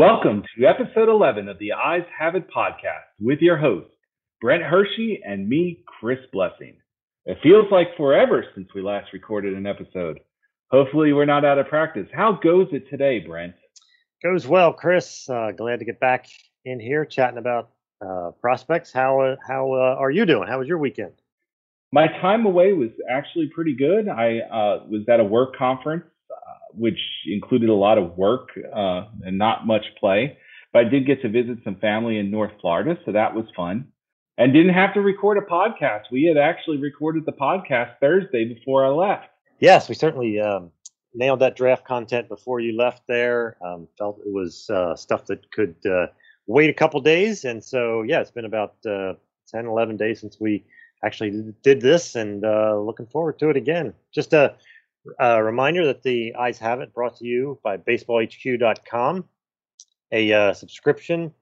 Welcome 0.00 0.44
to 0.56 0.66
episode 0.66 1.08
11 1.08 1.48
of 1.48 1.58
the 1.58 1.72
Eyes 1.72 2.04
Have 2.18 2.36
It 2.36 2.46
podcast 2.48 3.10
with 3.20 3.40
your 3.40 3.56
hosts, 3.56 3.90
Brent 4.40 4.62
Hershey 4.62 5.20
and 5.24 5.48
me, 5.48 5.82
Chris 5.84 6.20
Blessing. 6.32 6.76
It 7.26 7.38
feels 7.42 7.66
like 7.70 7.96
forever 7.96 8.44
since 8.54 8.68
we 8.74 8.82
last 8.82 9.12
recorded 9.12 9.54
an 9.54 9.66
episode. 9.66 10.20
Hopefully, 10.70 11.12
we're 11.12 11.24
not 11.26 11.44
out 11.44 11.58
of 11.58 11.66
practice. 11.66 12.06
How 12.14 12.38
goes 12.40 12.68
it 12.72 12.88
today, 12.88 13.18
Brent? 13.18 13.54
Goes 14.22 14.46
well, 14.46 14.74
Chris. 14.74 15.28
Uh, 15.30 15.50
glad 15.56 15.78
to 15.78 15.86
get 15.86 15.98
back 15.98 16.26
in 16.66 16.78
here 16.78 17.06
chatting 17.06 17.38
about 17.38 17.70
uh, 18.02 18.32
prospects. 18.38 18.92
How 18.92 19.20
uh, 19.20 19.36
how 19.46 19.72
uh, 19.72 19.96
are 19.98 20.10
you 20.10 20.26
doing? 20.26 20.46
How 20.46 20.58
was 20.58 20.68
your 20.68 20.76
weekend? 20.76 21.12
My 21.90 22.06
time 22.06 22.44
away 22.44 22.74
was 22.74 22.90
actually 23.10 23.50
pretty 23.54 23.74
good. 23.74 24.08
I 24.08 24.40
uh, 24.40 24.84
was 24.88 25.08
at 25.08 25.20
a 25.20 25.24
work 25.24 25.56
conference, 25.56 26.04
uh, 26.30 26.34
which 26.74 26.98
included 27.26 27.70
a 27.70 27.74
lot 27.74 27.96
of 27.96 28.18
work 28.18 28.50
and 28.54 29.38
not 29.38 29.66
much 29.66 29.84
play. 29.98 30.36
But 30.72 30.86
I 30.86 30.88
did 30.88 31.06
get 31.06 31.22
to 31.22 31.30
visit 31.30 31.58
some 31.64 31.76
family 31.76 32.18
in 32.18 32.30
North 32.30 32.52
Florida, 32.60 32.98
so 33.06 33.12
that 33.12 33.34
was 33.34 33.46
fun. 33.56 33.86
And 34.36 34.52
didn't 34.52 34.74
have 34.74 34.94
to 34.94 35.00
record 35.00 35.38
a 35.38 35.40
podcast. 35.40 36.04
We 36.12 36.24
had 36.24 36.36
actually 36.36 36.76
recorded 36.76 37.24
the 37.24 37.32
podcast 37.32 37.98
Thursday 38.00 38.44
before 38.44 38.84
I 38.84 38.90
left. 38.90 39.26
Yes, 39.58 39.88
we 39.88 39.94
certainly 39.94 40.38
um, 40.40 40.70
nailed 41.14 41.40
that 41.40 41.56
draft 41.56 41.84
content 41.84 42.28
before 42.28 42.60
you 42.60 42.76
left 42.76 43.02
there. 43.06 43.56
Um, 43.64 43.88
felt 43.98 44.20
it 44.24 44.32
was 44.32 44.68
uh, 44.70 44.94
stuff 44.96 45.26
that 45.26 45.50
could 45.50 45.74
uh, 45.86 46.06
wait 46.46 46.70
a 46.70 46.74
couple 46.74 47.00
days. 47.00 47.44
And 47.44 47.62
so, 47.62 48.02
yeah, 48.02 48.20
it's 48.20 48.30
been 48.30 48.44
about 48.44 48.74
uh, 48.86 49.14
10, 49.48 49.66
11 49.66 49.96
days 49.96 50.20
since 50.20 50.38
we 50.40 50.64
actually 51.04 51.54
did 51.62 51.80
this 51.80 52.14
and 52.14 52.44
uh, 52.44 52.78
looking 52.78 53.06
forward 53.06 53.38
to 53.38 53.48
it 53.50 53.56
again. 53.56 53.94
Just 54.14 54.32
a, 54.32 54.54
a, 55.18 55.42
reminder 55.42 55.86
that 55.86 56.02
the 56.02 56.34
Eyes 56.34 56.58
Have 56.58 56.80
It 56.80 56.92
brought 56.92 57.16
to 57.16 57.26
you 57.26 57.58
by 57.62 57.76
baseballhq.com, 57.78 59.24
a 60.12 60.32
uh, 60.32 60.52
subscription 60.52 61.32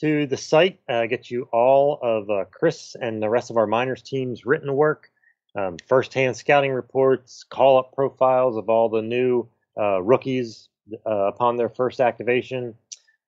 to 0.00 0.26
the 0.26 0.36
site 0.36 0.80
uh, 0.88 1.06
gets 1.06 1.30
you 1.30 1.48
all 1.52 1.98
of 2.02 2.30
uh, 2.30 2.44
Chris 2.50 2.96
and 3.00 3.22
the 3.22 3.28
rest 3.28 3.50
of 3.50 3.56
our 3.56 3.66
minors 3.66 4.02
team's 4.02 4.44
written 4.44 4.74
work 4.74 5.10
um, 5.56 5.76
firsthand 5.86 6.36
scouting 6.36 6.72
reports, 6.72 7.44
call 7.44 7.78
up 7.78 7.94
profiles 7.94 8.56
of 8.56 8.68
all 8.68 8.88
the 8.88 9.02
new 9.02 9.46
uh, 9.78 10.02
rookies 10.02 10.68
uh, 11.06 11.10
upon 11.10 11.56
their 11.56 11.68
first 11.68 12.00
activation, 12.00 12.74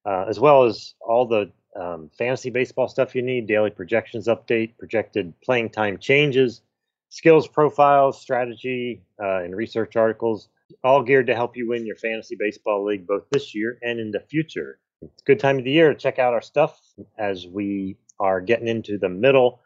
uh, 0.04 0.24
as 0.28 0.38
well 0.38 0.64
as 0.64 0.94
all 1.00 1.26
the 1.26 1.50
um, 1.78 2.10
fantasy 2.16 2.50
baseball 2.50 2.88
stuff 2.88 3.14
you 3.14 3.22
need 3.22 3.46
daily 3.46 3.70
projections 3.70 4.28
update, 4.28 4.76
projected 4.78 5.32
playing 5.40 5.70
time 5.70 5.98
changes, 5.98 6.62
skills 7.10 7.46
profiles, 7.46 8.20
strategy, 8.20 9.02
uh, 9.22 9.42
and 9.42 9.54
research 9.54 9.96
articles, 9.96 10.48
all 10.82 11.02
geared 11.02 11.26
to 11.26 11.34
help 11.34 11.56
you 11.56 11.68
win 11.68 11.86
your 11.86 11.96
fantasy 11.96 12.36
baseball 12.36 12.84
league 12.84 13.06
both 13.06 13.24
this 13.30 13.54
year 13.54 13.78
and 13.82 14.00
in 14.00 14.10
the 14.10 14.20
future. 14.20 14.78
It's 15.02 15.22
a 15.22 15.24
good 15.24 15.40
time 15.40 15.58
of 15.58 15.64
the 15.64 15.70
year 15.70 15.92
to 15.92 15.98
check 15.98 16.18
out 16.18 16.32
our 16.32 16.42
stuff 16.42 16.80
as 17.18 17.46
we 17.46 17.96
are 18.18 18.40
getting 18.40 18.66
into 18.66 18.98
the 18.98 19.08
middle 19.08 19.60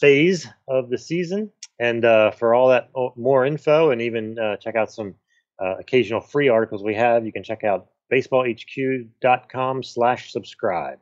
phase 0.00 0.46
of 0.68 0.88
the 0.88 0.98
season. 0.98 1.50
And 1.80 2.04
uh, 2.04 2.30
for 2.32 2.54
all 2.54 2.68
that 2.68 2.90
more 3.16 3.46
info 3.46 3.90
and 3.90 4.02
even 4.02 4.38
uh, 4.38 4.58
check 4.58 4.76
out 4.76 4.92
some 4.92 5.14
uh, 5.58 5.76
occasional 5.78 6.20
free 6.20 6.50
articles 6.50 6.84
we 6.84 6.94
have, 6.94 7.24
you 7.24 7.32
can 7.32 7.42
check 7.42 7.64
out 7.64 7.86
baseballhq.com 8.12 9.82
slash 9.82 10.30
subscribe. 10.30 10.98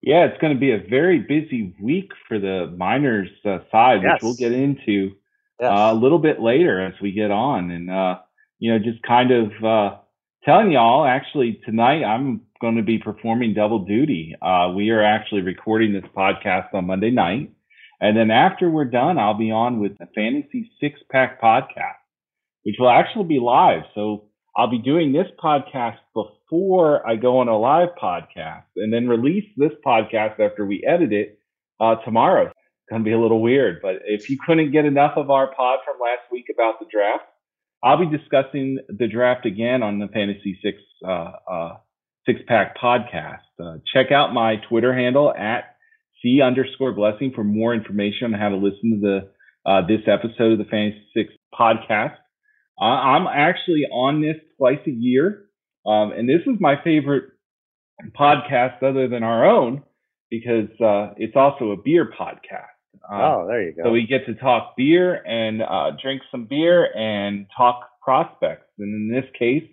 Yeah, 0.00 0.26
it's 0.26 0.40
going 0.40 0.54
to 0.54 0.60
be 0.60 0.70
a 0.70 0.78
very 0.78 1.18
busy 1.18 1.74
week 1.82 2.12
for 2.28 2.38
the 2.38 2.72
minors 2.76 3.30
uh, 3.44 3.58
side, 3.72 4.02
yes. 4.02 4.14
which 4.14 4.22
we'll 4.22 4.36
get 4.36 4.52
into 4.52 5.16
yes. 5.60 5.70
Uh, 5.70 5.90
a 5.92 5.94
little 5.94 6.20
bit 6.20 6.40
later 6.40 6.80
as 6.80 6.94
we 7.02 7.10
get 7.10 7.32
on. 7.32 7.72
And, 7.72 7.90
uh, 7.90 8.18
you 8.60 8.70
know, 8.70 8.78
just 8.78 9.02
kind 9.02 9.32
of 9.32 9.98
telling 10.44 10.70
y'all, 10.70 11.04
actually, 11.04 11.60
tonight 11.64 12.04
I'm 12.04 12.42
going 12.60 12.76
to 12.76 12.82
be 12.82 12.98
performing 12.98 13.54
double 13.54 13.80
duty. 13.80 14.36
we 14.76 14.90
are 14.90 15.02
actually 15.02 15.40
recording 15.40 15.92
this 15.92 16.04
podcast 16.16 16.72
on 16.74 16.86
Monday 16.86 17.10
night. 17.10 17.53
And 18.04 18.14
then 18.14 18.30
after 18.30 18.68
we're 18.68 18.84
done, 18.84 19.18
I'll 19.18 19.38
be 19.38 19.50
on 19.50 19.80
with 19.80 19.96
the 19.96 20.04
Fantasy 20.14 20.70
Six 20.78 21.00
Pack 21.10 21.40
podcast, 21.40 22.04
which 22.62 22.74
will 22.78 22.90
actually 22.90 23.24
be 23.24 23.40
live. 23.40 23.84
So 23.94 24.24
I'll 24.54 24.70
be 24.70 24.76
doing 24.76 25.10
this 25.14 25.28
podcast 25.42 25.96
before 26.12 27.08
I 27.08 27.16
go 27.16 27.38
on 27.38 27.48
a 27.48 27.56
live 27.56 27.88
podcast 27.98 28.64
and 28.76 28.92
then 28.92 29.08
release 29.08 29.46
this 29.56 29.72
podcast 29.82 30.38
after 30.38 30.66
we 30.66 30.84
edit 30.86 31.14
it 31.14 31.38
uh, 31.80 31.94
tomorrow. 32.04 32.48
It's 32.48 32.90
going 32.90 33.00
to 33.00 33.08
be 33.08 33.14
a 33.14 33.18
little 33.18 33.40
weird, 33.40 33.78
but 33.80 33.94
if 34.04 34.28
you 34.28 34.36
couldn't 34.46 34.70
get 34.70 34.84
enough 34.84 35.16
of 35.16 35.30
our 35.30 35.46
pod 35.54 35.78
from 35.82 35.96
last 35.98 36.30
week 36.30 36.48
about 36.52 36.80
the 36.80 36.86
draft, 36.92 37.24
I'll 37.82 37.96
be 37.96 38.14
discussing 38.14 38.80
the 38.86 39.08
draft 39.08 39.46
again 39.46 39.82
on 39.82 39.98
the 39.98 40.08
Fantasy 40.08 40.58
Six 40.62 40.76
uh, 41.02 41.30
uh, 41.50 41.76
Six 42.26 42.40
Pack 42.46 42.76
podcast. 42.76 43.40
Uh, 43.58 43.78
check 43.90 44.12
out 44.12 44.34
my 44.34 44.56
Twitter 44.68 44.94
handle 44.94 45.32
at 45.32 45.73
C 46.24 46.40
underscore 46.40 46.92
blessing 46.92 47.32
for 47.34 47.44
more 47.44 47.74
information 47.74 48.32
on 48.32 48.40
how 48.40 48.48
to 48.48 48.56
listen 48.56 49.00
to 49.00 49.00
the 49.00 49.70
uh, 49.70 49.86
this 49.86 50.00
episode 50.06 50.52
of 50.52 50.58
the 50.58 50.64
Fantasy 50.64 51.06
Six 51.14 51.32
podcast. 51.58 52.16
Uh, 52.80 52.84
I'm 52.84 53.26
actually 53.26 53.84
on 53.92 54.20
this 54.20 54.36
twice 54.58 54.80
a 54.86 54.90
year, 54.90 55.44
um, 55.86 56.12
and 56.12 56.28
this 56.28 56.40
is 56.46 56.56
my 56.58 56.74
favorite 56.82 57.24
podcast 58.18 58.82
other 58.82 59.06
than 59.06 59.22
our 59.22 59.46
own 59.46 59.82
because 60.30 60.70
uh, 60.80 61.14
it's 61.16 61.36
also 61.36 61.70
a 61.70 61.76
beer 61.76 62.10
podcast. 62.18 62.72
Um, 63.08 63.20
oh, 63.20 63.46
there 63.46 63.62
you 63.62 63.74
go. 63.76 63.84
So 63.84 63.90
we 63.90 64.06
get 64.06 64.26
to 64.26 64.34
talk 64.34 64.74
beer 64.76 65.14
and 65.14 65.62
uh, 65.62 65.90
drink 66.02 66.22
some 66.30 66.46
beer 66.46 66.90
and 66.96 67.46
talk 67.56 67.88
prospects, 68.02 68.66
and 68.78 68.94
in 68.94 69.14
this 69.14 69.30
case, 69.38 69.64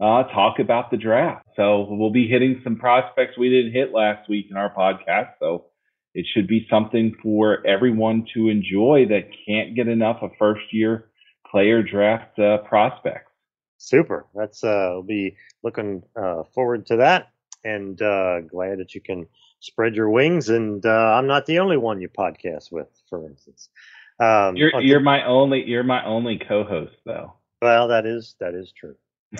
uh, 0.00 0.22
talk 0.32 0.58
about 0.60 0.90
the 0.90 0.96
draft. 0.96 1.46
So 1.56 1.86
we'll 1.90 2.12
be 2.12 2.28
hitting 2.28 2.60
some 2.64 2.76
prospects 2.76 3.36
we 3.36 3.50
didn't 3.50 3.72
hit 3.72 3.92
last 3.92 4.28
week 4.28 4.46
in 4.50 4.56
our 4.56 4.72
podcast. 4.72 5.32
So 5.40 5.66
it 6.14 6.26
should 6.32 6.46
be 6.46 6.66
something 6.68 7.14
for 7.22 7.64
everyone 7.66 8.26
to 8.34 8.48
enjoy 8.48 9.06
that 9.08 9.28
can't 9.46 9.74
get 9.74 9.88
enough 9.88 10.18
of 10.22 10.30
first 10.38 10.72
year 10.72 11.10
player 11.50 11.82
draft 11.82 12.38
uh, 12.38 12.58
prospects. 12.58 13.30
Super. 13.78 14.26
That's 14.34 14.62
uh, 14.62 14.90
we'll 14.92 15.02
be 15.02 15.36
looking 15.62 16.02
uh, 16.14 16.42
forward 16.54 16.86
to 16.86 16.96
that, 16.96 17.30
and 17.64 18.00
uh, 18.00 18.40
glad 18.42 18.78
that 18.78 18.94
you 18.94 19.00
can 19.00 19.26
spread 19.60 19.94
your 19.94 20.10
wings. 20.10 20.48
And 20.48 20.84
uh, 20.84 21.14
I'm 21.16 21.26
not 21.26 21.46
the 21.46 21.58
only 21.60 21.76
one 21.76 22.00
you 22.00 22.08
podcast 22.08 22.70
with, 22.70 22.88
for 23.08 23.26
instance. 23.26 23.70
Um, 24.20 24.56
you're 24.56 24.80
you're 24.82 25.00
my 25.00 25.24
only 25.24 25.64
you're 25.66 25.82
my 25.82 26.04
only 26.04 26.38
co-host, 26.38 26.96
though. 27.06 27.32
Well, 27.62 27.88
that 27.88 28.04
is 28.04 28.36
that 28.38 28.54
is 28.54 28.72
true. 28.72 28.96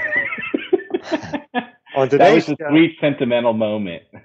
On 1.96 2.08
today's 2.08 2.46
that 2.46 2.58
was 2.58 2.60
a 2.60 2.70
sweet 2.70 2.96
sentimental 3.00 3.52
moment. 3.52 4.04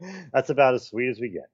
That's 0.32 0.50
about 0.50 0.74
as 0.74 0.88
sweet 0.88 1.08
as 1.08 1.20
we 1.20 1.28
get. 1.28 1.48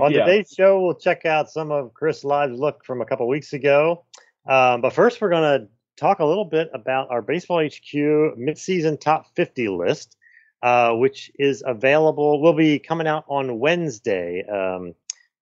On 0.00 0.12
yeah. 0.12 0.24
today's 0.24 0.52
show, 0.56 0.80
we'll 0.80 0.94
check 0.94 1.24
out 1.24 1.50
some 1.50 1.70
of 1.70 1.94
Chris 1.94 2.24
Live's 2.24 2.58
look 2.58 2.84
from 2.84 3.00
a 3.00 3.06
couple 3.06 3.26
weeks 3.28 3.52
ago. 3.52 4.04
Um, 4.48 4.80
but 4.80 4.92
first, 4.92 5.20
we're 5.20 5.30
going 5.30 5.60
to 5.60 5.68
talk 5.96 6.20
a 6.20 6.24
little 6.24 6.44
bit 6.44 6.70
about 6.72 7.10
our 7.10 7.22
Baseball 7.22 7.64
HQ 7.64 7.92
midseason 8.38 9.00
top 9.00 9.26
50 9.34 9.68
list, 9.68 10.16
uh, 10.62 10.92
which 10.92 11.30
is 11.38 11.62
available, 11.66 12.40
will 12.40 12.52
be 12.52 12.78
coming 12.78 13.06
out 13.06 13.24
on 13.28 13.58
Wednesday, 13.58 14.44
um, 14.46 14.94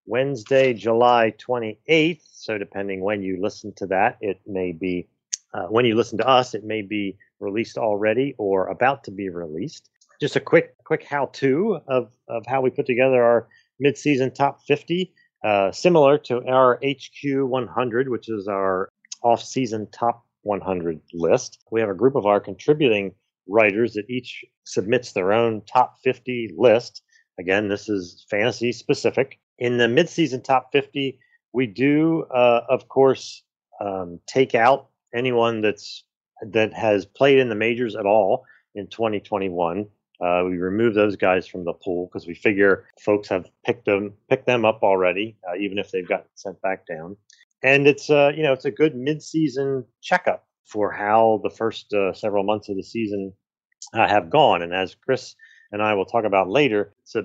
Wednesday, 0.05 0.73
July 0.73 1.33
28th. 1.37 2.21
So, 2.31 2.57
depending 2.57 3.01
when 3.01 3.21
you 3.21 3.41
listen 3.41 3.73
to 3.77 3.87
that, 3.87 4.17
it 4.21 4.41
may 4.45 4.71
be, 4.71 5.07
uh, 5.53 5.65
when 5.65 5.85
you 5.85 5.95
listen 5.95 6.17
to 6.19 6.27
us, 6.27 6.53
it 6.53 6.63
may 6.63 6.81
be 6.81 7.17
released 7.39 7.77
already 7.77 8.33
or 8.37 8.67
about 8.67 9.03
to 9.05 9.11
be 9.11 9.29
released 9.29 9.89
just 10.25 10.35
a 10.35 10.39
quick 10.39 10.73
quick 10.85 11.03
how 11.03 11.27
to 11.27 11.77
of 11.87 12.11
of 12.27 12.43
how 12.47 12.59
we 12.59 12.71
put 12.71 12.87
together 12.87 13.21
our 13.23 13.47
midseason 13.83 14.33
top 14.33 14.59
50, 14.65 15.13
uh, 15.43 15.71
similar 15.71 16.17
to 16.17 16.43
our 16.47 16.79
HQ 16.83 17.43
100, 17.43 18.09
which 18.09 18.27
is 18.27 18.47
our 18.47 18.89
off-season 19.21 19.87
top 19.91 20.25
100 20.41 20.99
list. 21.13 21.59
We 21.69 21.79
have 21.79 21.91
a 21.91 21.93
group 21.93 22.15
of 22.15 22.25
our 22.25 22.39
contributing 22.39 23.13
writers 23.47 23.93
that 23.93 24.09
each 24.09 24.43
submits 24.63 25.11
their 25.11 25.31
own 25.31 25.61
top 25.71 25.97
50 26.03 26.55
list. 26.57 27.03
Again, 27.39 27.69
this 27.69 27.87
is 27.87 28.25
fantasy 28.27 28.71
specific. 28.71 29.37
In 29.59 29.77
the 29.77 29.85
midseason 29.85 30.43
top 30.43 30.71
50, 30.71 31.19
we 31.53 31.67
do, 31.67 32.23
uh, 32.33 32.61
of 32.67 32.87
course, 32.89 33.43
um, 33.79 34.19
take 34.25 34.55
out 34.55 34.87
anyone 35.13 35.61
that's 35.61 36.03
that 36.51 36.73
has 36.73 37.05
played 37.05 37.37
in 37.37 37.49
the 37.49 37.55
majors 37.55 37.95
at 37.95 38.07
all 38.07 38.43
in 38.73 38.87
2021 38.87 39.85
uh, 40.21 40.43
we 40.45 40.57
remove 40.57 40.93
those 40.93 41.15
guys 41.15 41.47
from 41.47 41.65
the 41.65 41.73
pool 41.73 42.07
because 42.07 42.27
we 42.27 42.35
figure 42.35 42.85
folks 42.99 43.27
have 43.27 43.49
picked 43.65 43.85
them 43.85 44.13
picked 44.29 44.45
them 44.45 44.63
up 44.63 44.79
already, 44.81 45.37
uh, 45.47 45.55
even 45.57 45.77
if 45.77 45.91
they've 45.91 46.07
gotten 46.07 46.27
sent 46.35 46.61
back 46.61 46.85
down. 46.85 47.17
And 47.63 47.87
it's 47.87 48.09
uh, 48.09 48.31
you 48.35 48.43
know 48.43 48.53
it's 48.53 48.65
a 48.65 48.71
good 48.71 48.95
midseason 48.95 49.85
checkup 50.01 50.47
for 50.65 50.91
how 50.91 51.41
the 51.43 51.49
first 51.49 51.93
uh, 51.93 52.13
several 52.13 52.43
months 52.43 52.69
of 52.69 52.77
the 52.77 52.83
season 52.83 53.33
uh, 53.93 54.07
have 54.07 54.29
gone. 54.29 54.61
And 54.61 54.73
as 54.73 54.95
Chris 54.95 55.35
and 55.71 55.81
I 55.81 55.93
will 55.93 56.05
talk 56.05 56.23
about 56.23 56.49
later, 56.49 56.93
it's 57.01 57.15
a, 57.15 57.23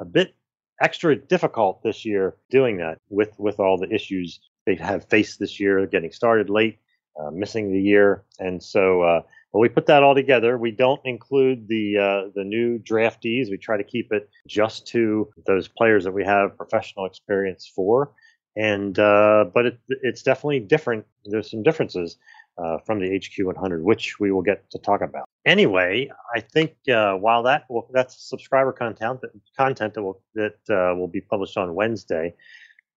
a, 0.00 0.04
bit 0.04 0.34
extra 0.80 1.14
difficult 1.14 1.82
this 1.82 2.04
year 2.04 2.36
doing 2.50 2.78
that 2.78 2.98
with 3.10 3.38
with 3.38 3.60
all 3.60 3.76
the 3.76 3.92
issues 3.94 4.40
they 4.64 4.76
have 4.76 5.04
faced 5.08 5.38
this 5.38 5.60
year, 5.60 5.86
getting 5.86 6.12
started 6.12 6.48
late, 6.48 6.78
uh, 7.20 7.30
missing 7.30 7.70
the 7.70 7.82
year, 7.82 8.24
and 8.38 8.62
so. 8.62 9.24
Uh, 9.54 9.58
we 9.58 9.68
put 9.68 9.86
that 9.86 10.02
all 10.02 10.14
together. 10.14 10.58
We 10.58 10.70
don't 10.70 11.00
include 11.04 11.68
the 11.68 11.98
uh, 11.98 12.30
the 12.34 12.44
new 12.44 12.78
draftees. 12.78 13.50
We 13.50 13.58
try 13.58 13.76
to 13.76 13.84
keep 13.84 14.12
it 14.12 14.28
just 14.46 14.86
to 14.88 15.28
those 15.46 15.68
players 15.68 16.04
that 16.04 16.12
we 16.12 16.24
have 16.24 16.56
professional 16.56 17.06
experience 17.06 17.70
for. 17.74 18.12
And 18.56 18.98
uh, 18.98 19.46
but 19.54 19.66
it, 19.66 19.78
it's 19.88 20.22
definitely 20.22 20.60
different. 20.60 21.06
There's 21.24 21.50
some 21.50 21.62
differences 21.62 22.16
uh, 22.58 22.78
from 22.84 23.00
the 23.00 23.16
HQ 23.16 23.46
100, 23.46 23.82
which 23.82 24.18
we 24.20 24.32
will 24.32 24.42
get 24.42 24.68
to 24.70 24.78
talk 24.78 25.00
about. 25.00 25.24
Anyway, 25.46 26.10
I 26.34 26.40
think 26.40 26.74
uh, 26.92 27.14
while 27.14 27.42
that 27.44 27.64
well, 27.68 27.88
that's 27.92 28.28
subscriber 28.28 28.72
content 28.72 29.20
content 29.56 29.94
that 29.94 30.02
will 30.02 30.20
that 30.34 30.56
uh, 30.68 30.94
will 30.96 31.08
be 31.08 31.20
published 31.20 31.56
on 31.56 31.74
Wednesday, 31.74 32.34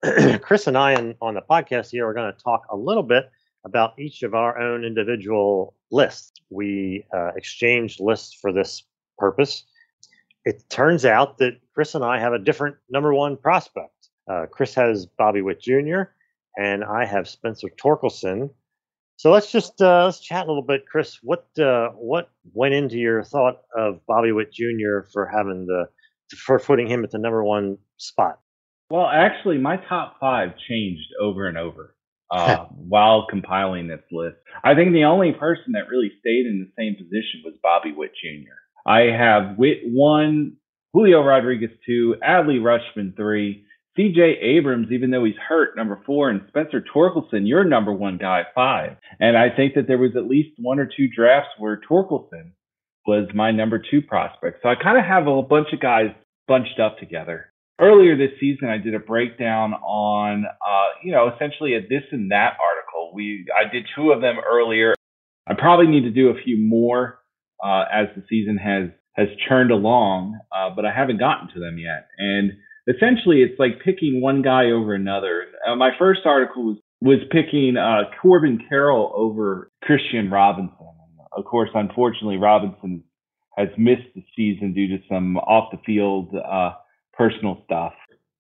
Chris 0.42 0.68
and 0.68 0.78
I 0.78 0.96
on, 0.96 1.16
on 1.22 1.36
the 1.36 1.42
podcast 1.42 1.92
here 1.92 2.08
are 2.08 2.14
going 2.14 2.34
to 2.34 2.44
talk 2.44 2.64
a 2.72 2.76
little 2.76 3.04
bit 3.04 3.30
about 3.66 3.98
each 3.98 4.24
of 4.24 4.34
our 4.34 4.60
own 4.60 4.84
individual 4.84 5.76
lists. 5.92 6.33
We 6.54 7.06
uh, 7.14 7.32
exchanged 7.36 8.00
lists 8.00 8.38
for 8.40 8.52
this 8.52 8.84
purpose. 9.18 9.64
It 10.46 10.64
turns 10.70 11.06
out 11.06 11.38
that 11.40 11.54
Chris 11.74 11.96
and 11.96 12.04
I 12.04 12.20
have 12.20 12.34
a 12.34 12.40
different 12.40 12.76
number 12.90 13.14
one 13.14 13.38
prospect. 13.38 14.10
Uh, 14.30 14.46
Chris 14.52 14.74
has 14.76 15.06
Bobby 15.06 15.42
Witt 15.42 15.62
Jr. 15.62 16.04
and 16.58 16.84
I 16.84 17.06
have 17.06 17.28
Spencer 17.28 17.70
Torkelson 17.82 18.50
so 19.18 19.32
let's 19.32 19.52
just 19.52 19.82
uh, 19.82 20.06
let's 20.06 20.20
chat 20.20 20.46
a 20.46 20.48
little 20.48 20.64
bit, 20.64 20.86
Chris. 20.86 21.20
What 21.22 21.48
uh, 21.58 21.90
what 21.90 22.30
went 22.54 22.74
into 22.74 22.98
your 22.98 23.24
thought 23.24 23.62
of 23.74 24.06
Bobby 24.08 24.32
Witt 24.32 24.52
Jr. 24.52 25.08
for 25.12 25.26
having 25.26 25.66
the 25.66 25.86
for 26.38 26.60
putting 26.60 26.88
him 26.88 27.04
at 27.04 27.12
the 27.12 27.20
number 27.20 27.44
one 27.44 27.78
spot? 27.98 28.40
Well, 28.90 29.08
actually, 29.08 29.60
my 29.60 29.78
top 29.78 30.18
five 30.20 30.50
changed 30.68 31.08
over 31.22 31.48
and 31.48 31.58
over 31.58 31.96
uh, 32.34 32.66
while 32.76 33.28
compiling 33.30 33.88
this 33.88 34.04
list. 34.12 34.38
I 34.64 34.76
think 34.76 34.94
the 34.94 35.06
only 35.06 35.32
person 35.32 35.74
that 35.74 35.90
really 35.90 36.12
stayed 36.20 36.46
in 36.46 36.60
the 36.60 36.82
same 36.82 36.96
position 36.96 37.44
was 37.46 37.54
Bobby 37.62 37.94
Witt 37.96 38.12
Jr. 38.22 38.54
I 38.86 39.16
have 39.16 39.58
Witt 39.58 39.80
one, 39.86 40.58
Julio 40.94 41.22
Rodriguez 41.22 41.72
two, 41.86 42.16
Adley 42.24 42.60
Rutschman 42.60 43.16
three, 43.16 43.66
CJ 43.98 44.42
Abrams, 44.42 44.88
even 44.92 45.12
though 45.12 45.24
he's 45.24 45.36
hurt, 45.48 45.76
number 45.78 46.02
four, 46.06 46.30
and 46.30 46.42
Spencer 46.48 46.84
Torkelson, 46.94 47.48
your 47.48 47.64
number 47.64 47.94
one 47.94 48.18
guy, 48.18 48.44
five. 48.56 48.98
And 49.20 49.38
I 49.38 49.56
think 49.56 49.76
that 49.76 49.88
there 49.88 50.00
was 50.00 50.16
at 50.16 50.28
least 50.28 50.58
one 50.58 50.80
or 50.80 50.86
two 50.88 51.08
drafts 51.16 51.52
where 51.60 51.80
Torkelson 51.90 52.54
was 53.06 53.28
my 53.36 53.52
number 53.52 53.82
two 53.92 54.02
prospect. 54.02 54.60
So 54.64 54.70
I 54.70 54.76
kind 54.82 54.98
of 54.98 55.06
have 55.06 55.28
a 55.28 55.42
bunch 55.44 55.68
of 55.74 55.80
guys 55.80 56.08
bunched 56.48 56.80
up 56.80 56.98
together. 56.98 57.53
Earlier 57.84 58.16
this 58.16 58.40
season, 58.40 58.70
I 58.70 58.78
did 58.78 58.96
a 58.96 59.00
breakdown 59.00 59.74
on, 59.74 60.46
uh, 60.46 60.88
you 61.04 61.12
know, 61.12 61.30
essentially 61.36 61.76
a 61.76 61.82
this 61.82 62.04
and 62.12 62.32
that 62.32 62.54
article. 62.62 63.12
We 63.14 63.46
I 63.54 63.70
did 63.70 63.86
two 63.94 64.12
of 64.12 64.22
them 64.22 64.38
earlier. 64.40 64.94
I 65.48 65.54
probably 65.56 65.88
need 65.88 66.04
to 66.04 66.12
do 66.12 66.30
a 66.30 66.42
few 66.42 66.58
more 66.58 67.20
uh, 67.62 67.84
as 67.92 68.08
the 68.16 68.24
season 68.30 68.58
has 68.58 68.90
has 69.18 69.28
churned 69.50 69.72
along, 69.72 70.40
uh, 70.56 70.70
but 70.74 70.86
I 70.86 70.94
haven't 70.96 71.20
gotten 71.20 71.50
to 71.54 71.60
them 71.60 71.78
yet. 71.78 72.08
And 72.18 72.54
essentially 72.88 73.42
it's 73.42 73.60
like 73.60 73.84
picking 73.84 74.22
one 74.22 74.42
guy 74.42 74.72
over 74.72 74.94
another. 74.94 75.46
Uh, 75.68 75.76
my 75.76 75.92
first 76.00 76.22
article 76.26 76.66
was 76.66 76.78
was 77.02 77.20
picking 77.32 77.76
uh, 77.76 78.10
Corbin 78.22 78.60
Carroll 78.70 79.12
over 79.14 79.70
Kristian 79.84 80.32
Robinson. 80.32 80.88
Of 81.36 81.44
course, 81.44 81.70
unfortunately, 81.74 82.38
Robinson 82.38 83.04
has 83.58 83.68
missed 83.78 84.08
the 84.16 84.24
season 84.38 84.74
due 84.74 84.88
to 84.88 85.04
some 85.10 85.36
off 85.38 85.72
the 85.72 85.80
field 85.86 86.34
uh, 86.34 86.72
personal 87.14 87.62
stuff. 87.66 87.94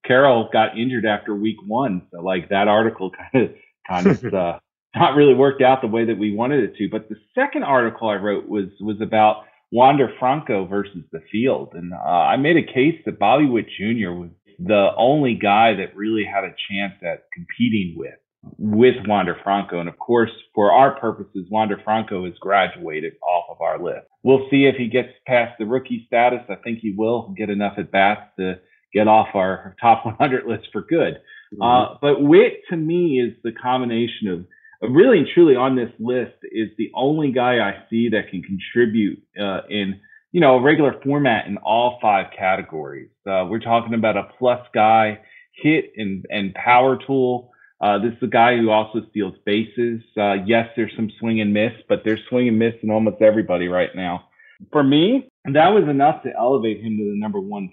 Carroll 0.05 0.49
got 0.51 0.77
injured 0.77 1.05
after 1.05 1.33
week 1.33 1.57
one, 1.65 2.07
so 2.11 2.21
like 2.21 2.49
that 2.49 2.67
article 2.67 3.11
kind 3.33 3.45
of 3.45 3.51
kind 3.87 4.07
of 4.07 4.33
uh, 4.33 4.59
not 4.95 5.15
really 5.15 5.33
worked 5.33 5.61
out 5.61 5.81
the 5.81 5.87
way 5.87 6.05
that 6.05 6.17
we 6.17 6.35
wanted 6.35 6.63
it 6.63 6.75
to. 6.77 6.89
But 6.89 7.09
the 7.09 7.15
second 7.33 7.63
article 7.63 8.09
I 8.09 8.15
wrote 8.15 8.47
was 8.47 8.69
was 8.79 8.99
about 9.01 9.43
Wander 9.71 10.13
Franco 10.19 10.65
versus 10.65 11.03
the 11.11 11.21
field. 11.31 11.69
And 11.73 11.93
uh, 11.93 11.97
I 11.97 12.37
made 12.37 12.57
a 12.57 12.73
case 12.73 13.01
that 13.05 13.17
Bobby 13.17 13.45
Witt 13.45 13.65
Jr. 13.77 14.11
was 14.11 14.29
the 14.59 14.89
only 14.97 15.33
guy 15.33 15.73
that 15.73 15.95
really 15.95 16.23
had 16.23 16.43
a 16.43 16.53
chance 16.69 16.93
at 17.01 17.25
competing 17.33 17.95
with 17.97 18.13
with 18.57 18.95
Wander 19.07 19.37
Franco. 19.43 19.79
And 19.79 19.89
of 19.89 19.97
course, 19.99 20.31
for 20.53 20.71
our 20.71 20.99
purposes, 20.99 21.47
Wander 21.49 21.79
Franco 21.83 22.25
has 22.25 22.33
graduated 22.39 23.13
off 23.21 23.45
of 23.49 23.61
our 23.61 23.81
list. 23.81 24.07
We'll 24.23 24.47
see 24.49 24.65
if 24.65 24.75
he 24.75 24.87
gets 24.87 25.09
past 25.25 25.53
the 25.59 25.65
rookie 25.65 26.03
status. 26.07 26.41
I 26.49 26.55
think 26.55 26.79
he 26.79 26.93
will 26.95 27.33
get 27.37 27.49
enough 27.49 27.73
at 27.77 27.91
bats 27.91 28.29
to 28.39 28.59
get 28.93 29.07
off 29.07 29.29
our 29.33 29.75
top 29.81 30.05
100 30.05 30.45
list 30.45 30.67
for 30.71 30.81
good. 30.81 31.15
Mm-hmm. 31.53 31.61
Uh, 31.61 31.97
but 32.01 32.21
Witt 32.21 32.61
to 32.69 32.77
me 32.77 33.19
is 33.19 33.33
the 33.43 33.51
combination 33.51 34.27
of 34.27 34.45
really 34.91 35.19
and 35.19 35.27
truly 35.33 35.55
on 35.55 35.75
this 35.75 35.91
list 35.99 36.33
is 36.43 36.69
the 36.77 36.91
only 36.93 37.31
guy 37.31 37.59
I 37.59 37.83
see 37.89 38.09
that 38.09 38.29
can 38.29 38.41
contribute 38.41 39.23
uh, 39.39 39.61
in 39.69 39.99
you 40.31 40.41
know 40.41 40.55
a 40.55 40.61
regular 40.61 40.95
format 41.03 41.47
in 41.47 41.57
all 41.57 41.99
five 42.01 42.27
categories. 42.37 43.09
Uh, 43.25 43.45
we're 43.49 43.59
talking 43.59 43.93
about 43.93 44.17
a 44.17 44.23
plus 44.37 44.65
guy, 44.73 45.19
hit 45.53 45.93
and 45.95 46.25
and 46.29 46.53
power 46.53 46.97
tool. 47.05 47.51
Uh, 47.83 47.99
this 47.99 48.13
is 48.13 48.23
a 48.23 48.27
guy 48.27 48.55
who 48.55 48.69
also 48.69 49.01
steals 49.09 49.35
bases. 49.45 50.01
Uh, 50.17 50.35
yes, 50.45 50.69
there's 50.77 50.93
some 50.95 51.11
swing 51.19 51.41
and 51.41 51.53
miss, 51.53 51.73
but 51.89 52.03
there's 52.05 52.21
swing 52.29 52.47
and 52.47 52.57
miss 52.57 52.73
in 52.81 52.89
almost 52.89 53.21
everybody 53.21 53.67
right 53.67 53.89
now. 53.93 54.23
For 54.71 54.81
me, 54.81 55.27
that 55.43 55.67
was 55.69 55.83
enough 55.89 56.23
to 56.23 56.29
elevate 56.33 56.77
him 56.77 56.95
to 56.95 57.03
the 57.03 57.19
number 57.19 57.41
one 57.41 57.71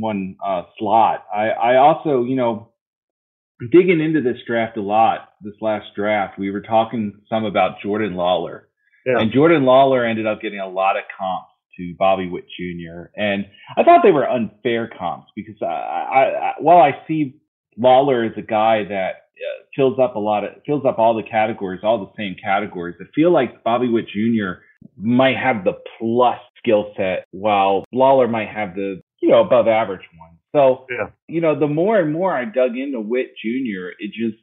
one 0.00 0.36
uh, 0.44 0.62
slot. 0.78 1.26
I, 1.32 1.50
I 1.50 1.76
also, 1.76 2.24
you 2.24 2.34
know, 2.34 2.72
digging 3.70 4.00
into 4.00 4.20
this 4.20 4.38
draft 4.48 4.76
a 4.76 4.82
lot, 4.82 5.28
this 5.42 5.54
last 5.60 5.86
draft, 5.94 6.40
we 6.40 6.50
were 6.50 6.62
talking 6.62 7.20
some 7.28 7.44
about 7.44 7.80
Jordan 7.82 8.14
Lawlar, 8.14 8.62
Yeah. 9.06 9.20
And 9.20 9.32
Jordan 9.32 9.62
Lawlar 9.62 10.08
ended 10.08 10.26
up 10.26 10.40
getting 10.40 10.58
a 10.58 10.68
lot 10.68 10.96
of 10.96 11.04
comps 11.16 11.52
to 11.78 11.94
Bobby 11.98 12.28
Witt 12.28 12.46
Jr. 12.58 13.10
And 13.16 13.46
I 13.76 13.84
thought 13.84 14.02
they 14.02 14.10
were 14.10 14.28
unfair 14.28 14.90
comps 14.98 15.30
because 15.36 15.56
I, 15.62 15.66
I, 15.66 16.20
I 16.20 16.52
while 16.58 16.78
I 16.78 17.06
see 17.06 17.36
Lawlar 17.78 18.28
as 18.28 18.36
a 18.36 18.42
guy 18.42 18.84
that 18.88 19.21
uh, 19.36 19.64
fills 19.74 19.98
up 19.98 20.16
a 20.16 20.18
lot 20.18 20.44
of 20.44 20.50
fills 20.66 20.84
up 20.84 20.98
all 20.98 21.14
the 21.14 21.22
categories, 21.22 21.80
all 21.82 21.98
the 21.98 22.12
same 22.16 22.36
categories. 22.42 22.96
I 23.00 23.04
feel 23.14 23.32
like 23.32 23.64
Bobby 23.64 23.88
Witt 23.88 24.06
Jr. 24.08 24.62
might 24.96 25.36
have 25.36 25.64
the 25.64 25.74
plus 25.98 26.38
skill 26.58 26.92
set, 26.96 27.26
while 27.30 27.84
Lawlar 27.94 28.30
might 28.30 28.48
have 28.48 28.74
the 28.74 29.02
you 29.20 29.28
know 29.28 29.40
above 29.40 29.68
average 29.68 30.06
one. 30.18 30.38
So, 30.54 30.86
yeah. 30.90 31.08
you 31.28 31.40
know, 31.40 31.58
the 31.58 31.66
more 31.66 31.98
and 31.98 32.12
more 32.12 32.36
I 32.36 32.44
dug 32.44 32.76
into 32.76 33.00
Witt 33.00 33.32
Jr., 33.42 33.88
it 33.98 34.12
just 34.12 34.36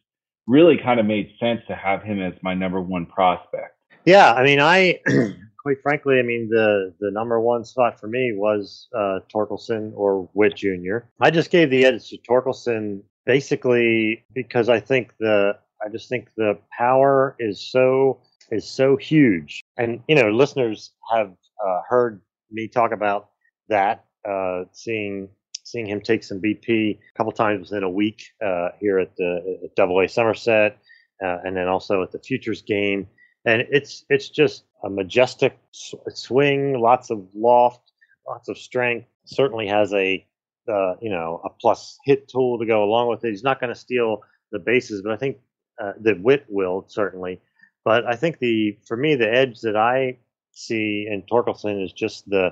really 0.47 0.77
kind 0.83 0.99
of 0.99 1.05
made 1.05 1.29
sense 1.39 1.61
to 1.67 1.75
have 1.75 2.01
him 2.01 2.19
as 2.19 2.33
my 2.41 2.55
number 2.55 2.81
one 2.81 3.05
prospect. 3.05 3.77
Yeah, 4.05 4.33
I 4.33 4.43
mean, 4.43 4.59
I 4.59 4.99
quite 5.61 5.81
frankly, 5.83 6.19
I 6.19 6.23
mean, 6.23 6.49
the 6.49 6.95
the 6.99 7.11
number 7.11 7.39
one 7.39 7.63
spot 7.63 7.99
for 7.99 8.07
me 8.07 8.33
was 8.35 8.87
uh, 8.95 9.19
Torkelson 9.33 9.91
or 9.93 10.27
Witt 10.33 10.55
Jr. 10.55 10.99
I 11.21 11.29
just 11.29 11.51
gave 11.51 11.69
the 11.69 11.85
edge 11.85 12.09
to 12.09 12.17
Torkelson 12.27 13.01
basically 13.29 14.25
because 14.33 14.69
I 14.69 14.79
think 14.79 15.13
the 15.19 15.55
I 15.85 15.89
just 15.89 16.09
think 16.09 16.29
the 16.35 16.57
power 16.75 17.35
is 17.37 17.71
so 17.71 18.21
is 18.49 18.67
so 18.67 18.97
huge, 18.97 19.61
and 19.77 20.01
you 20.07 20.15
know, 20.15 20.29
listeners 20.31 20.93
have 21.13 21.31
uh, 21.63 21.81
heard 21.87 22.21
me 22.51 22.67
talk 22.67 22.91
about 22.91 23.29
that, 23.67 24.05
uh, 24.27 24.63
seeing 24.71 25.29
seeing 25.63 25.85
him 25.85 26.01
take 26.01 26.23
some 26.23 26.41
BP 26.41 26.97
a 26.97 27.17
couple 27.17 27.31
times 27.31 27.71
in 27.71 27.83
a 27.83 27.89
week 27.89 28.23
uh, 28.43 28.69
here 28.81 28.97
at 28.97 29.15
the 29.15 29.69
Double 29.75 29.99
A 29.99 30.07
Somerset, 30.07 30.79
uh, 31.23 31.37
and 31.43 31.55
then 31.55 31.67
also 31.67 32.01
at 32.01 32.11
the 32.11 32.19
Futures 32.19 32.63
game. 32.63 33.05
And 33.45 33.61
it's 33.69 34.05
it's 34.09 34.29
just 34.29 34.63
a 34.83 34.89
majestic 34.89 35.55
swing, 35.71 36.79
lots 36.79 37.11
of 37.11 37.27
loft, 37.35 37.91
lots 38.27 38.49
of 38.49 38.57
strength. 38.57 39.07
Certainly 39.25 39.67
has 39.67 39.93
a 39.93 40.25
uh, 40.69 40.95
you 41.01 41.09
know 41.09 41.41
a 41.43 41.49
plus 41.49 41.97
hit 42.05 42.27
tool 42.27 42.59
to 42.59 42.65
go 42.65 42.83
along 42.83 43.09
with 43.09 43.23
it. 43.23 43.29
He's 43.29 43.43
not 43.43 43.59
going 43.59 43.73
to 43.73 43.79
steal 43.79 44.21
the 44.51 44.59
bases, 44.59 45.01
but 45.01 45.11
I 45.11 45.17
think 45.17 45.37
uh, 45.81 45.93
the 45.99 46.15
Witt 46.21 46.45
will 46.49 46.85
certainly. 46.87 47.41
But 47.85 48.05
I 48.05 48.15
think 48.15 48.39
the 48.39 48.77
for 48.87 48.97
me 48.97 49.15
the 49.15 49.31
edge 49.31 49.61
that 49.61 49.75
I 49.75 50.19
see 50.51 51.07
in 51.09 51.23
Torkelson 51.23 51.83
is 51.83 51.93
just 51.93 52.29
the 52.29 52.49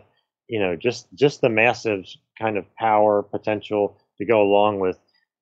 you 0.48 0.60
know 0.60 0.76
just 0.76 1.08
just 1.14 1.42
the 1.42 1.50
massive 1.50 2.06
kind 2.40 2.58
of 2.58 2.66
power 2.76 3.24
potential 3.24 3.98
to 4.18 4.26
go 4.26 4.42
along 4.42 4.80
with 4.80 4.98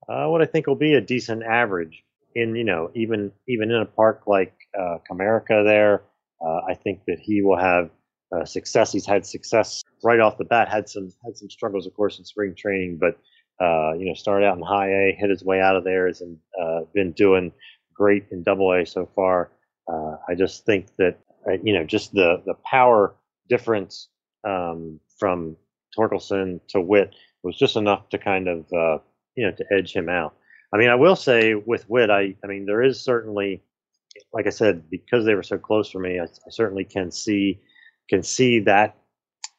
uh, 0.09 0.27
what 0.27 0.41
I 0.41 0.45
think 0.45 0.67
will 0.67 0.75
be 0.75 0.93
a 0.93 1.01
decent 1.01 1.43
average 1.43 2.03
in 2.35 2.55
you 2.55 2.63
know 2.63 2.91
even 2.95 3.31
even 3.47 3.71
in 3.71 3.81
a 3.81 3.85
park 3.85 4.23
like 4.27 4.53
uh, 4.77 4.97
Comerica 5.09 5.63
there. 5.63 6.03
Uh, 6.45 6.59
I 6.69 6.73
think 6.73 7.05
that 7.07 7.17
he 7.21 7.41
will 7.41 7.57
have 7.57 7.89
uh, 8.35 8.43
success. 8.43 8.91
He's 8.91 9.05
had 9.05 9.25
success 9.25 9.83
right 10.05 10.19
off 10.19 10.37
the 10.37 10.45
bat. 10.45 10.69
Had 10.69 10.87
some 10.87 11.11
had 11.25 11.35
some 11.35 11.49
struggles, 11.49 11.87
of 11.87 11.93
course, 11.95 12.19
in 12.19 12.25
spring 12.25 12.55
training, 12.55 12.97
but 12.97 13.17
uh, 13.59 13.93
you 13.93 14.05
know 14.05 14.13
started 14.13 14.45
out 14.45 14.55
in 14.55 14.63
high 14.63 14.89
A, 14.89 15.15
hit 15.19 15.29
his 15.29 15.43
way 15.43 15.59
out 15.59 15.75
of 15.75 15.83
there, 15.83 16.07
has 16.07 16.21
uh, 16.61 16.81
been 16.93 17.11
doing 17.11 17.51
great 17.93 18.25
in 18.31 18.43
Double 18.43 18.71
A 18.71 18.85
so 18.85 19.09
far. 19.15 19.51
Uh, 19.91 20.15
I 20.29 20.35
just 20.35 20.65
think 20.65 20.87
that 20.97 21.19
uh, 21.47 21.57
you 21.63 21.73
know 21.73 21.83
just 21.83 22.13
the 22.13 22.41
the 22.45 22.53
power 22.63 23.15
difference 23.49 24.09
um, 24.47 24.99
from 25.19 25.57
Torkelson 25.97 26.59
to 26.69 26.79
Witt 26.79 27.15
was 27.43 27.57
just 27.57 27.75
enough 27.75 28.07
to 28.09 28.17
kind 28.17 28.47
of 28.47 28.59
uh, 28.71 28.99
you 29.35 29.45
know 29.45 29.51
to 29.51 29.65
edge 29.71 29.91
him 29.91 30.07
out. 30.07 30.35
I 30.73 30.77
mean, 30.77 30.89
I 30.89 30.95
will 30.95 31.15
say 31.15 31.55
with 31.55 31.89
Witt, 31.89 32.09
I 32.11 32.35
I 32.43 32.47
mean 32.47 32.65
there 32.65 32.83
is 32.83 33.03
certainly, 33.03 33.63
like 34.33 34.45
I 34.45 34.51
said, 34.51 34.89
because 34.89 35.25
they 35.25 35.35
were 35.35 35.43
so 35.43 35.57
close 35.57 35.89
for 35.89 35.99
me, 35.99 36.19
I, 36.19 36.25
I 36.25 36.49
certainly 36.51 36.85
can 36.85 37.09
see 37.11 37.59
can 38.07 38.21
see 38.21 38.59
that 38.59 38.95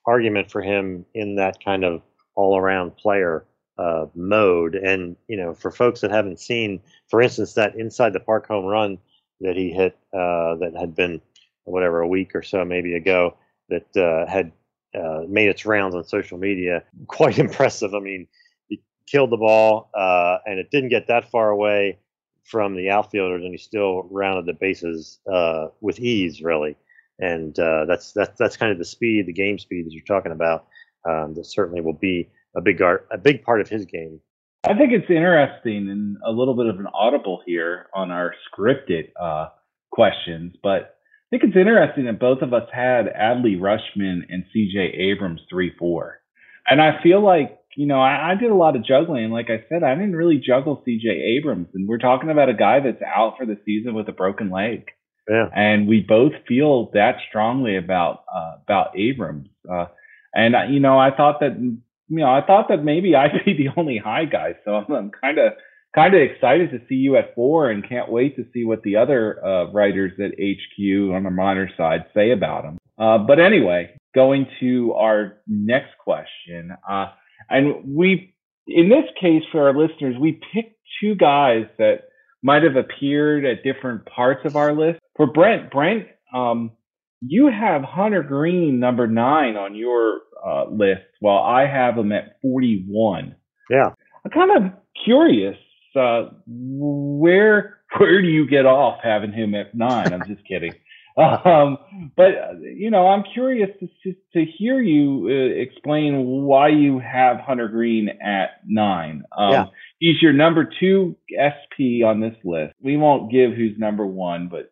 argument 0.06 0.50
for 0.50 0.62
him 0.62 1.04
in 1.14 1.36
that 1.36 1.62
kind 1.64 1.84
of 1.84 2.02
all 2.34 2.56
around 2.58 2.96
player 2.96 3.44
uh, 3.78 4.06
mode. 4.14 4.74
And 4.74 5.16
you 5.28 5.36
know, 5.36 5.54
for 5.54 5.70
folks 5.70 6.00
that 6.00 6.10
haven't 6.10 6.40
seen, 6.40 6.80
for 7.08 7.20
instance, 7.20 7.54
that 7.54 7.76
inside 7.76 8.12
the 8.12 8.20
park 8.20 8.46
home 8.46 8.64
run 8.64 8.98
that 9.40 9.56
he 9.56 9.70
hit 9.70 9.98
uh, 10.12 10.56
that 10.56 10.74
had 10.78 10.94
been 10.94 11.20
whatever 11.64 12.00
a 12.00 12.08
week 12.08 12.34
or 12.34 12.42
so 12.42 12.64
maybe 12.64 12.94
ago 12.94 13.36
that 13.68 13.96
uh, 13.96 14.30
had 14.30 14.52
uh, 14.94 15.22
made 15.28 15.48
its 15.48 15.66
rounds 15.66 15.94
on 15.94 16.04
social 16.04 16.38
media. 16.38 16.82
Quite 17.06 17.38
impressive. 17.38 17.94
I 17.94 18.00
mean, 18.00 18.26
he 18.68 18.80
killed 19.06 19.30
the 19.30 19.36
ball, 19.36 19.90
uh, 19.94 20.38
and 20.46 20.58
it 20.58 20.70
didn't 20.70 20.90
get 20.90 21.08
that 21.08 21.30
far 21.30 21.50
away 21.50 21.98
from 22.44 22.76
the 22.76 22.90
outfielders, 22.90 23.42
and 23.42 23.52
he 23.52 23.58
still 23.58 24.04
rounded 24.10 24.46
the 24.46 24.52
bases 24.52 25.18
uh, 25.30 25.66
with 25.80 25.98
ease, 25.98 26.40
really. 26.40 26.76
And 27.18 27.58
uh, 27.58 27.86
that's 27.86 28.12
that's 28.12 28.38
that's 28.38 28.56
kind 28.56 28.72
of 28.72 28.78
the 28.78 28.84
speed, 28.84 29.26
the 29.26 29.32
game 29.32 29.58
speed 29.58 29.86
that 29.86 29.92
you're 29.92 30.04
talking 30.04 30.32
about. 30.32 30.66
Um, 31.08 31.34
that 31.34 31.44
certainly 31.44 31.80
will 31.80 31.92
be 31.92 32.30
a 32.56 32.60
big 32.60 32.82
art, 32.82 33.06
a 33.12 33.18
big 33.18 33.42
part 33.42 33.60
of 33.60 33.68
his 33.68 33.86
game. 33.86 34.20
I 34.64 34.74
think 34.74 34.92
it's 34.92 35.08
interesting 35.08 35.88
and 35.88 36.16
a 36.26 36.32
little 36.32 36.56
bit 36.56 36.66
of 36.66 36.80
an 36.80 36.88
audible 36.92 37.40
here 37.46 37.86
on 37.94 38.10
our 38.10 38.34
scripted 38.50 39.10
uh, 39.20 39.48
questions, 39.92 40.56
but 40.60 40.96
I 41.26 41.28
think 41.30 41.44
it's 41.44 41.56
interesting 41.56 42.04
that 42.06 42.20
both 42.20 42.42
of 42.42 42.52
us 42.52 42.68
had 42.72 43.06
Adley 43.06 43.58
Rutschman 43.58 44.22
and 44.28 44.44
CJ 44.54 44.96
Abrams 45.12 45.40
3 45.50 45.72
4. 45.76 46.20
And 46.68 46.80
I 46.80 47.02
feel 47.02 47.22
like, 47.24 47.58
you 47.76 47.86
know, 47.86 48.00
I, 48.00 48.32
I 48.32 48.34
did 48.34 48.50
a 48.50 48.54
lot 48.54 48.76
of 48.76 48.84
juggling. 48.84 49.30
Like 49.30 49.50
I 49.50 49.64
said, 49.68 49.82
I 49.82 49.94
didn't 49.94 50.14
really 50.14 50.38
juggle 50.44 50.84
CJ 50.86 51.38
Abrams. 51.38 51.68
And 51.74 51.88
we're 51.88 51.98
talking 51.98 52.30
about 52.30 52.48
a 52.48 52.54
guy 52.54 52.78
that's 52.80 53.02
out 53.02 53.34
for 53.38 53.46
the 53.46 53.58
season 53.64 53.94
with 53.94 54.08
a 54.08 54.12
broken 54.12 54.50
leg. 54.50 54.86
Yeah. 55.28 55.48
And 55.54 55.88
we 55.88 56.00
both 56.00 56.32
feel 56.46 56.90
that 56.94 57.16
strongly 57.28 57.76
about 57.76 58.24
uh, 58.34 58.58
about 58.62 58.96
Abrams. 58.96 59.48
Uh, 59.70 59.86
and 60.34 60.54
you 60.72 60.80
know, 60.80 60.98
I 60.98 61.10
thought 61.14 61.40
that 61.40 61.56
you 61.58 61.80
know, 62.08 62.30
I 62.30 62.44
thought 62.46 62.68
that 62.68 62.84
maybe 62.84 63.14
I'd 63.16 63.44
be 63.44 63.54
the 63.54 63.68
only 63.76 63.98
high 63.98 64.24
guy. 64.24 64.54
So 64.64 64.72
I'm 64.74 65.10
kind 65.10 65.38
of 65.38 65.52
kind 65.94 66.14
of 66.14 66.20
excited 66.20 66.70
to 66.70 66.80
see 66.88 66.96
you 66.96 67.16
at 67.16 67.34
four 67.34 67.70
and 67.70 67.88
can't 67.88 68.10
wait 68.10 68.36
to 68.36 68.44
see 68.52 68.64
what 68.64 68.82
the 68.82 68.96
other 68.96 69.44
uh, 69.44 69.70
writers 69.72 70.12
at 70.18 70.32
HQ 70.32 71.14
on 71.14 71.24
the 71.24 71.30
minor 71.30 71.70
side 71.76 72.04
say 72.14 72.30
about 72.32 72.64
him. 72.64 72.78
Uh, 72.98 73.18
but 73.18 73.40
anyway, 73.40 73.90
going 74.14 74.46
to 74.60 74.92
our 74.92 75.38
next 75.46 75.96
question. 75.98 76.76
Uh, 76.88 77.06
and 77.48 77.96
we, 77.96 78.34
in 78.66 78.88
this 78.88 79.04
case, 79.20 79.42
for 79.52 79.68
our 79.68 79.76
listeners, 79.76 80.16
we 80.18 80.40
picked 80.52 80.78
two 81.00 81.14
guys 81.14 81.66
that 81.78 82.08
might 82.42 82.62
have 82.62 82.76
appeared 82.76 83.44
at 83.44 83.62
different 83.62 84.04
parts 84.06 84.40
of 84.44 84.56
our 84.56 84.72
list. 84.72 85.00
For 85.16 85.26
Brent, 85.26 85.70
Brent, 85.70 86.06
um, 86.34 86.72
you 87.20 87.46
have 87.48 87.82
Hunter 87.82 88.22
Greene 88.22 88.78
number 88.78 89.06
nine 89.06 89.56
on 89.56 89.74
your 89.74 90.20
uh, 90.46 90.68
list, 90.70 91.02
while 91.20 91.42
I 91.42 91.66
have 91.66 91.96
him 91.96 92.12
at 92.12 92.36
41. 92.42 93.34
Yeah. 93.70 93.90
I'm 94.24 94.30
kind 94.30 94.50
of 94.56 94.72
curious 95.04 95.56
uh, 95.96 96.30
where 96.46 97.78
where 97.98 98.20
do 98.20 98.28
you 98.28 98.46
get 98.48 98.66
off 98.66 98.98
having 99.02 99.32
him 99.32 99.54
at 99.54 99.74
nine? 99.74 100.12
I'm 100.12 100.26
just 100.26 100.46
kidding. 100.46 100.74
Um, 101.18 101.78
but 102.14 102.32
you 102.60 102.90
know, 102.90 103.06
I'm 103.06 103.24
curious 103.32 103.70
to 103.80 104.12
to 104.34 104.44
hear 104.58 104.82
you 104.82 105.26
uh, 105.30 105.62
explain 105.62 106.26
why 106.44 106.68
you 106.68 106.98
have 106.98 107.38
Hunter 107.38 107.68
Greene 107.68 108.10
at 108.22 108.60
nine. 108.66 109.22
Um, 109.34 109.50
yeah. 109.50 109.64
He's 109.98 110.20
your 110.20 110.34
number 110.34 110.68
two 110.78 111.16
SP 111.32 112.04
on 112.04 112.20
this 112.20 112.34
list. 112.44 112.74
We 112.82 112.98
won't 112.98 113.32
give 113.32 113.52
who's 113.52 113.78
number 113.78 114.04
one, 114.04 114.48
but 114.50 114.70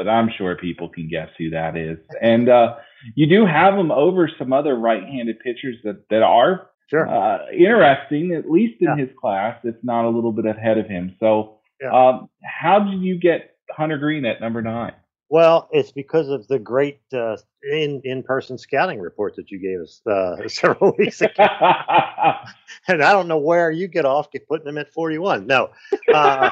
but 0.00 0.08
I'm 0.10 0.30
sure 0.38 0.56
people 0.56 0.88
can 0.88 1.08
guess 1.08 1.28
who 1.36 1.50
that 1.50 1.76
is. 1.76 1.98
And 2.22 2.48
uh, 2.48 2.76
you 3.14 3.26
do 3.26 3.44
have 3.44 3.74
him 3.74 3.90
over 3.90 4.30
some 4.38 4.50
other 4.50 4.74
right-handed 4.74 5.40
pitchers 5.40 5.76
that 5.84 6.08
that 6.08 6.22
are 6.22 6.70
Sure. 6.88 7.06
Uh, 7.06 7.46
interesting, 7.52 8.32
at 8.32 8.50
least 8.50 8.80
in 8.80 8.88
yeah. 8.88 9.04
his 9.04 9.16
class, 9.20 9.60
if 9.62 9.76
not 9.84 10.06
a 10.06 10.10
little 10.10 10.32
bit 10.32 10.44
ahead 10.44 10.76
of 10.76 10.88
him. 10.88 11.14
So, 11.20 11.58
yeah. 11.80 11.92
um, 11.92 12.28
how 12.42 12.80
did 12.80 13.00
you 13.00 13.16
get 13.16 13.54
Hunter 13.70 13.96
Greene 13.96 14.24
at 14.24 14.40
number 14.40 14.60
nine? 14.60 14.94
Well, 15.28 15.68
it's 15.70 15.92
because 15.92 16.28
of 16.28 16.48
the 16.48 16.58
great 16.58 16.98
uh, 17.14 17.36
in 17.62 18.00
in 18.02 18.24
person 18.24 18.58
scouting 18.58 18.98
report 18.98 19.36
that 19.36 19.52
you 19.52 19.60
gave 19.60 19.78
us 19.80 20.00
uh, 20.04 20.48
several 20.48 20.92
weeks 20.98 21.20
ago. 21.20 21.32
and 22.88 23.04
I 23.04 23.12
don't 23.12 23.28
know 23.28 23.38
where 23.38 23.70
you 23.70 23.86
get 23.86 24.04
off 24.04 24.26
putting 24.48 24.66
him 24.66 24.76
at 24.76 24.92
41. 24.92 25.46
No, 25.46 25.70
uh, 26.12 26.50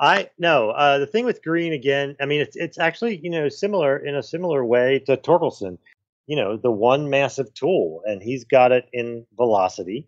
I 0.00 0.30
no. 0.38 0.70
Uh, 0.70 0.98
the 0.98 1.06
thing 1.06 1.24
with 1.24 1.42
Greene 1.42 1.72
again, 1.72 2.16
I 2.20 2.26
mean, 2.26 2.40
it's 2.40 2.56
it's 2.56 2.78
actually 2.78 3.20
you 3.22 3.30
know 3.30 3.48
similar 3.48 3.96
in 3.96 4.14
a 4.14 4.22
similar 4.22 4.64
way 4.64 5.00
to 5.06 5.16
Torkelson. 5.16 5.78
You 6.26 6.36
know 6.36 6.56
the 6.56 6.70
one 6.70 7.10
massive 7.10 7.52
tool 7.54 8.02
and 8.06 8.22
he's 8.22 8.44
got 8.44 8.70
it 8.70 8.88
in 8.92 9.26
velocity 9.36 10.06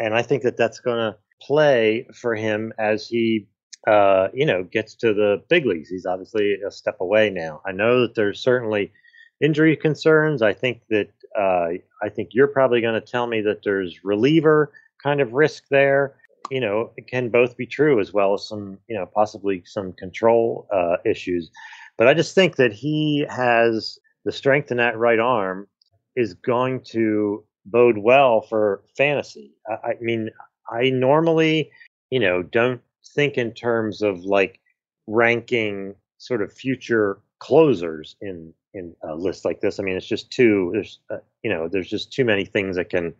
and 0.00 0.14
i 0.14 0.22
think 0.22 0.42
that 0.42 0.56
that's 0.56 0.80
going 0.80 0.96
to 0.96 1.16
play 1.40 2.08
for 2.12 2.34
him 2.34 2.72
as 2.78 3.06
he 3.06 3.46
uh, 3.86 4.28
you 4.34 4.44
know 4.44 4.64
gets 4.64 4.94
to 4.96 5.14
the 5.14 5.42
big 5.48 5.66
leagues. 5.66 5.88
He's 5.88 6.06
obviously 6.06 6.56
a 6.66 6.70
step 6.70 6.96
away 7.00 7.30
now. 7.30 7.62
I 7.64 7.72
know 7.72 8.00
that 8.02 8.14
there's 8.14 8.40
certainly 8.40 8.92
injury 9.40 9.76
concerns. 9.76 10.42
I 10.42 10.52
think 10.52 10.82
that 10.90 11.10
uh, 11.36 11.68
i 12.02 12.08
think 12.08 12.30
you're 12.32 12.48
probably 12.48 12.80
going 12.80 13.00
to 13.00 13.06
tell 13.06 13.26
me 13.26 13.40
that 13.40 13.62
there's 13.62 14.04
reliever 14.04 14.72
kind 15.02 15.20
of 15.20 15.32
risk 15.32 15.64
there 15.70 16.16
you 16.50 16.60
know 16.60 16.90
it 16.96 17.06
can 17.06 17.28
both 17.28 17.56
be 17.56 17.66
true 17.66 18.00
as 18.00 18.12
well 18.12 18.34
as 18.34 18.46
some 18.46 18.78
you 18.88 18.96
know 18.96 19.06
possibly 19.06 19.62
some 19.64 19.92
control 19.92 20.66
uh, 20.72 20.96
issues 21.04 21.50
but 21.96 22.08
i 22.08 22.14
just 22.14 22.34
think 22.34 22.56
that 22.56 22.72
he 22.72 23.26
has 23.28 23.98
the 24.24 24.32
strength 24.32 24.70
in 24.70 24.76
that 24.76 24.98
right 24.98 25.18
arm 25.18 25.66
is 26.16 26.34
going 26.34 26.80
to 26.80 27.44
bode 27.66 27.98
well 27.98 28.40
for 28.42 28.82
fantasy. 28.96 29.52
I, 29.68 29.90
I 29.90 29.94
mean, 30.00 30.30
I 30.70 30.90
normally, 30.90 31.70
you 32.10 32.20
know, 32.20 32.42
don't 32.42 32.80
think 33.14 33.36
in 33.38 33.52
terms 33.52 34.02
of 34.02 34.20
like 34.24 34.60
ranking 35.06 35.94
sort 36.18 36.42
of 36.42 36.52
future 36.52 37.18
closers 37.38 38.16
in 38.20 38.52
in 38.72 38.94
a 39.02 39.14
list 39.14 39.44
like 39.44 39.60
this. 39.60 39.80
I 39.80 39.82
mean, 39.82 39.96
it's 39.96 40.06
just 40.06 40.30
too 40.30 40.70
there's 40.72 41.00
uh, 41.10 41.18
you 41.42 41.50
know 41.50 41.68
there's 41.68 41.88
just 41.88 42.12
too 42.12 42.24
many 42.24 42.44
things 42.44 42.76
that 42.76 42.90
can 42.90 43.14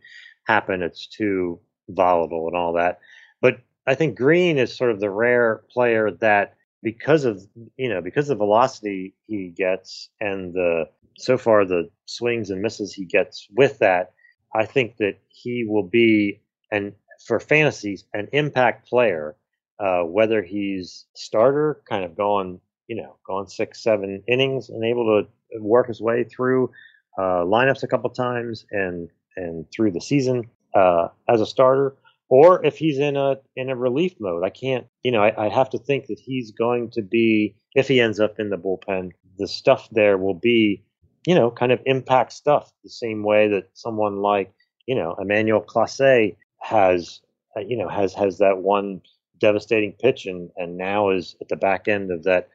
happen. 0.45 0.83
It's 0.83 1.07
too 1.07 1.59
volatile 1.89 2.47
and 2.47 2.57
all 2.57 2.73
that. 2.75 3.01
But 3.41 3.61
I 3.87 3.95
think 3.95 4.17
Greene 4.17 4.59
is 4.59 4.77
sort 4.77 4.91
of 4.91 5.01
the 5.01 5.11
rare 5.11 5.63
player 5.71 6.11
that 6.21 6.55
because 6.83 7.25
of 7.25 7.47
you 7.77 7.89
know 7.89 8.01
because 8.01 8.31
of 8.31 8.39
the 8.39 8.45
velocity 8.45 9.15
he 9.27 9.49
gets 9.49 10.09
and 10.21 10.55
the 10.55 10.89
so 11.19 11.37
far 11.37 11.65
the 11.65 11.91
swings 12.07 12.51
and 12.51 12.63
misses 12.63 12.95
he 12.95 13.05
gets 13.05 13.47
with 13.55 13.79
that, 13.79 14.13
I 14.55 14.65
think 14.65 14.97
that 14.99 15.19
he 15.29 15.65
will 15.69 15.83
be 15.83 16.41
and 16.71 16.93
for 17.27 17.41
fantasies 17.41 18.05
an 18.15 18.29
impact 18.33 18.89
player. 18.89 19.37
Uh, 19.79 20.03
whether 20.03 20.43
he's 20.43 21.07
starter, 21.15 21.81
kind 21.89 22.05
of 22.05 22.15
going, 22.15 22.61
you 22.87 22.95
know, 22.95 23.17
going 23.27 23.47
six, 23.47 23.83
seven 23.83 24.23
innings 24.29 24.69
and 24.69 24.85
able 24.85 25.07
to 25.07 25.59
work 25.59 25.87
his 25.89 26.03
way 26.03 26.23
through 26.23 26.71
uh, 27.19 27.43
lineups 27.45 27.83
a 27.83 27.87
couple 27.87 28.11
times 28.11 28.67
and 28.71 29.09
and 29.37 29.65
through 29.75 29.91
the 29.91 30.01
season 30.01 30.45
uh, 30.75 31.09
as 31.29 31.41
a 31.41 31.47
starter, 31.47 31.97
or 32.31 32.65
if 32.65 32.79
he's 32.79 32.99
in 32.99 33.17
a 33.17 33.37
in 33.57 33.69
a 33.69 33.77
relief 33.77 34.15
mode. 34.19 34.45
I 34.45 34.51
can't, 34.51 34.87
you 35.03 35.13
know, 35.13 35.23
I, 35.23 35.47
I 35.47 35.49
have 35.51 35.69
to 35.71 35.79
think 35.79 36.07
that 36.07 36.19
he's 36.19 36.53
going 36.53 36.91
to 36.93 37.03
be 37.03 37.57
if 37.75 37.89
he 37.89 38.01
ends 38.01 38.19
up 38.21 38.41
in 38.41 38.49
the 38.49 38.57
bullpen. 38.57 39.11
The 39.39 39.49
stuff 39.49 39.89
there 39.91 40.17
will 40.17 40.35
be 40.35 40.85
you 41.27 41.35
know, 41.35 41.51
kind 41.51 41.73
of 41.73 41.81
impact 41.87 42.33
stuff 42.33 42.73
the 42.83 42.91
same 42.91 43.23
way 43.23 43.49
that 43.49 43.69
someone 43.75 44.17
like, 44.23 44.53
you 44.87 44.95
know, 44.95 45.15
Emmanuel 45.21 45.61
Clase 45.61 46.37
has, 46.61 47.21
uh, 47.57 47.61
you 47.61 47.77
know, 47.77 47.89
has 47.89 48.15
has 48.15 48.39
that 48.39 48.59
one 48.59 49.01
devastating 49.39 49.93
pitch 49.93 50.27
and 50.27 50.51
and 50.57 50.77
now 50.77 51.11
is 51.11 51.37
at 51.41 51.49
the 51.49 51.57
back 51.57 51.89
end 51.89 52.11
of 52.11 52.25
that, 52.25 52.49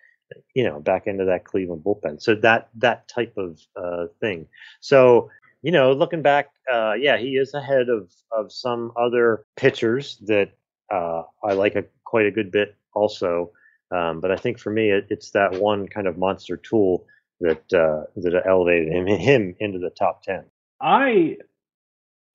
you 0.56 0.64
know, 0.64 0.80
back 0.80 1.08
end 1.08 1.22
of 1.22 1.28
that 1.28 1.46
Cleveland 1.46 1.84
bullpen. 1.84 2.22
So 2.22 2.36
that 2.36 2.70
that 2.76 3.08
type 3.08 3.34
of 3.38 3.60
uh, 3.76 4.08
thing. 4.20 4.48
So 4.82 5.30
you 5.66 5.72
know, 5.72 5.94
looking 5.94 6.22
back, 6.22 6.50
uh, 6.72 6.94
yeah, 6.94 7.18
he 7.18 7.38
is 7.38 7.56
ahead 7.56 7.90
of 7.90 8.12
of 8.32 8.52
some 8.52 8.92
other 8.96 9.48
pitchers 9.58 10.18
that 10.28 10.52
uh, 10.94 11.24
I 11.44 11.54
like 11.54 11.74
a, 11.74 11.84
quite 12.04 12.28
a 12.28 12.32
good 12.32 12.52
bit 12.52 12.76
also. 12.94 13.50
Um, 13.90 14.22
but 14.22 14.30
I 14.30 14.36
think 14.36 14.60
for 14.60 14.70
me, 14.70 14.92
it, 14.92 15.08
it's 15.10 15.32
that 15.32 15.60
one 15.60 15.88
kind 15.88 16.06
of 16.06 16.20
monster 16.20 16.56
tool 16.56 17.08
that 17.40 17.74
uh, 17.74 18.04
that 18.16 18.44
elevated 18.48 18.94
him 18.94 19.08
him 19.20 19.56
into 19.60 19.80
the 19.80 19.90
top 19.90 20.22
ten. 20.22 20.46
I 20.80 21.38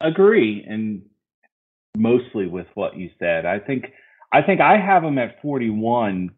agree, 0.01 0.67
and 0.69 1.03
mostly 1.97 2.49
with 2.49 2.67
what 2.75 2.97
you 2.97 3.11
said. 3.21 3.47
I 3.47 3.61
think 3.61 3.93
I 4.33 4.43
think 4.43 4.61
I 4.61 4.77
have 4.77 5.05
him 5.05 5.19
at 5.19 5.41
41 5.41 6.31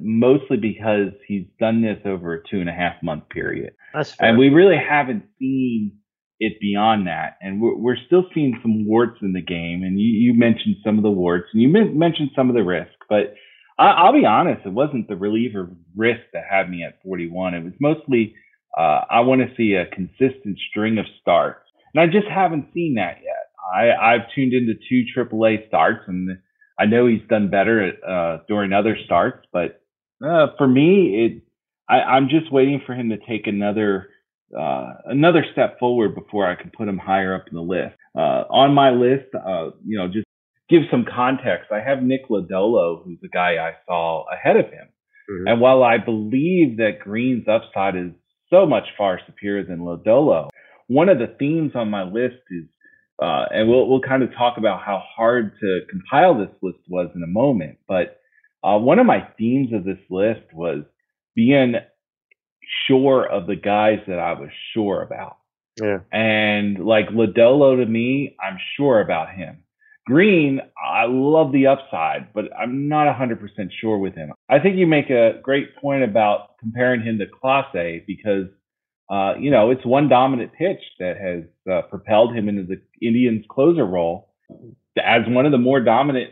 mostly 0.00 0.58
because 0.58 1.12
he's 1.26 1.46
done 1.58 1.80
this 1.80 2.00
over 2.04 2.34
a 2.34 2.42
two 2.42 2.60
and 2.60 2.68
a 2.68 2.72
half 2.72 3.02
month 3.02 3.26
period. 3.30 3.72
That's 3.94 4.12
fair. 4.12 4.28
And 4.28 4.38
we 4.38 4.50
really 4.50 4.76
haven't 4.76 5.24
seen 5.38 5.92
it 6.38 6.60
beyond 6.60 7.06
that. 7.06 7.36
And 7.40 7.60
we're, 7.60 7.76
we're 7.76 7.96
still 8.06 8.24
seeing 8.34 8.58
some 8.62 8.86
warts 8.86 9.18
in 9.22 9.32
the 9.32 9.42
game. 9.42 9.82
And 9.82 9.98
you, 9.98 10.06
you 10.06 10.34
mentioned 10.34 10.76
some 10.84 10.98
of 10.98 11.02
the 11.02 11.10
warts 11.10 11.48
and 11.52 11.62
you 11.62 11.68
mentioned 11.68 12.30
some 12.36 12.48
of 12.48 12.56
the 12.56 12.62
risk, 12.62 12.92
but 13.08 13.34
I, 13.78 14.04
will 14.04 14.20
be 14.20 14.26
honest, 14.26 14.64
it 14.64 14.72
wasn't 14.72 15.08
the 15.08 15.16
reliever 15.16 15.70
risk 15.94 16.20
that 16.32 16.44
had 16.50 16.70
me 16.70 16.84
at 16.84 17.02
41. 17.02 17.54
It 17.54 17.64
was 17.64 17.74
mostly, 17.80 18.34
uh, 18.76 19.00
I 19.10 19.20
want 19.20 19.42
to 19.42 19.54
see 19.56 19.74
a 19.74 19.86
consistent 19.86 20.58
string 20.70 20.98
of 20.98 21.06
starts. 21.20 21.60
And 21.94 22.02
I 22.02 22.06
just 22.06 22.28
haven't 22.28 22.68
seen 22.72 22.94
that 22.94 23.18
yet. 23.22 23.50
I, 23.74 24.14
I've 24.14 24.32
tuned 24.34 24.52
into 24.52 24.74
two 24.88 25.04
AAA 25.16 25.66
starts 25.68 26.04
and 26.06 26.38
I 26.78 26.86
know 26.86 27.06
he's 27.06 27.26
done 27.28 27.50
better 27.50 27.88
at, 27.88 28.08
uh, 28.08 28.38
during 28.48 28.72
other 28.72 28.96
starts, 29.04 29.46
but, 29.52 29.82
uh, 30.24 30.48
for 30.56 30.68
me, 30.68 31.24
it, 31.24 31.42
I, 31.88 32.00
I'm 32.00 32.28
just 32.28 32.52
waiting 32.52 32.82
for 32.86 32.94
him 32.94 33.10
to 33.10 33.18
take 33.18 33.46
another, 33.46 34.08
uh, 34.56 34.94
another 35.06 35.44
step 35.52 35.78
forward 35.78 36.14
before 36.14 36.46
I 36.46 36.54
can 36.54 36.70
put 36.76 36.88
him 36.88 36.98
higher 36.98 37.34
up 37.34 37.46
in 37.48 37.54
the 37.54 37.62
list. 37.62 37.96
Uh, 38.16 38.44
on 38.50 38.74
my 38.74 38.90
list, 38.90 39.34
uh, 39.34 39.70
you 39.84 39.98
know, 39.98 40.08
just 40.08 40.26
give 40.68 40.82
some 40.90 41.04
context. 41.04 41.70
I 41.72 41.80
have 41.80 42.02
Nick 42.02 42.28
Lodolo, 42.28 43.04
who's 43.04 43.18
the 43.20 43.28
guy 43.28 43.56
I 43.56 43.72
saw 43.86 44.24
ahead 44.32 44.56
of 44.56 44.66
him. 44.66 44.88
Mm-hmm. 45.30 45.48
And 45.48 45.60
while 45.60 45.82
I 45.82 45.98
believe 45.98 46.76
that 46.78 47.00
Greene's 47.00 47.46
upside 47.48 47.96
is 47.96 48.12
so 48.50 48.66
much 48.66 48.84
far 48.96 49.20
superior 49.26 49.64
than 49.64 49.80
Lodolo, 49.80 50.48
one 50.86 51.08
of 51.08 51.18
the 51.18 51.34
themes 51.38 51.72
on 51.74 51.90
my 51.90 52.04
list 52.04 52.36
is, 52.50 52.66
uh, 53.20 53.46
and 53.50 53.68
we'll 53.68 53.88
we'll 53.88 54.00
kind 54.00 54.22
of 54.22 54.30
talk 54.34 54.58
about 54.58 54.82
how 54.82 55.02
hard 55.16 55.52
to 55.60 55.80
compile 55.90 56.38
this 56.38 56.54
list 56.62 56.78
was 56.88 57.10
in 57.14 57.22
a 57.22 57.26
moment. 57.26 57.78
But 57.88 58.18
uh, 58.62 58.78
one 58.78 58.98
of 58.98 59.06
my 59.06 59.26
themes 59.38 59.72
of 59.72 59.84
this 59.84 59.98
list 60.10 60.52
was 60.52 60.84
being 61.34 61.74
sure 62.86 63.24
of 63.24 63.46
the 63.46 63.56
guys 63.56 63.98
that 64.06 64.18
I 64.18 64.32
was 64.32 64.50
sure 64.72 65.02
about. 65.02 65.38
Yeah. 65.80 65.98
And 66.12 66.78
like 66.78 67.08
Lodolo 67.08 67.76
to 67.76 67.86
me, 67.86 68.36
I'm 68.40 68.58
sure 68.76 69.00
about 69.00 69.34
him. 69.34 69.62
Greene, 70.06 70.60
I 70.80 71.06
love 71.08 71.52
the 71.52 71.66
upside, 71.66 72.32
but 72.32 72.44
I'm 72.56 72.88
not 72.88 73.12
100% 73.12 73.40
sure 73.80 73.98
with 73.98 74.14
him. 74.14 74.32
I 74.48 74.60
think 74.60 74.76
you 74.76 74.86
make 74.86 75.10
a 75.10 75.40
great 75.42 75.76
point 75.76 76.04
about 76.04 76.58
comparing 76.60 77.02
him 77.02 77.18
to 77.18 77.26
Clase 77.26 78.06
because, 78.06 78.46
uh, 79.10 79.34
you 79.38 79.50
know, 79.50 79.72
it's 79.72 79.84
one 79.84 80.08
dominant 80.08 80.52
pitch 80.52 80.80
that 81.00 81.16
has 81.16 81.42
uh, 81.70 81.82
propelled 81.88 82.36
him 82.36 82.48
into 82.48 82.62
the 82.62 82.80
Indians 83.04 83.44
closer 83.50 83.84
role 83.84 84.32
as 84.96 85.22
one 85.26 85.44
of 85.44 85.52
the 85.52 85.58
more 85.58 85.80
dominant, 85.80 86.30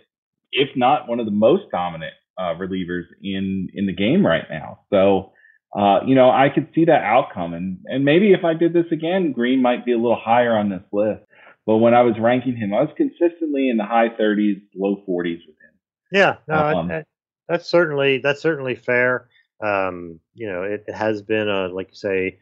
if 0.53 0.69
not 0.77 1.09
one 1.09 1.19
of 1.19 1.27
the 1.27 1.33
most 1.33 1.65
dominant 1.73 2.15
uh, 2.39 2.55
relievers 2.55 3.05
in 3.23 3.69
in 3.75 3.87
the 3.87 3.93
game 3.93 4.25
right 4.25 4.45
now. 4.51 4.81
So, 4.91 5.33
uh, 5.75 6.01
you 6.07 6.15
know, 6.15 6.31
I 6.31 6.51
could 6.55 6.69
see 6.75 6.85
that 6.85 7.03
outcome, 7.03 7.53
and 7.53 7.79
and 7.87 8.05
maybe 8.05 8.33
if 8.33 8.45
I 8.45 8.55
did 8.55 8.73
this 8.73 8.87
again, 8.93 9.33
Greene 9.33 9.61
might 9.61 9.85
be 9.85 9.93
a 9.93 9.97
little 9.97 10.21
higher 10.21 10.57
on 10.57 10.71
this 10.71 10.85
list. 10.93 11.23
But 11.67 11.79
when 11.79 11.95
I 11.95 12.03
was 12.03 12.15
ranking 12.21 12.57
him, 12.57 12.73
I 12.75 12.83
was 12.83 12.91
consistently 12.97 13.69
in 13.71 13.79
the 13.79 13.85
high 13.85 14.11
30s, 14.11 14.61
low 14.75 14.97
40s 15.09 15.39
with 15.47 15.57
him. 15.57 15.73
Yeah, 16.13 16.37
no, 16.47 16.55
um, 16.55 16.91
I, 16.91 16.99
I, 16.99 17.05
that's 17.49 17.69
certainly 17.69 18.19
that's 18.19 18.41
certainly 18.41 18.77
fair. 18.77 19.29
Um, 19.65 20.21
you 20.35 20.47
know, 20.47 20.63
it, 20.63 20.85
it, 20.87 20.95
has 20.95 21.23
been 21.23 21.49
a 21.49 21.69
like 21.69 21.89
you 21.89 21.97
say, 21.97 22.39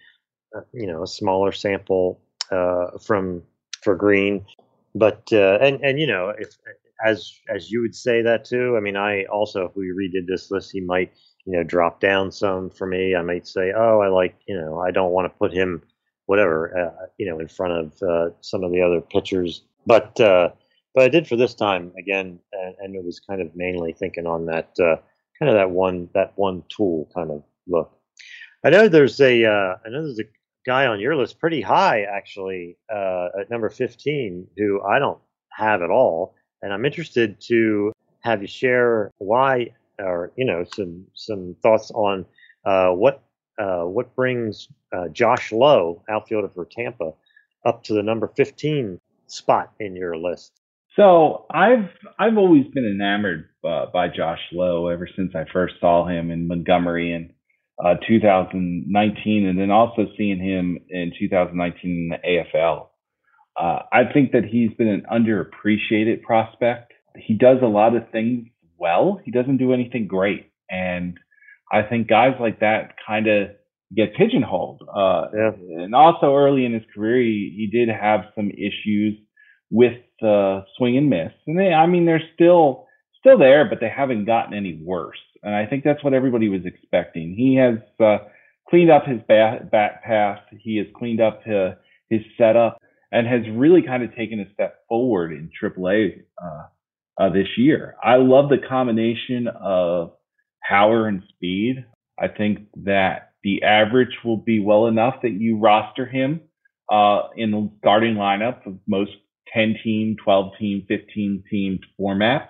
uh, 0.57 0.63
you 0.73 0.87
know, 0.87 1.03
a 1.03 1.07
smaller 1.07 1.53
sample 1.53 2.21
uh, 2.51 2.99
from 2.99 3.43
for 3.83 3.95
Greene, 3.95 4.45
but 4.95 5.23
uh, 5.33 5.59
and 5.61 5.81
and 5.83 5.99
you 5.99 6.07
know, 6.07 6.35
if 6.37 6.51
as 7.05 7.33
as 7.49 7.71
you 7.71 7.81
would 7.81 7.95
say 7.95 8.23
that 8.23 8.45
too. 8.45 8.77
I 8.77 8.81
mean, 8.81 8.97
I 8.97 9.25
also 9.25 9.65
if 9.65 9.77
we 9.77 9.87
redid 9.87 10.27
this 10.27 10.51
list, 10.51 10.71
he 10.73 10.81
might 10.81 11.13
you 11.45 11.53
know 11.53 11.63
drop 11.63 12.01
down 12.01 12.31
some 12.31 12.71
for 12.71 12.87
me. 12.87 13.15
I 13.15 13.23
might 13.23 13.47
say, 13.47 13.73
oh, 13.77 14.01
I 14.01 14.09
like 14.09 14.37
you 14.47 14.59
know, 14.59 14.81
I 14.81 14.91
don't 14.91 15.13
want 15.13 15.33
to 15.33 15.39
put 15.39 15.53
him 15.53 15.83
whatever, 16.27 16.77
uh, 16.79 17.07
you 17.19 17.27
know, 17.29 17.41
in 17.41 17.49
front 17.49 17.73
of 17.73 18.03
uh, 18.03 18.31
some 18.41 18.65
of 18.65 18.73
the 18.73 18.81
other 18.81 19.01
pitchers. 19.01 19.63
But 19.87 20.19
uh, 20.21 20.51
but 20.95 21.05
I 21.05 21.09
did 21.09 21.27
for 21.27 21.37
this 21.37 21.55
time 21.55 21.93
again, 21.99 22.39
and, 22.53 22.75
and, 22.81 22.97
it 22.97 23.05
was 23.05 23.21
kind 23.21 23.41
of 23.41 23.55
mainly 23.57 23.93
thinking 23.93 24.27
on 24.27 24.47
that 24.47 24.71
uh, 24.79 24.97
kind 25.39 25.51
of 25.51 25.55
that 25.55 25.71
one 25.71 26.09
that 26.15 26.33
one 26.37 26.63
tool 26.69 27.09
kind 27.15 27.31
of 27.31 27.43
look. 27.67 27.99
I 28.65 28.71
know 28.71 28.89
there's 28.89 29.21
a 29.21 29.45
uh, 29.45 29.77
I 29.85 29.89
know 29.89 30.05
there's 30.05 30.21
a 30.21 30.29
guy 30.65 30.87
on 30.87 31.01
your 31.01 31.17
list 31.17 31.41
pretty 31.41 31.61
high 31.61 32.03
actually 32.03 32.77
uh, 32.93 33.29
at 33.41 33.51
number 33.51 33.69
15 33.69 34.47
who 34.57 34.81
I 34.83 34.99
don't 34.99 35.19
have 35.51 35.83
at 35.83 35.91
all, 35.91 36.35
and 36.63 36.73
I'm 36.73 36.85
interested 36.85 37.41
to 37.49 37.93
have 38.21 38.41
you 38.43 38.49
share 38.49 39.11
why 39.19 39.75
or 39.99 40.33
you 40.37 40.45
know 40.45 40.65
some 40.75 41.07
some 41.15 41.57
thoughts 41.63 41.91
on 41.93 42.25
what 42.65 43.23
uh, 43.59 43.83
what 43.83 44.15
brings 44.17 44.69
uh, 44.93 45.09
Josh 45.09 45.53
Lowe, 45.53 46.03
outfielder 46.09 46.49
for 46.49 46.65
Tampa, 46.65 47.13
up 47.65 47.85
to 47.85 47.95
the 47.95 48.03
number 48.03 48.29
15 48.29 48.99
spot 49.27 49.73
in 49.79 49.95
your 49.95 50.17
list? 50.17 50.53
So 50.97 51.47
I've 51.51 51.89
I've 52.19 52.37
always 52.37 52.67
been 52.75 52.87
enamored 52.87 53.49
uh, 53.65 53.87
by 53.93 54.09
Josh 54.09 54.41
Lowe 54.53 54.89
ever 54.89 55.09
since 55.17 55.33
I 55.35 55.45
first 55.53 55.75
saw 55.81 56.07
him 56.07 56.31
in 56.31 56.49
Montgomery 56.49 57.13
in 57.13 57.33
uh, 57.83 57.95
2019, 58.07 59.47
and 59.47 59.59
then 59.59 59.71
also 59.71 60.07
seeing 60.17 60.39
him 60.39 60.79
in 60.89 61.13
2019 61.19 61.91
in 61.91 62.09
the 62.11 62.45
AFL. 62.55 62.89
Uh, 63.57 63.83
I 63.93 64.13
think 64.13 64.33
that 64.33 64.45
he's 64.45 64.71
been 64.77 64.89
an 64.89 65.05
underappreciated 65.11 66.23
prospect. 66.23 66.93
He 67.17 67.35
does 67.35 67.59
a 67.63 67.67
lot 67.67 67.95
of 67.97 68.11
things 68.11 68.49
well. 68.83 69.21
He 69.25 69.31
doesn't 69.31 69.59
do 69.59 69.73
anything 69.73 70.09
great, 70.09 70.51
and 70.69 71.17
I 71.73 71.83
think 71.83 72.09
guys 72.09 72.35
like 72.41 72.61
that 72.61 72.97
kind 73.07 73.29
of 73.29 73.51
get 73.97 74.15
pigeonholed. 74.15 74.83
Uh, 74.83 75.23
yeah. 75.35 75.51
And 75.85 75.95
also 75.95 76.35
early 76.35 76.65
in 76.65 76.73
his 76.73 76.83
career, 76.95 77.23
he, 77.23 77.55
he 77.57 77.67
did 77.67 77.89
have 77.89 78.21
some 78.35 78.51
issues 78.51 79.19
with 79.71 79.99
uh, 80.23 80.63
swing 80.77 80.97
and 80.97 81.09
miss. 81.09 81.33
And 81.47 81.59
they, 81.59 81.73
I 81.73 81.87
mean, 81.87 82.05
they're 82.05 82.29
still 82.35 82.87
still 83.21 83.39
there, 83.39 83.69
but 83.69 83.79
they 83.81 83.89
haven't 83.89 84.25
gotten 84.25 84.55
any 84.55 84.81
worse. 84.83 85.21
And 85.43 85.55
I 85.55 85.67
think 85.67 85.85
that's 85.85 86.03
what 86.03 86.15
everybody 86.15 86.49
was 86.49 86.63
expecting. 86.65 87.35
He 87.37 87.57
has 87.57 87.79
uh, 88.05 88.25
cleaned 88.69 88.91
up 88.91 89.07
his 89.07 89.21
bat, 89.29 89.71
bat 89.71 90.03
path. 90.05 90.41
He 90.51 90.77
has 90.79 90.87
cleaned 90.97 91.21
up 91.21 91.43
his, 91.45 91.75
his 92.11 92.21
setup 92.37 92.79
and 93.13 93.27
has 93.27 93.43
really 93.55 93.83
kind 93.83 94.03
of 94.03 94.15
taken 94.15 94.41
a 94.41 94.53
step 94.55 94.81
forward 94.89 95.33
in 95.33 95.51
AAA 95.63 96.23
uh, 96.43 96.63
uh, 97.23 97.29
this 97.29 97.47
year. 97.57 97.95
I 98.03 98.17
love 98.17 98.49
the 98.49 98.59
combination 98.59 99.49
of 99.49 100.13
power 100.69 101.07
and 101.07 101.23
speed. 101.29 101.85
I 102.19 102.29
think 102.29 102.67
that 102.85 103.33
the 103.45 103.63
average 103.63 104.17
will 104.25 104.37
be 104.37 104.61
well 104.61 104.87
enough 104.87 105.17
that 105.23 105.33
you 105.33 105.59
roster 105.59 106.07
him 106.07 106.41
uh, 106.91 107.23
in 107.37 107.51
the 107.51 107.71
starting 107.79 108.15
lineup 108.15 108.67
of 108.67 108.79
most 108.87 109.13
10 109.55 109.77
team, 109.85 110.17
12 110.23 110.53
team, 110.59 110.85
15 110.89 111.45
team 111.51 111.81
formats. 112.01 112.49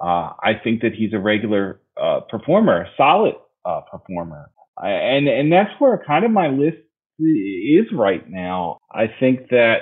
Uh, 0.00 0.32
I 0.42 0.60
think 0.62 0.82
that 0.82 0.92
he's 0.94 1.12
a 1.14 1.18
regular 1.18 1.80
uh, 2.00 2.20
performer, 2.28 2.82
a 2.82 2.90
solid 2.96 3.34
uh, 3.64 3.80
performer. 3.90 4.50
and, 4.78 5.26
and 5.28 5.50
that's 5.50 5.70
where 5.78 6.02
kind 6.06 6.24
of 6.24 6.30
my 6.30 6.48
list 6.48 6.78
is 7.18 7.86
right 7.94 8.28
now. 8.28 8.78
I 8.90 9.06
think 9.20 9.48
that 9.50 9.76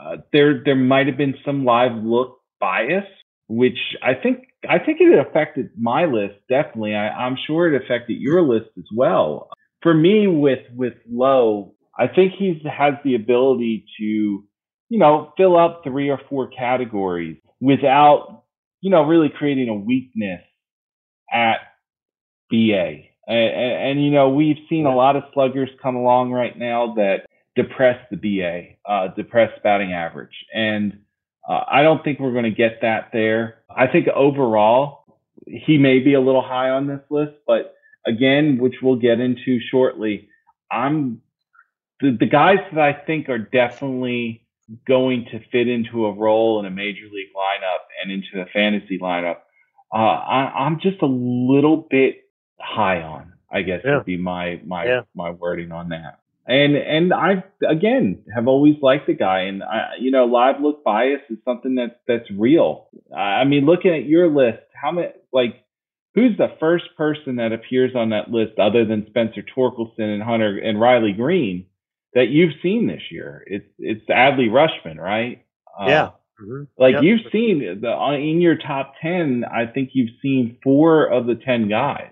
uh, 0.00 0.16
there, 0.32 0.62
there 0.64 0.74
might 0.74 1.06
have 1.06 1.18
been 1.18 1.34
some 1.44 1.64
live 1.64 1.92
look 2.02 2.38
bias, 2.64 3.04
which 3.48 3.78
I 4.02 4.14
think 4.14 4.46
I 4.68 4.78
think 4.78 4.98
it 5.00 5.18
affected 5.18 5.70
my 5.78 6.06
list 6.06 6.36
definitely. 6.48 6.94
I, 6.94 7.26
am 7.26 7.36
sure 7.46 7.72
it 7.72 7.82
affected 7.82 8.14
your 8.18 8.40
list 8.42 8.70
as 8.78 8.84
well. 8.94 9.50
For 9.82 9.92
me, 9.92 10.26
with 10.26 10.64
with 10.74 10.94
Lowe, 11.10 11.74
I 11.98 12.06
think 12.06 12.32
he 12.38 12.62
has 12.64 12.94
the 13.04 13.14
ability 13.14 13.84
to, 13.98 14.04
you 14.88 14.98
know, 14.98 15.32
fill 15.36 15.58
up 15.58 15.82
three 15.84 16.08
or 16.08 16.18
four 16.30 16.48
categories 16.48 17.36
without, 17.60 18.44
you 18.80 18.90
know, 18.90 19.02
really 19.02 19.28
creating 19.28 19.68
a 19.68 19.74
weakness 19.74 20.40
at 21.30 21.58
BA. 22.50 23.02
And, 23.26 23.88
and 23.88 24.04
you 24.04 24.10
know, 24.10 24.30
we've 24.30 24.56
seen 24.70 24.86
a 24.86 24.94
lot 24.94 25.16
of 25.16 25.24
sluggers 25.34 25.68
come 25.82 25.96
along 25.96 26.32
right 26.32 26.58
now 26.58 26.94
that 26.94 27.26
depress 27.56 27.98
the 28.10 28.16
BA, 28.16 28.76
uh, 28.90 29.08
depress 29.14 29.50
batting 29.62 29.92
average, 29.92 30.34
and 30.54 31.03
uh, 31.48 31.60
I 31.68 31.82
don't 31.82 32.02
think 32.02 32.20
we're 32.20 32.32
going 32.32 32.44
to 32.44 32.50
get 32.50 32.80
that 32.82 33.10
there. 33.12 33.58
I 33.74 33.86
think 33.86 34.08
overall, 34.08 35.04
he 35.46 35.78
may 35.78 35.98
be 35.98 36.14
a 36.14 36.20
little 36.20 36.42
high 36.42 36.70
on 36.70 36.86
this 36.86 37.02
list, 37.10 37.32
but 37.46 37.74
again, 38.06 38.58
which 38.58 38.76
we'll 38.82 38.96
get 38.96 39.20
into 39.20 39.58
shortly, 39.70 40.28
I'm 40.70 41.20
the, 42.00 42.16
the 42.18 42.26
guys 42.26 42.58
that 42.72 42.80
I 42.80 42.92
think 42.92 43.28
are 43.28 43.38
definitely 43.38 44.46
going 44.86 45.26
to 45.32 45.40
fit 45.52 45.68
into 45.68 46.06
a 46.06 46.12
role 46.12 46.60
in 46.60 46.66
a 46.66 46.70
major 46.70 47.04
league 47.12 47.32
lineup 47.36 47.84
and 48.02 48.10
into 48.10 48.40
a 48.40 48.46
fantasy 48.46 48.98
lineup. 48.98 49.38
Uh, 49.92 49.98
I, 49.98 50.66
am 50.66 50.80
just 50.80 51.02
a 51.02 51.06
little 51.06 51.86
bit 51.88 52.22
high 52.58 53.02
on, 53.02 53.34
I 53.52 53.62
guess 53.62 53.82
yeah. 53.84 53.96
would 53.96 54.06
be 54.06 54.16
my 54.16 54.60
my 54.64 54.84
yeah. 54.86 55.00
my 55.14 55.30
wording 55.30 55.70
on 55.70 55.90
that 55.90 56.20
and 56.46 56.76
and 56.76 57.12
I 57.12 57.44
again 57.66 58.22
have 58.34 58.48
always 58.48 58.76
liked 58.82 59.06
the 59.06 59.14
guy, 59.14 59.40
and 59.42 59.62
I, 59.62 59.92
you 59.98 60.10
know, 60.10 60.26
live 60.26 60.60
look 60.60 60.84
bias 60.84 61.20
is 61.30 61.38
something 61.44 61.74
that's 61.76 61.94
that's 62.06 62.30
real. 62.30 62.88
I 63.16 63.44
mean, 63.44 63.64
looking 63.64 63.94
at 63.94 64.04
your 64.04 64.28
list, 64.28 64.62
how 64.74 64.92
many 64.92 65.08
like 65.32 65.64
who's 66.14 66.36
the 66.36 66.54
first 66.60 66.84
person 66.96 67.36
that 67.36 67.52
appears 67.52 67.92
on 67.96 68.10
that 68.10 68.30
list 68.30 68.58
other 68.58 68.84
than 68.84 69.06
Spencer 69.06 69.42
Torkelson 69.56 70.14
and 70.14 70.22
Hunter 70.22 70.58
and 70.58 70.80
Riley 70.80 71.12
Greene 71.12 71.66
that 72.12 72.28
you've 72.28 72.54
seen 72.62 72.86
this 72.86 73.02
year? 73.10 73.42
It's 73.46 73.68
it's 73.78 74.06
Adley 74.10 74.50
Rutschman, 74.50 74.98
right? 74.98 75.44
Uh, 75.80 75.86
yeah. 75.88 76.10
Mm-hmm. 76.42 76.64
Like 76.76 76.94
yep. 76.94 77.02
you've 77.04 77.32
seen 77.32 77.80
the 77.80 78.14
in 78.20 78.40
your 78.40 78.56
top 78.56 78.94
ten, 79.00 79.44
I 79.44 79.66
think 79.66 79.90
you've 79.92 80.16
seen 80.20 80.58
four 80.62 81.06
of 81.06 81.26
the 81.26 81.36
ten 81.36 81.68
guys. 81.68 82.10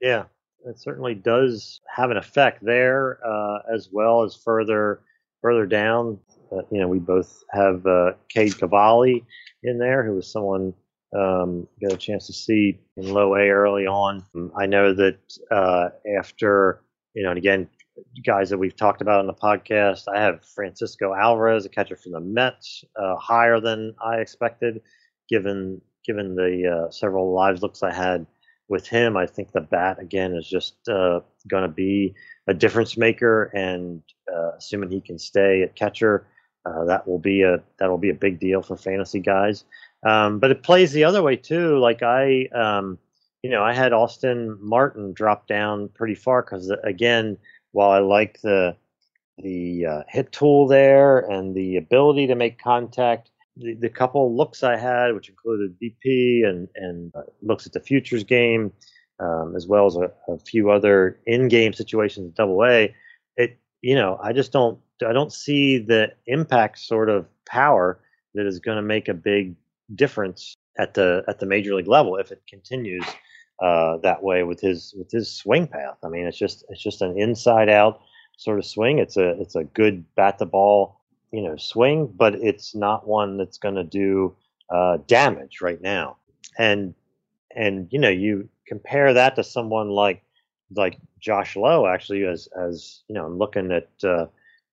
Yeah, 0.00 0.24
it 0.64 0.78
certainly 0.78 1.14
does 1.14 1.80
have 1.94 2.10
an 2.10 2.16
effect 2.16 2.64
there, 2.64 3.18
uh, 3.26 3.58
as 3.72 3.88
well 3.92 4.22
as 4.22 4.34
further 4.34 5.00
further 5.42 5.66
down. 5.66 6.18
Uh, 6.52 6.62
you 6.70 6.80
know, 6.80 6.88
we 6.88 6.98
both 6.98 7.42
have 7.50 7.86
uh, 7.86 8.12
Cade 8.28 8.58
Cavalli 8.58 9.24
in 9.62 9.78
there, 9.78 10.04
who 10.04 10.14
was 10.14 10.30
someone 10.30 10.72
um, 11.16 11.66
got 11.80 11.92
a 11.92 11.96
chance 11.96 12.26
to 12.26 12.32
see 12.32 12.78
in 12.96 13.12
low 13.12 13.34
A 13.36 13.48
early 13.48 13.86
on. 13.86 14.24
I 14.56 14.66
know 14.66 14.92
that 14.94 15.18
uh, 15.50 15.90
after 16.18 16.80
you 17.14 17.22
know, 17.22 17.30
and 17.30 17.38
again, 17.38 17.68
guys 18.24 18.50
that 18.50 18.58
we've 18.58 18.76
talked 18.76 19.00
about 19.00 19.20
on 19.20 19.26
the 19.26 19.34
podcast. 19.34 20.04
I 20.12 20.20
have 20.20 20.44
Francisco 20.44 21.14
Alvarez, 21.14 21.64
a 21.64 21.68
catcher 21.68 21.96
from 21.96 22.12
the 22.12 22.20
Mets, 22.20 22.84
uh, 22.96 23.16
higher 23.16 23.60
than 23.60 23.94
I 24.04 24.16
expected, 24.16 24.80
given 25.28 25.80
given 26.04 26.34
the 26.34 26.86
uh, 26.86 26.90
several 26.90 27.32
lives 27.32 27.62
looks 27.62 27.82
I 27.82 27.92
had 27.92 28.26
with 28.68 28.86
him. 28.86 29.16
I 29.16 29.26
think 29.26 29.52
the 29.52 29.60
bat 29.60 29.98
again 29.98 30.34
is 30.34 30.48
just 30.48 30.88
uh, 30.88 31.20
going 31.48 31.62
to 31.62 31.68
be 31.68 32.14
a 32.46 32.54
difference 32.54 32.96
maker, 32.96 33.44
and 33.54 34.02
uh, 34.32 34.52
assuming 34.56 34.90
he 34.90 35.00
can 35.00 35.18
stay 35.18 35.62
at 35.62 35.76
catcher, 35.76 36.26
uh, 36.66 36.84
that 36.84 37.06
will 37.06 37.18
be 37.18 37.42
a 37.42 37.58
that 37.78 37.88
will 37.88 37.98
be 37.98 38.10
a 38.10 38.14
big 38.14 38.40
deal 38.40 38.62
for 38.62 38.76
fantasy 38.76 39.20
guys. 39.20 39.64
Um, 40.04 40.38
but 40.38 40.50
it 40.50 40.62
plays 40.62 40.92
the 40.92 41.04
other 41.04 41.22
way 41.22 41.36
too. 41.36 41.78
Like 41.78 42.02
I, 42.02 42.46
um, 42.54 42.98
you 43.42 43.50
know, 43.50 43.62
I 43.62 43.72
had 43.72 43.92
Austin 43.92 44.58
Martin 44.60 45.12
drop 45.12 45.46
down 45.46 45.88
pretty 45.88 46.14
far 46.14 46.42
because 46.42 46.72
again 46.82 47.38
while 47.72 47.90
I 47.90 47.98
like 47.98 48.40
the 48.40 48.76
the 49.38 49.86
uh, 49.86 50.02
hit 50.08 50.32
tool 50.32 50.68
there 50.68 51.18
and 51.18 51.54
the 51.54 51.76
ability 51.76 52.28
to 52.28 52.34
make 52.34 52.62
contact, 52.62 53.30
the, 53.56 53.74
the 53.74 53.88
couple 53.88 54.36
looks 54.36 54.62
I 54.62 54.76
had, 54.76 55.14
which 55.14 55.28
included 55.28 55.76
BP 55.80 56.46
and 56.46 56.68
and 56.74 57.12
uh, 57.14 57.22
looks 57.42 57.66
at 57.66 57.72
the 57.72 57.80
futures 57.80 58.24
game, 58.24 58.72
um, 59.20 59.54
as 59.56 59.66
well 59.66 59.86
as 59.86 59.96
a, 59.96 60.10
a 60.28 60.38
few 60.38 60.70
other 60.70 61.18
in-game 61.26 61.72
situations 61.72 62.32
Double 62.34 62.64
A, 62.64 62.94
it 63.36 63.58
you 63.82 63.94
know 63.94 64.18
I 64.22 64.32
just 64.32 64.52
don't 64.52 64.78
I 65.06 65.12
don't 65.12 65.32
see 65.32 65.78
the 65.78 66.12
impact 66.26 66.78
sort 66.78 67.08
of 67.08 67.26
power 67.46 68.00
that 68.34 68.46
is 68.46 68.58
going 68.58 68.76
to 68.76 68.82
make 68.82 69.08
a 69.08 69.14
big 69.14 69.54
difference 69.94 70.56
at 70.78 70.94
the 70.94 71.22
at 71.28 71.38
the 71.38 71.46
major 71.46 71.74
league 71.74 71.88
level 71.88 72.16
if 72.16 72.32
it 72.32 72.42
continues 72.48 73.04
uh, 73.62 73.98
that 73.98 74.22
way 74.22 74.42
with 74.42 74.60
his 74.60 74.94
with 74.98 75.10
his 75.10 75.30
swing 75.30 75.66
path. 75.66 75.98
I 76.04 76.08
mean, 76.08 76.26
it's 76.26 76.38
just 76.38 76.64
it's 76.68 76.82
just 76.82 77.02
an 77.02 77.18
inside 77.18 77.68
out 77.68 78.00
sort 78.36 78.58
of 78.58 78.66
swing. 78.66 78.98
It's 78.98 79.16
a 79.16 79.40
it's 79.40 79.54
a 79.54 79.64
good 79.64 80.04
bat 80.16 80.38
the 80.38 80.46
ball 80.46 81.00
you 81.34 81.42
know 81.42 81.56
swing, 81.56 82.06
but 82.06 82.36
it's 82.36 82.76
not 82.76 83.08
one 83.08 83.36
that's 83.36 83.58
going 83.58 83.74
to 83.74 83.84
do 83.84 84.36
uh, 84.70 84.98
damage 85.08 85.60
right 85.60 85.80
now. 85.80 86.16
And 86.58 86.94
and 87.54 87.88
you 87.90 87.98
know 87.98 88.08
you 88.08 88.48
compare 88.68 89.12
that 89.14 89.34
to 89.36 89.42
someone 89.42 89.90
like 89.90 90.22
like 90.76 90.96
Josh 91.20 91.56
Lowe 91.56 91.86
actually 91.86 92.24
as 92.24 92.48
as 92.56 93.02
you 93.08 93.16
know 93.16 93.26
I'm 93.26 93.36
looking 93.36 93.72
at 93.72 93.88
uh, 94.04 94.26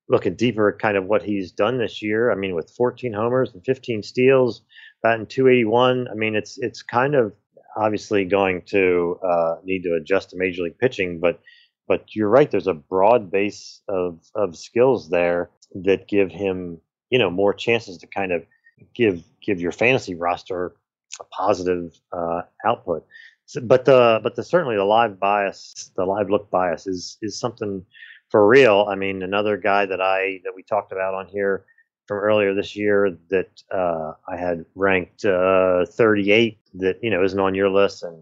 looking 0.07 0.35
deeper 0.35 0.69
at 0.69 0.79
kind 0.79 0.97
of 0.97 1.05
what 1.05 1.23
he's 1.23 1.51
done 1.51 1.79
this 1.79 2.03
year. 2.03 2.31
I 2.31 2.35
mean 2.35 2.53
with 2.53 2.69
14 2.77 3.11
homers 3.11 3.51
and 3.53 3.65
15 3.65 4.03
steals, 4.03 4.61
batting 5.01 5.25
281. 5.25 6.09
I 6.09 6.13
mean 6.13 6.35
it's 6.35 6.59
it's 6.59 6.83
kind 6.83 7.15
of 7.15 7.33
obviously 7.75 8.23
going 8.23 8.61
to 8.67 9.17
uh, 9.27 9.55
need 9.63 9.81
to 9.81 9.95
adjust 9.95 10.29
to 10.29 10.37
major 10.37 10.61
league 10.61 10.77
pitching, 10.77 11.19
but 11.19 11.41
but 11.87 12.05
you're 12.15 12.29
right. 12.29 12.51
There's 12.51 12.67
a 12.67 12.75
broad 12.75 13.31
base 13.31 13.81
of 13.87 14.19
of 14.35 14.55
skills 14.55 15.09
there 15.09 15.49
that 15.75 16.07
give 16.07 16.31
him 16.31 16.79
you 17.09 17.19
know 17.19 17.29
more 17.29 17.53
chances 17.53 17.97
to 17.99 18.07
kind 18.07 18.31
of 18.31 18.45
give 18.93 19.23
give 19.41 19.59
your 19.61 19.71
fantasy 19.71 20.15
roster 20.15 20.73
a 21.19 21.23
positive 21.25 21.99
uh, 22.11 22.41
output. 22.65 23.05
So, 23.45 23.61
but 23.61 23.85
the 23.85 24.19
but 24.23 24.35
the 24.35 24.43
certainly 24.43 24.75
the 24.75 24.85
live 24.85 25.19
bias, 25.19 25.91
the 25.95 26.05
live 26.05 26.29
look 26.29 26.49
bias 26.49 26.87
is 26.87 27.17
is 27.21 27.39
something 27.39 27.85
for 28.29 28.47
real. 28.47 28.87
I 28.89 28.95
mean, 28.95 29.21
another 29.23 29.57
guy 29.57 29.85
that 29.85 30.01
I 30.01 30.41
that 30.43 30.53
we 30.55 30.63
talked 30.63 30.91
about 30.91 31.13
on 31.13 31.27
here 31.27 31.65
from 32.07 32.19
earlier 32.19 32.53
this 32.53 32.75
year 32.75 33.17
that 33.29 33.63
uh, 33.71 34.13
I 34.27 34.37
had 34.37 34.65
ranked 34.75 35.25
uh, 35.25 35.85
38 35.85 36.57
that 36.75 37.03
you 37.03 37.09
know 37.09 37.23
isn't 37.23 37.39
on 37.39 37.55
your 37.55 37.69
list 37.69 38.03
and 38.03 38.17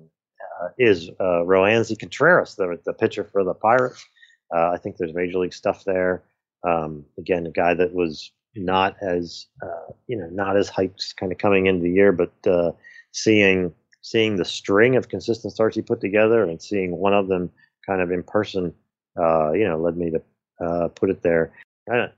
uh, 0.62 0.70
is 0.78 1.10
uh, 1.20 1.44
Roansy 1.46 1.98
Contreras, 1.98 2.56
the 2.56 2.80
the 2.86 2.94
pitcher 2.94 3.24
for 3.24 3.44
the 3.44 3.54
Pirates. 3.54 4.06
Uh, 4.54 4.72
I 4.72 4.78
think 4.78 4.98
there's 4.98 5.14
major 5.14 5.38
league 5.38 5.54
stuff 5.54 5.84
there. 5.86 6.24
Um, 6.68 7.06
again, 7.18 7.46
a 7.46 7.52
guy 7.52 7.74
that 7.74 7.94
was 7.94 8.32
not 8.56 8.96
as 9.02 9.48
uh, 9.64 9.94
you 10.08 10.18
know 10.18 10.28
not 10.32 10.58
as 10.58 10.70
hyped 10.70 11.16
kind 11.16 11.32
of 11.32 11.38
coming 11.38 11.68
into 11.68 11.84
the 11.84 11.92
year, 11.92 12.12
but 12.12 12.34
uh, 12.48 12.72
seeing 13.12 13.74
seeing 14.02 14.38
the 14.38 14.46
string 14.46 14.96
of 14.96 15.10
consistent 15.10 15.54
starts 15.54 15.76
he 15.76 15.82
put 15.82 16.02
together 16.02 16.44
and 16.44 16.62
seeing 16.62 16.96
one 16.96 17.14
of 17.14 17.28
them 17.28 17.50
kind 17.86 18.02
of 18.02 18.12
in 18.12 18.24
person, 18.24 18.74
you 19.18 19.68
know, 19.68 19.80
led 19.80 19.98
me 19.98 20.12
to 20.12 20.90
put 20.96 21.10
it 21.10 21.22
there 21.22 21.52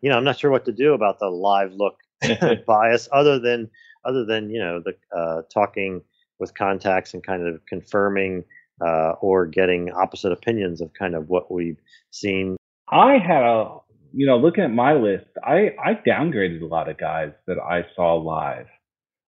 you 0.02 0.10
know, 0.10 0.18
I'm 0.18 0.24
not 0.24 0.40
sure 0.40 0.52
what 0.52 0.66
to 0.66 0.72
do 0.72 0.94
about 0.94 1.20
the 1.20 1.30
live 1.30 1.74
look 1.74 2.00
bias, 2.66 3.08
other 3.12 3.40
than 3.40 3.70
other 4.06 4.26
than 4.26 4.50
you 4.50 4.60
know 4.60 4.82
the 4.82 4.96
uh, 5.18 5.42
talking 5.54 6.02
with 6.40 6.54
contacts 6.56 7.14
and 7.14 7.24
kind 7.24 7.48
of 7.48 7.66
confirming 7.68 8.44
uh, 8.84 9.14
or 9.22 9.46
getting 9.46 9.92
opposite 9.92 10.32
opinions 10.32 10.82
of 10.82 10.94
kind 10.94 11.16
of 11.16 11.30
what 11.30 11.52
we've 11.52 11.80
seen. 12.10 12.58
I 12.90 13.18
had 13.18 13.44
a, 13.44 13.78
you 14.14 14.28
know, 14.28 14.38
looking 14.38 14.64
at 14.64 14.72
my 14.72 14.94
list, 14.94 15.26
I 15.44 15.76
I 15.84 15.94
downgraded 16.08 16.62
a 16.62 16.66
lot 16.66 16.90
of 16.90 16.98
guys 16.98 17.32
that 17.48 17.58
I 17.60 17.86
saw 17.96 18.16
live 18.16 18.68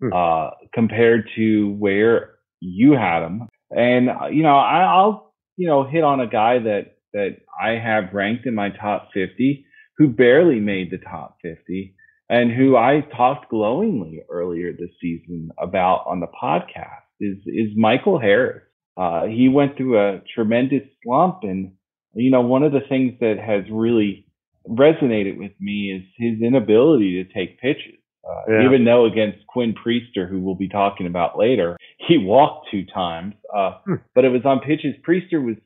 hmm. 0.01 0.13
uh, 0.13 0.51
compared 0.73 1.29
to 1.35 1.71
where 1.73 2.35
you 2.59 2.93
had 2.93 3.21
them, 3.21 3.47
and 3.71 4.09
uh, 4.09 4.27
you 4.27 4.43
know, 4.43 4.55
I, 4.55 4.81
I'll 4.83 5.33
you 5.57 5.67
know 5.67 5.83
hit 5.83 6.03
on 6.03 6.19
a 6.19 6.27
guy 6.27 6.59
that 6.59 6.95
that 7.13 7.37
I 7.59 7.71
have 7.71 8.13
ranked 8.13 8.45
in 8.45 8.53
my 8.53 8.69
top 8.69 9.09
50 9.13 9.65
who 9.97 10.09
barely 10.09 10.59
made 10.59 10.91
the 10.91 10.97
top 10.97 11.37
50 11.41 11.95
and 12.29 12.51
who 12.51 12.75
I 12.75 13.01
talked 13.15 13.49
glowingly 13.49 14.23
earlier 14.29 14.73
this 14.73 14.89
season 15.01 15.49
about 15.57 16.05
on 16.07 16.19
the 16.19 16.27
podcast 16.27 17.05
is, 17.19 17.37
is 17.45 17.69
Michael 17.75 18.19
Harris. 18.19 18.63
Uh, 18.97 19.25
he 19.25 19.47
went 19.47 19.77
through 19.77 19.99
a 19.99 20.21
tremendous 20.33 20.83
slump 21.03 21.39
and, 21.43 21.73
you 22.13 22.31
know, 22.31 22.41
one 22.41 22.63
of 22.63 22.71
the 22.71 22.81
things 22.89 23.13
that 23.19 23.37
has 23.39 23.63
really 23.71 24.24
resonated 24.69 25.37
with 25.37 25.51
me 25.59 25.91
is 25.91 26.03
his 26.17 26.41
inability 26.41 27.23
to 27.23 27.33
take 27.33 27.59
pitches. 27.59 27.99
Uh, 28.27 28.51
yeah. 28.51 28.65
Even 28.65 28.85
though 28.85 29.05
against 29.05 29.45
Quinn 29.47 29.75
Priester, 29.75 30.27
who 30.27 30.41
we'll 30.41 30.55
be 30.55 30.69
talking 30.69 31.05
about 31.05 31.37
later, 31.37 31.77
he 32.07 32.17
walked 32.17 32.69
two 32.71 32.83
times, 32.85 33.35
uh, 33.55 33.73
hmm. 33.85 33.95
but 34.15 34.25
it 34.25 34.29
was 34.29 34.41
on 34.45 34.61
pitches. 34.61 34.95
Priester 35.07 35.43
was 35.43 35.57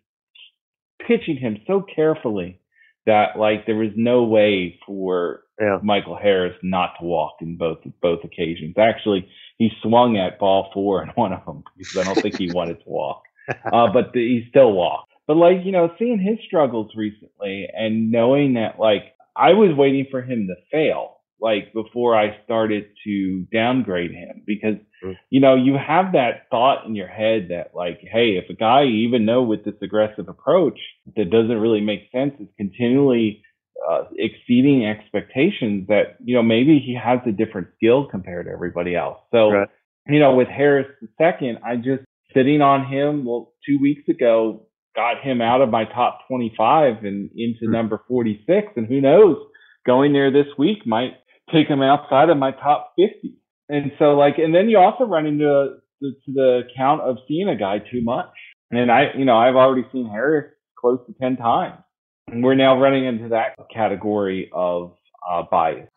pitching 1.07 1.37
him 1.37 1.57
so 1.65 1.81
carefully 1.95 2.59
that 3.05 3.37
like 3.37 3.65
there 3.65 3.75
was 3.75 3.91
no 3.95 4.23
way 4.23 4.77
for 4.85 5.41
yeah. 5.59 5.79
Michael 5.81 6.17
Harris 6.17 6.55
not 6.61 6.93
to 6.99 7.05
walk 7.05 7.35
in 7.41 7.57
both 7.57 7.79
both 8.01 8.23
occasions. 8.23 8.75
Actually, 8.77 9.27
he 9.57 9.69
swung 9.81 10.17
at 10.17 10.39
ball 10.39 10.69
four 10.73 11.01
in 11.01 11.09
one 11.09 11.33
of 11.33 11.45
them 11.45 11.63
because 11.77 11.97
I 11.97 12.03
don't 12.03 12.21
think 12.21 12.37
he 12.37 12.51
wanted 12.51 12.79
to 12.83 12.89
walk, 12.89 13.23
uh, 13.49 13.87
but 13.91 14.13
the, 14.13 14.19
he 14.19 14.45
still 14.49 14.73
walked. 14.73 15.08
But 15.29 15.37
like 15.37 15.57
you 15.63 15.71
know, 15.71 15.91
seeing 15.99 16.19
his 16.19 16.43
struggles 16.47 16.89
recently 16.95 17.67
and 17.71 18.11
knowing 18.11 18.55
that 18.55 18.79
like 18.79 19.13
I 19.35 19.53
was 19.53 19.77
waiting 19.77 20.07
for 20.09 20.23
him 20.23 20.47
to 20.47 20.55
fail 20.71 21.17
like 21.39 21.71
before 21.71 22.17
I 22.17 22.43
started 22.45 22.85
to 23.05 23.45
downgrade 23.53 24.09
him 24.09 24.41
because 24.47 24.77
mm. 25.05 25.15
you 25.29 25.39
know 25.39 25.53
you 25.53 25.75
have 25.75 26.13
that 26.13 26.47
thought 26.49 26.87
in 26.87 26.95
your 26.95 27.07
head 27.07 27.49
that 27.49 27.75
like 27.75 27.99
hey 28.01 28.39
if 28.41 28.49
a 28.49 28.55
guy 28.55 28.85
even 28.85 29.23
know 29.23 29.43
with 29.43 29.63
this 29.63 29.75
aggressive 29.83 30.29
approach 30.29 30.79
that 31.15 31.29
doesn't 31.29 31.59
really 31.59 31.81
make 31.81 32.09
sense 32.11 32.33
is 32.39 32.47
continually 32.57 33.43
uh, 33.87 34.05
exceeding 34.17 34.87
expectations 34.87 35.85
that 35.89 36.17
you 36.25 36.33
know 36.33 36.41
maybe 36.41 36.79
he 36.83 36.95
has 36.95 37.19
a 37.27 37.31
different 37.31 37.67
skill 37.75 38.07
compared 38.09 38.47
to 38.47 38.51
everybody 38.51 38.95
else 38.95 39.19
so 39.31 39.51
right. 39.51 39.69
you 40.07 40.19
know 40.19 40.33
with 40.33 40.47
Harris 40.47 40.87
the 41.01 41.07
second 41.19 41.59
I 41.63 41.75
just 41.75 42.03
sitting 42.33 42.61
on 42.61 42.91
him 42.91 43.25
well 43.25 43.53
two 43.63 43.77
weeks 43.79 44.09
ago 44.09 44.65
got 44.99 45.21
him 45.23 45.41
out 45.41 45.61
of 45.61 45.69
my 45.69 45.85
top 45.85 46.27
25 46.27 47.05
and 47.05 47.29
into 47.35 47.65
mm. 47.65 47.71
number 47.71 48.03
46 48.07 48.67
and 48.75 48.85
who 48.85 48.99
knows 48.99 49.37
going 49.85 50.11
there 50.11 50.29
this 50.29 50.47
week 50.57 50.85
might 50.85 51.13
take 51.53 51.67
him 51.67 51.81
outside 51.81 52.29
of 52.29 52.37
my 52.37 52.51
top 52.51 52.93
50. 52.97 53.33
And 53.69 53.91
so 53.97 54.17
like, 54.17 54.37
and 54.37 54.53
then 54.53 54.67
you 54.67 54.77
also 54.77 55.05
run 55.05 55.25
into 55.25 55.77
the, 56.01 56.11
to 56.25 56.33
the 56.33 56.61
count 56.75 57.01
of 57.01 57.17
seeing 57.27 57.47
a 57.47 57.55
guy 57.55 57.79
too 57.79 58.01
much. 58.03 58.33
And 58.71 58.91
I, 58.91 59.11
you 59.17 59.23
know, 59.23 59.37
I've 59.37 59.55
already 59.55 59.87
seen 59.91 60.09
Harris 60.09 60.51
close 60.77 60.99
to 61.07 61.13
10 61.13 61.37
times. 61.37 61.81
And 62.27 62.43
we're 62.43 62.55
now 62.55 62.79
running 62.79 63.05
into 63.05 63.29
that 63.29 63.55
category 63.73 64.49
of 64.53 64.93
uh, 65.27 65.43
bias. 65.49 65.89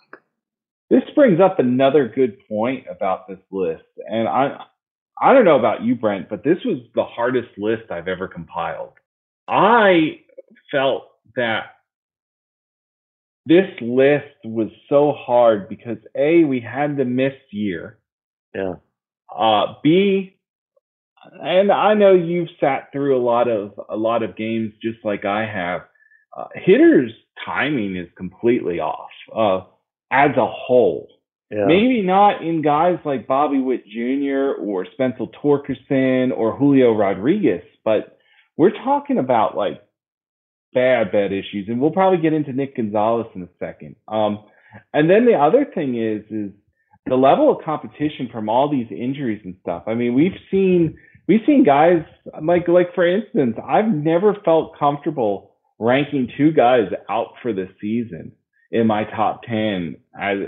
This 0.90 1.02
brings 1.14 1.40
up 1.40 1.58
another 1.58 2.06
good 2.14 2.36
point 2.48 2.86
about 2.88 3.26
this 3.28 3.40
list. 3.50 3.82
And 4.06 4.28
I, 4.28 4.58
I 5.22 5.32
don't 5.32 5.44
know 5.44 5.58
about 5.58 5.84
you, 5.84 5.94
Brent, 5.94 6.28
but 6.28 6.42
this 6.42 6.58
was 6.64 6.78
the 6.96 7.04
hardest 7.04 7.56
list 7.56 7.90
I've 7.90 8.08
ever 8.08 8.26
compiled. 8.26 8.94
I 9.48 10.20
felt 10.70 11.04
that 11.36 11.66
this 13.46 13.68
list 13.80 14.34
was 14.44 14.68
so 14.88 15.12
hard 15.16 15.68
because 15.68 15.98
A, 16.16 16.42
we 16.42 16.60
had 16.60 16.96
the 16.96 17.04
missed 17.04 17.52
year. 17.52 17.98
Yeah. 18.54 18.74
Uh, 19.34 19.74
B, 19.82 20.36
and 21.40 21.70
I 21.70 21.94
know 21.94 22.14
you've 22.14 22.48
sat 22.60 22.90
through 22.92 23.16
a 23.16 23.22
lot 23.22 23.48
of 23.48 23.78
a 23.88 23.96
lot 23.96 24.22
of 24.22 24.36
games 24.36 24.72
just 24.82 24.98
like 25.04 25.24
I 25.24 25.46
have. 25.46 25.82
Uh, 26.36 26.48
hitters' 26.54 27.12
timing 27.44 27.96
is 27.96 28.08
completely 28.16 28.80
off 28.80 29.10
uh, 29.34 29.60
as 30.10 30.36
a 30.36 30.46
whole. 30.46 31.08
Yeah. 31.52 31.66
Maybe 31.66 32.00
not 32.00 32.42
in 32.42 32.62
guys 32.62 32.98
like 33.04 33.26
Bobby 33.26 33.58
Witt 33.58 33.84
Jr. 33.86 34.58
or 34.58 34.86
Spencer 34.94 35.26
Torkelson 35.44 36.32
or 36.34 36.56
Julio 36.56 36.94
Rodriguez, 36.94 37.62
but 37.84 38.18
we're 38.56 38.70
talking 38.70 39.18
about 39.18 39.54
like 39.54 39.82
bad, 40.72 41.12
bad 41.12 41.30
issues. 41.30 41.68
And 41.68 41.78
we'll 41.78 41.90
probably 41.90 42.22
get 42.22 42.32
into 42.32 42.54
Nick 42.54 42.76
Gonzales 42.76 43.26
in 43.34 43.42
a 43.42 43.48
second. 43.58 43.96
Um, 44.08 44.44
and 44.94 45.10
then 45.10 45.26
the 45.26 45.34
other 45.34 45.66
thing 45.74 45.96
is, 46.00 46.24
is 46.30 46.52
the 47.04 47.16
level 47.16 47.54
of 47.54 47.62
competition 47.62 48.30
from 48.32 48.48
all 48.48 48.70
these 48.70 48.86
injuries 48.90 49.42
and 49.44 49.54
stuff. 49.60 49.82
I 49.86 49.92
mean, 49.92 50.14
we've 50.14 50.38
seen, 50.50 50.96
we've 51.28 51.42
seen 51.44 51.64
guys 51.64 52.02
like, 52.42 52.66
like 52.66 52.94
for 52.94 53.06
instance, 53.06 53.58
I've 53.62 53.92
never 53.92 54.36
felt 54.42 54.78
comfortable 54.78 55.56
ranking 55.78 56.30
two 56.38 56.52
guys 56.52 56.88
out 57.10 57.34
for 57.42 57.52
the 57.52 57.68
season 57.78 58.32
in 58.72 58.86
my 58.86 59.04
top 59.04 59.42
10 59.44 59.96
as, 60.18 60.38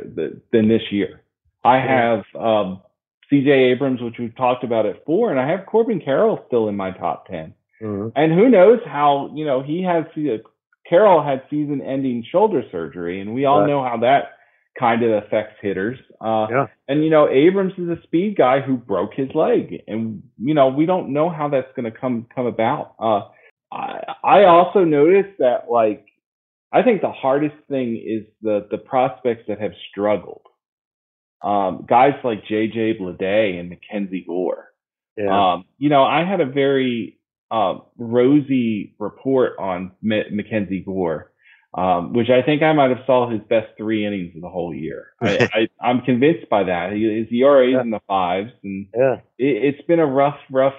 than 0.50 0.68
this 0.68 0.82
year. 0.90 1.20
I 1.62 1.76
have 1.76 2.24
um, 2.38 2.82
CJ 3.30 3.72
Abrams, 3.72 4.00
which 4.00 4.16
we've 4.18 4.36
talked 4.36 4.64
about 4.64 4.86
at 4.86 5.04
four, 5.04 5.30
and 5.30 5.38
I 5.38 5.48
have 5.48 5.66
Corbin 5.66 6.00
Carroll 6.00 6.42
still 6.46 6.68
in 6.68 6.76
my 6.76 6.90
top 6.90 7.26
10. 7.28 7.54
Mm-hmm. 7.82 8.08
And 8.16 8.32
who 8.32 8.48
knows 8.48 8.80
how, 8.86 9.30
you 9.34 9.44
know, 9.44 9.62
he 9.62 9.82
has, 9.82 10.04
Carroll 10.88 11.22
had 11.22 11.42
season 11.50 11.80
ending 11.82 12.24
shoulder 12.30 12.62
surgery, 12.72 13.20
and 13.20 13.34
we 13.34 13.44
all 13.44 13.60
right. 13.60 13.68
know 13.68 13.82
how 13.82 13.98
that 13.98 14.32
kind 14.78 15.02
of 15.02 15.22
affects 15.22 15.56
hitters. 15.60 15.98
Uh, 16.20 16.46
yeah. 16.50 16.66
And, 16.88 17.04
you 17.04 17.10
know, 17.10 17.28
Abrams 17.28 17.74
is 17.78 17.88
a 17.88 18.02
speed 18.04 18.36
guy 18.36 18.60
who 18.60 18.76
broke 18.76 19.12
his 19.14 19.28
leg, 19.34 19.82
and, 19.86 20.22
you 20.38 20.54
know, 20.54 20.68
we 20.68 20.86
don't 20.86 21.12
know 21.12 21.28
how 21.28 21.48
that's 21.48 21.72
going 21.76 21.90
to 21.90 21.98
come, 21.98 22.26
come 22.34 22.46
about. 22.46 22.94
Uh, 22.98 23.28
I, 23.70 24.14
I 24.22 24.44
also 24.44 24.84
noticed 24.84 25.38
that, 25.38 25.70
like, 25.70 26.06
I 26.74 26.82
think 26.82 27.02
the 27.02 27.12
hardest 27.12 27.54
thing 27.68 27.96
is 28.04 28.26
the 28.42 28.66
the 28.68 28.78
prospects 28.78 29.44
that 29.46 29.60
have 29.60 29.72
struggled. 29.90 30.42
Um, 31.40 31.86
guys 31.88 32.14
like 32.24 32.44
JJ 32.50 33.00
Bleday 33.00 33.60
and 33.60 33.68
Mackenzie 33.68 34.24
Gore. 34.26 34.72
Yeah. 35.16 35.52
Um, 35.52 35.64
you 35.78 35.88
know, 35.88 36.02
I 36.02 36.24
had 36.28 36.40
a 36.40 36.46
very 36.46 37.20
uh, 37.50 37.74
rosy 37.96 38.96
report 38.98 39.52
on 39.60 39.92
M- 40.02 40.34
Mackenzie 40.36 40.82
Gore, 40.84 41.30
um, 41.74 42.12
which 42.12 42.28
I 42.28 42.44
think 42.44 42.62
I 42.62 42.72
might 42.72 42.90
have 42.90 43.06
saw 43.06 43.30
his 43.30 43.40
best 43.48 43.68
three 43.76 44.04
innings 44.04 44.34
of 44.34 44.42
the 44.42 44.48
whole 44.48 44.74
year. 44.74 45.12
I, 45.22 45.68
I, 45.80 45.90
am 45.90 46.00
convinced 46.00 46.48
by 46.50 46.64
that. 46.64 46.92
He, 46.92 47.02
his 47.04 47.28
ERA 47.30 47.68
is 47.68 47.74
yeah. 47.74 47.82
in 47.82 47.90
the 47.90 48.00
fives, 48.08 48.50
and 48.64 48.88
yeah. 48.96 49.16
it, 49.38 49.76
has 49.76 49.86
been 49.86 50.00
a 50.00 50.06
rough, 50.06 50.38
rough, 50.50 50.74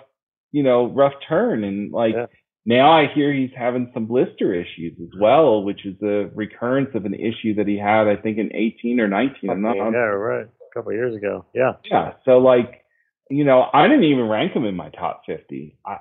you 0.51 0.63
know, 0.63 0.87
rough 0.87 1.13
turn. 1.29 1.63
And 1.63 1.93
like 1.93 2.15
yeah. 2.15 2.25
Now 2.65 2.91
I 2.91 3.05
hear 3.13 3.31
he's 3.31 3.51
having 3.55 3.91
some 3.93 4.07
blister 4.07 4.53
issues 4.53 4.97
as 4.99 5.19
well, 5.19 5.63
which 5.63 5.85
is 5.85 5.95
a 6.01 6.29
recurrence 6.33 6.89
of 6.95 7.05
an 7.05 7.13
issue 7.13 7.55
that 7.55 7.67
he 7.67 7.77
had, 7.77 8.07
I 8.07 8.15
think, 8.15 8.39
in 8.39 8.49
18 8.55 8.99
or 8.99 9.07
19. 9.07 9.49
I'm 9.49 9.61
not, 9.61 9.75
yeah, 9.75 9.81
right. 9.81 10.45
A 10.47 10.73
couple 10.73 10.91
of 10.91 10.95
years 10.95 11.15
ago. 11.15 11.45
Yeah. 11.53 11.73
Yeah. 11.89 12.13
So, 12.25 12.39
like, 12.39 12.83
you 13.29 13.43
know, 13.43 13.65
I 13.71 13.87
didn't 13.87 14.05
even 14.05 14.27
rank 14.27 14.53
him 14.53 14.65
in 14.65 14.75
my 14.75 14.89
top 14.89 15.21
50. 15.27 15.77
I, 15.85 15.97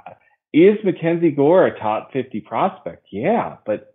is 0.54 0.78
Mackenzie 0.84 1.32
Gore 1.32 1.66
a 1.66 1.78
top 1.78 2.12
50 2.12 2.40
prospect? 2.40 3.08
Yeah, 3.12 3.56
but 3.66 3.94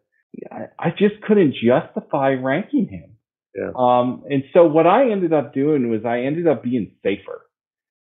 I, 0.52 0.66
I 0.78 0.90
just 0.92 1.22
couldn't 1.26 1.56
justify 1.56 2.34
ranking 2.34 2.88
him. 2.88 3.16
Yeah. 3.56 3.72
Um, 3.76 4.24
and 4.30 4.44
so 4.54 4.66
what 4.66 4.86
I 4.86 5.12
ended 5.12 5.34
up 5.34 5.54
doing 5.54 5.90
was 5.90 6.02
I 6.06 6.22
ended 6.22 6.48
up 6.48 6.64
being 6.64 6.92
safer. 7.02 7.46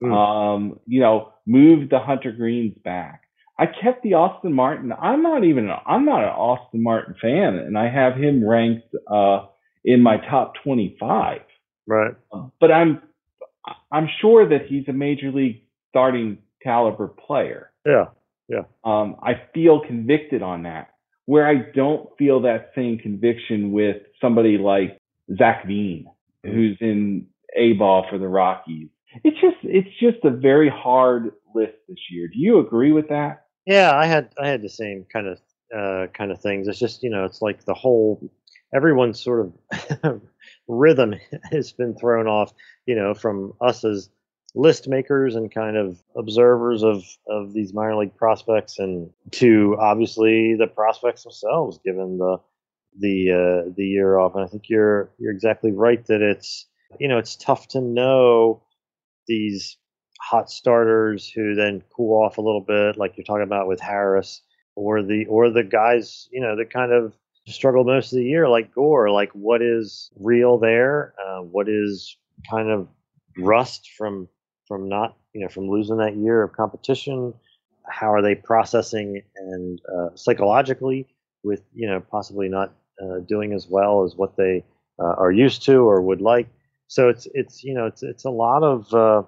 Mm. 0.02 0.12
Um, 0.12 0.80
you 0.86 1.00
know, 1.00 1.32
moved 1.46 1.90
the 1.90 1.98
Hunter 1.98 2.32
Greenes 2.32 2.76
back. 2.84 3.19
I 3.60 3.66
kept 3.66 4.02
the 4.02 4.14
Austin 4.14 4.54
Martin. 4.54 4.90
I'm 4.90 5.22
not 5.22 5.44
even 5.44 5.68
I'm 5.86 6.06
not 6.06 6.22
an 6.22 6.30
Austin 6.30 6.82
Martin 6.82 7.14
fan, 7.20 7.56
and 7.58 7.76
I 7.76 7.90
have 7.90 8.16
him 8.16 8.42
ranked 8.48 8.88
uh, 9.06 9.46
in 9.84 10.02
my 10.02 10.16
top 10.16 10.54
25. 10.64 11.42
Right. 11.86 12.14
But 12.58 12.72
I'm 12.72 13.02
I'm 13.92 14.08
sure 14.22 14.48
that 14.48 14.66
he's 14.66 14.88
a 14.88 14.94
major 14.94 15.30
league 15.30 15.62
starting 15.90 16.38
caliber 16.62 17.08
player. 17.08 17.70
Yeah. 17.84 18.06
Yeah. 18.48 18.62
Um, 18.82 19.16
I 19.22 19.32
feel 19.52 19.82
convicted 19.86 20.42
on 20.42 20.62
that. 20.62 20.94
Where 21.26 21.46
I 21.46 21.70
don't 21.74 22.08
feel 22.18 22.40
that 22.42 22.70
same 22.74 22.98
conviction 22.98 23.72
with 23.72 23.98
somebody 24.22 24.56
like 24.56 24.98
Zac 25.36 25.66
Veen, 25.66 26.06
who's 26.44 26.78
in 26.80 27.26
A 27.54 27.74
ball 27.74 28.06
for 28.08 28.18
the 28.18 28.26
Rockies. 28.26 28.88
It's 29.22 29.38
just 29.38 29.56
it's 29.64 29.90
just 30.00 30.24
a 30.24 30.30
very 30.30 30.72
hard 30.74 31.32
list 31.54 31.74
this 31.88 31.98
year. 32.10 32.26
Do 32.26 32.38
you 32.38 32.58
agree 32.58 32.92
with 32.92 33.08
that? 33.08 33.44
Yeah, 33.66 33.96
I 33.96 34.06
had 34.06 34.30
I 34.38 34.48
had 34.48 34.62
the 34.62 34.68
same 34.68 35.06
kind 35.12 35.26
of 35.26 35.40
uh, 35.76 36.06
kind 36.12 36.32
of 36.32 36.40
things. 36.40 36.68
It's 36.68 36.78
just 36.78 37.02
you 37.02 37.10
know, 37.10 37.24
it's 37.24 37.42
like 37.42 37.64
the 37.64 37.74
whole 37.74 38.30
everyone's 38.74 39.20
sort 39.22 39.52
of 40.04 40.22
rhythm 40.68 41.14
has 41.52 41.72
been 41.72 41.94
thrown 41.96 42.26
off. 42.26 42.52
You 42.86 42.96
know, 42.96 43.14
from 43.14 43.52
us 43.60 43.84
as 43.84 44.10
list 44.54 44.88
makers 44.88 45.36
and 45.36 45.52
kind 45.54 45.76
of 45.76 46.02
observers 46.16 46.82
of 46.82 47.04
of 47.28 47.52
these 47.52 47.72
minor 47.74 47.96
league 47.96 48.16
prospects, 48.16 48.78
and 48.78 49.10
to 49.32 49.76
obviously 49.78 50.56
the 50.56 50.66
prospects 50.66 51.22
themselves, 51.24 51.78
given 51.84 52.18
the 52.18 52.38
the 52.98 53.30
uh, 53.30 53.70
the 53.76 53.84
year 53.84 54.18
off. 54.18 54.34
And 54.34 54.44
I 54.44 54.48
think 54.48 54.64
you're 54.68 55.10
you're 55.18 55.32
exactly 55.32 55.72
right 55.72 56.04
that 56.06 56.22
it's 56.22 56.66
you 56.98 57.08
know 57.08 57.18
it's 57.18 57.36
tough 57.36 57.68
to 57.68 57.80
know 57.80 58.62
these 59.28 59.76
hot 60.20 60.50
starters 60.50 61.28
who 61.28 61.54
then 61.54 61.82
cool 61.94 62.22
off 62.22 62.38
a 62.38 62.42
little 62.42 62.60
bit, 62.60 62.96
like 62.96 63.16
you're 63.16 63.24
talking 63.24 63.42
about 63.42 63.66
with 63.66 63.80
Harris, 63.80 64.42
or 64.76 65.02
the 65.02 65.26
or 65.26 65.50
the 65.50 65.64
guys 65.64 66.28
you 66.30 66.40
know 66.40 66.56
that 66.56 66.72
kind 66.72 66.92
of 66.92 67.12
struggled 67.48 67.86
most 67.86 68.12
of 68.12 68.18
the 68.18 68.24
year, 68.24 68.48
like 68.48 68.72
Gore. 68.74 69.10
Like 69.10 69.30
what 69.32 69.62
is 69.62 70.10
real 70.18 70.58
there? 70.58 71.14
Uh, 71.24 71.40
what 71.40 71.68
is 71.68 72.16
kind 72.48 72.70
of 72.70 72.88
rust 73.38 73.90
from 73.96 74.28
from 74.66 74.88
not 74.88 75.16
you 75.34 75.40
know 75.40 75.48
from 75.48 75.68
losing 75.68 75.96
that 75.98 76.16
year 76.16 76.42
of 76.42 76.52
competition? 76.52 77.34
How 77.88 78.12
are 78.12 78.22
they 78.22 78.34
processing 78.34 79.22
and 79.36 79.80
uh, 79.92 80.14
psychologically 80.14 81.08
with 81.42 81.62
you 81.74 81.88
know 81.88 82.00
possibly 82.00 82.48
not 82.48 82.72
uh, 83.02 83.20
doing 83.26 83.52
as 83.52 83.66
well 83.68 84.04
as 84.04 84.14
what 84.14 84.36
they 84.36 84.64
uh, 84.98 85.14
are 85.16 85.32
used 85.32 85.62
to 85.64 85.78
or 85.78 86.02
would 86.02 86.20
like? 86.20 86.48
So 86.86 87.08
it's 87.08 87.26
it's 87.34 87.64
you 87.64 87.74
know 87.74 87.86
it's 87.86 88.02
it's 88.02 88.24
a 88.24 88.30
lot 88.30 88.62
of 88.62 88.92
uh, 88.94 89.22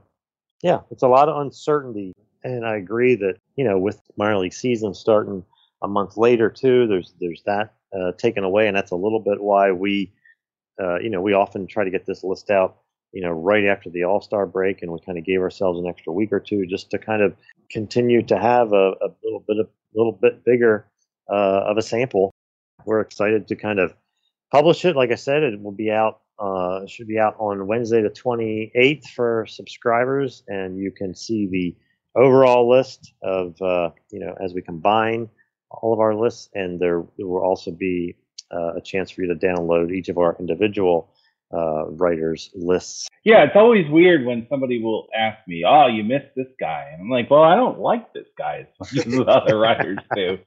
yeah, 0.63 0.81
it's 0.91 1.03
a 1.03 1.09
lot 1.09 1.29
of 1.29 1.41
uncertainty. 1.41 2.15
And 2.45 2.67
I 2.67 2.77
agree 2.77 3.15
that, 3.17 3.37
you 3.57 3.65
know, 3.65 3.79
with 3.79 4.01
minor 4.17 4.39
league 4.39 4.53
season 4.53 4.95
starting 4.95 5.45
a 5.83 5.89
month 5.89 6.17
later 6.17 6.49
too, 6.51 6.87
there's 6.87 7.13
there's 7.21 7.43
that 7.47 7.75
uh, 7.95 8.13
taken 8.19 8.45
away, 8.45 8.67
and 8.67 8.77
that's 8.77 8.91
a 8.91 8.97
little 8.97 9.21
bit 9.21 9.41
why 9.41 9.73
we, 9.73 10.13
uh, 10.83 10.99
you 10.99 11.11
know, 11.11 11.21
we 11.21 11.35
often 11.35 11.67
try 11.67 11.85
to 11.85 11.91
get 11.91 12.07
this 12.07 12.25
list 12.25 12.51
out, 12.51 12.79
you 13.13 13.23
know, 13.23 13.31
right 13.31 13.65
after 13.65 13.91
the 13.91 14.05
All 14.05 14.21
Star 14.21 14.47
break, 14.47 14.83
and 14.83 14.93
we 14.93 14.99
kind 15.05 15.19
of 15.19 15.25
gave 15.25 15.41
ourselves 15.41 15.79
an 15.79 15.87
extra 15.87 16.13
week 16.13 16.33
or 16.33 16.41
two 16.41 16.67
just 16.67 16.91
to 16.91 16.99
kind 16.99 17.23
of 17.23 17.35
continue 17.71 18.23
to 18.23 18.39
have 18.39 18.73
a, 18.73 18.93
a 19.03 19.09
little 19.23 19.45
bit 19.47 19.59
of 19.59 19.67
a 19.67 19.99
little 19.99 20.13
bit 20.13 20.45
bigger 20.45 20.87
uh, 21.31 21.63
of 21.67 21.77
a 21.77 21.83
sample. 21.83 22.33
We're 22.85 23.01
excited 23.01 23.49
to 23.49 23.57
kind 23.57 23.79
of 23.79 23.95
publish 24.51 24.85
it. 24.85 24.97
Like 24.97 25.13
I 25.13 25.17
said, 25.17 25.43
it 25.43 25.61
will 25.61 25.73
be 25.73 25.91
out 25.91 26.21
uh, 26.43 26.85
should 26.87 27.07
be 27.07 27.19
out 27.19 27.37
on 27.39 27.69
Wednesday, 27.69 28.03
the 28.03 28.11
28th 28.11 29.07
for 29.11 29.47
subscribers, 29.49 30.43
and 30.49 30.77
you 30.77 30.91
can 30.91 31.15
see 31.15 31.47
the 31.47 31.75
overall 32.21 32.69
list 32.69 33.13
of, 33.23 33.61
uh, 33.63 33.91
you 34.11 34.19
know, 34.19 34.35
as 34.45 34.53
we 34.53 34.61
combine 34.61 35.29
all 35.71 35.93
of 35.93 36.01
our 36.01 36.15
lists, 36.17 36.51
and 36.55 36.81
there, 36.81 37.05
there 37.17 37.29
will 37.29 37.45
also 37.45 37.71
be 37.71 38.17
uh, 38.53 38.75
a 38.75 38.81
chance 38.81 39.11
for 39.11 39.23
you 39.23 39.29
to 39.29 39.47
download 39.47 39.93
each 39.93 40.09
of 40.09 40.19
our 40.19 40.37
individual 40.41 41.15
uh, 41.55 41.87
writers' 41.91 42.51
lists. 42.55 43.09
Yeah, 43.25 43.45
it's 43.45 43.57
always 43.57 43.89
weird 43.89 44.27
when 44.27 44.47
somebody 44.51 44.83
will 44.83 45.07
ask 45.17 45.47
me, 45.47 45.65
"Oh, 45.67 45.87
you 45.87 46.03
missed 46.03 46.35
this 46.35 46.49
guy," 46.59 46.91
and 46.93 47.03
I'm 47.03 47.11
like, 47.11 47.31
"Well, 47.31 47.43
I 47.43 47.55
don't 47.55 47.79
like 47.79 48.13
this 48.13 48.27
guy 48.37 48.67
as 48.67 48.95
much 48.95 49.07
as 49.07 49.21
other 49.29 49.59
writers 49.59 49.99
do." 50.17 50.39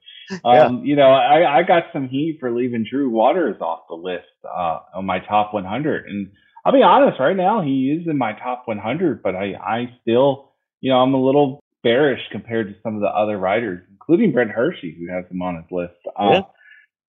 Um, 0.44 0.84
You 0.84 0.96
know, 0.96 1.12
I, 1.12 1.60
I 1.60 1.64
got 1.64 1.84
some 1.94 2.08
heat 2.08 2.38
for 2.40 2.52
leaving 2.52 2.86
Drew 2.90 3.10
Waters 3.10 3.62
off 3.62 3.82
the 3.90 3.96
list 3.96 4.26
uh, 4.44 4.80
on 4.96 5.06
my 5.06 5.20
top 5.20 5.54
100, 5.54 6.08
and 6.08 6.32
I'll 6.66 6.74
be 6.74 6.82
honest, 6.82 7.20
right 7.20 7.36
now 7.36 7.62
he 7.62 7.96
is 8.00 8.08
in 8.08 8.18
my 8.18 8.34
top 8.34 8.64
100, 8.66 9.22
but 9.22 9.36
I, 9.36 9.54
I 9.54 9.94
still, 10.02 10.54
you 10.82 10.92
know, 10.92 10.98
I'm 10.98 11.14
a 11.14 11.24
little 11.24 11.64
bearish 11.84 12.22
compared 12.32 12.70
to 12.70 12.76
some 12.82 12.96
of 12.96 13.02
the 13.02 13.08
other 13.08 13.38
writers, 13.38 13.84
including 13.92 14.32
Brent 14.32 14.52
Hershey, 14.52 14.98
who 15.00 15.14
has 15.14 15.26
him 15.30 15.42
on 15.42 15.58
his 15.58 15.72
list. 15.72 15.94
Uh, 16.20 16.30
yeah. 16.32 16.42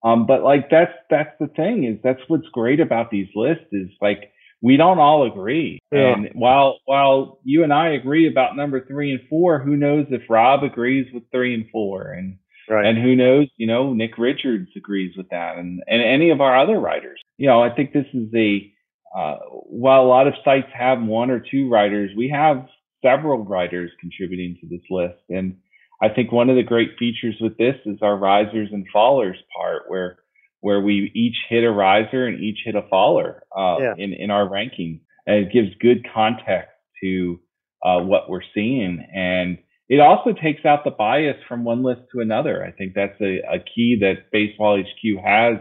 Um, 0.04 0.26
but 0.26 0.42
like 0.42 0.70
that's 0.70 0.92
that's 1.10 1.34
the 1.40 1.48
thing 1.48 1.84
is 1.84 1.98
that's 2.04 2.20
what's 2.28 2.46
great 2.52 2.80
about 2.80 3.10
these 3.10 3.28
lists 3.34 3.64
is 3.72 3.88
like 4.00 4.30
we 4.62 4.76
don't 4.76 4.98
all 4.98 5.26
agree. 5.26 5.80
Yeah. 5.90 6.12
And 6.12 6.30
while 6.34 6.78
while 6.84 7.40
you 7.44 7.64
and 7.64 7.72
I 7.72 7.94
agree 7.94 8.28
about 8.28 8.56
number 8.56 8.84
three 8.86 9.10
and 9.12 9.20
four, 9.28 9.58
who 9.58 9.76
knows 9.76 10.06
if 10.10 10.22
Rob 10.28 10.62
agrees 10.62 11.06
with 11.12 11.24
three 11.32 11.54
and 11.54 11.68
four, 11.70 12.12
and 12.12 12.38
right. 12.68 12.86
and 12.86 12.98
who 12.98 13.14
knows, 13.14 13.48
you 13.56 13.66
know, 13.66 13.92
Nick 13.92 14.18
Richards 14.18 14.68
agrees 14.76 15.16
with 15.16 15.28
that, 15.30 15.56
and 15.56 15.82
and 15.86 16.02
any 16.02 16.30
of 16.30 16.40
our 16.40 16.58
other 16.58 16.78
writers. 16.78 17.20
You 17.38 17.46
know, 17.46 17.62
I 17.62 17.70
think 17.70 17.92
this 17.92 18.06
is 18.12 18.28
a 18.34 18.72
uh, 19.16 19.36
while 19.64 20.02
a 20.02 20.06
lot 20.06 20.26
of 20.26 20.34
sites 20.44 20.68
have 20.74 21.00
one 21.02 21.30
or 21.30 21.40
two 21.40 21.68
writers, 21.70 22.10
we 22.16 22.28
have 22.28 22.66
several 23.02 23.44
writers 23.44 23.90
contributing 24.00 24.58
to 24.60 24.68
this 24.68 24.82
list, 24.90 25.22
and 25.28 25.56
I 26.02 26.08
think 26.08 26.32
one 26.32 26.50
of 26.50 26.56
the 26.56 26.62
great 26.62 26.90
features 26.98 27.36
with 27.40 27.56
this 27.56 27.76
is 27.86 27.98
our 28.02 28.16
risers 28.16 28.68
and 28.72 28.86
fallers 28.94 29.36
part, 29.56 29.84
where 29.88 30.18
where 30.60 30.80
we 30.80 31.10
each 31.14 31.36
hit 31.48 31.64
a 31.64 31.70
riser 31.70 32.26
and 32.26 32.40
each 32.40 32.58
hit 32.64 32.74
a 32.74 32.82
faller 32.88 33.44
uh, 33.56 33.76
yeah. 33.78 33.94
in 33.96 34.12
in 34.12 34.30
our 34.30 34.48
ranking, 34.48 35.00
and 35.26 35.46
it 35.46 35.52
gives 35.52 35.68
good 35.80 36.06
context 36.12 36.72
to 37.02 37.40
uh, 37.82 38.00
what 38.00 38.28
we're 38.28 38.42
seeing, 38.54 39.06
and 39.14 39.58
it 39.88 40.00
also 40.00 40.32
takes 40.32 40.64
out 40.64 40.84
the 40.84 40.90
bias 40.90 41.36
from 41.48 41.64
one 41.64 41.82
list 41.82 42.02
to 42.12 42.20
another. 42.20 42.64
I 42.64 42.72
think 42.72 42.92
that's 42.94 43.20
a, 43.20 43.38
a 43.48 43.58
key 43.58 43.98
that 44.00 44.30
Baseball 44.32 44.78
HQ 44.78 45.24
has, 45.24 45.58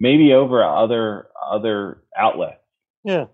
maybe 0.00 0.32
over 0.32 0.64
other 0.64 1.28
other 1.50 2.02
outlets. 2.16 2.60
Yeah, 3.04 3.26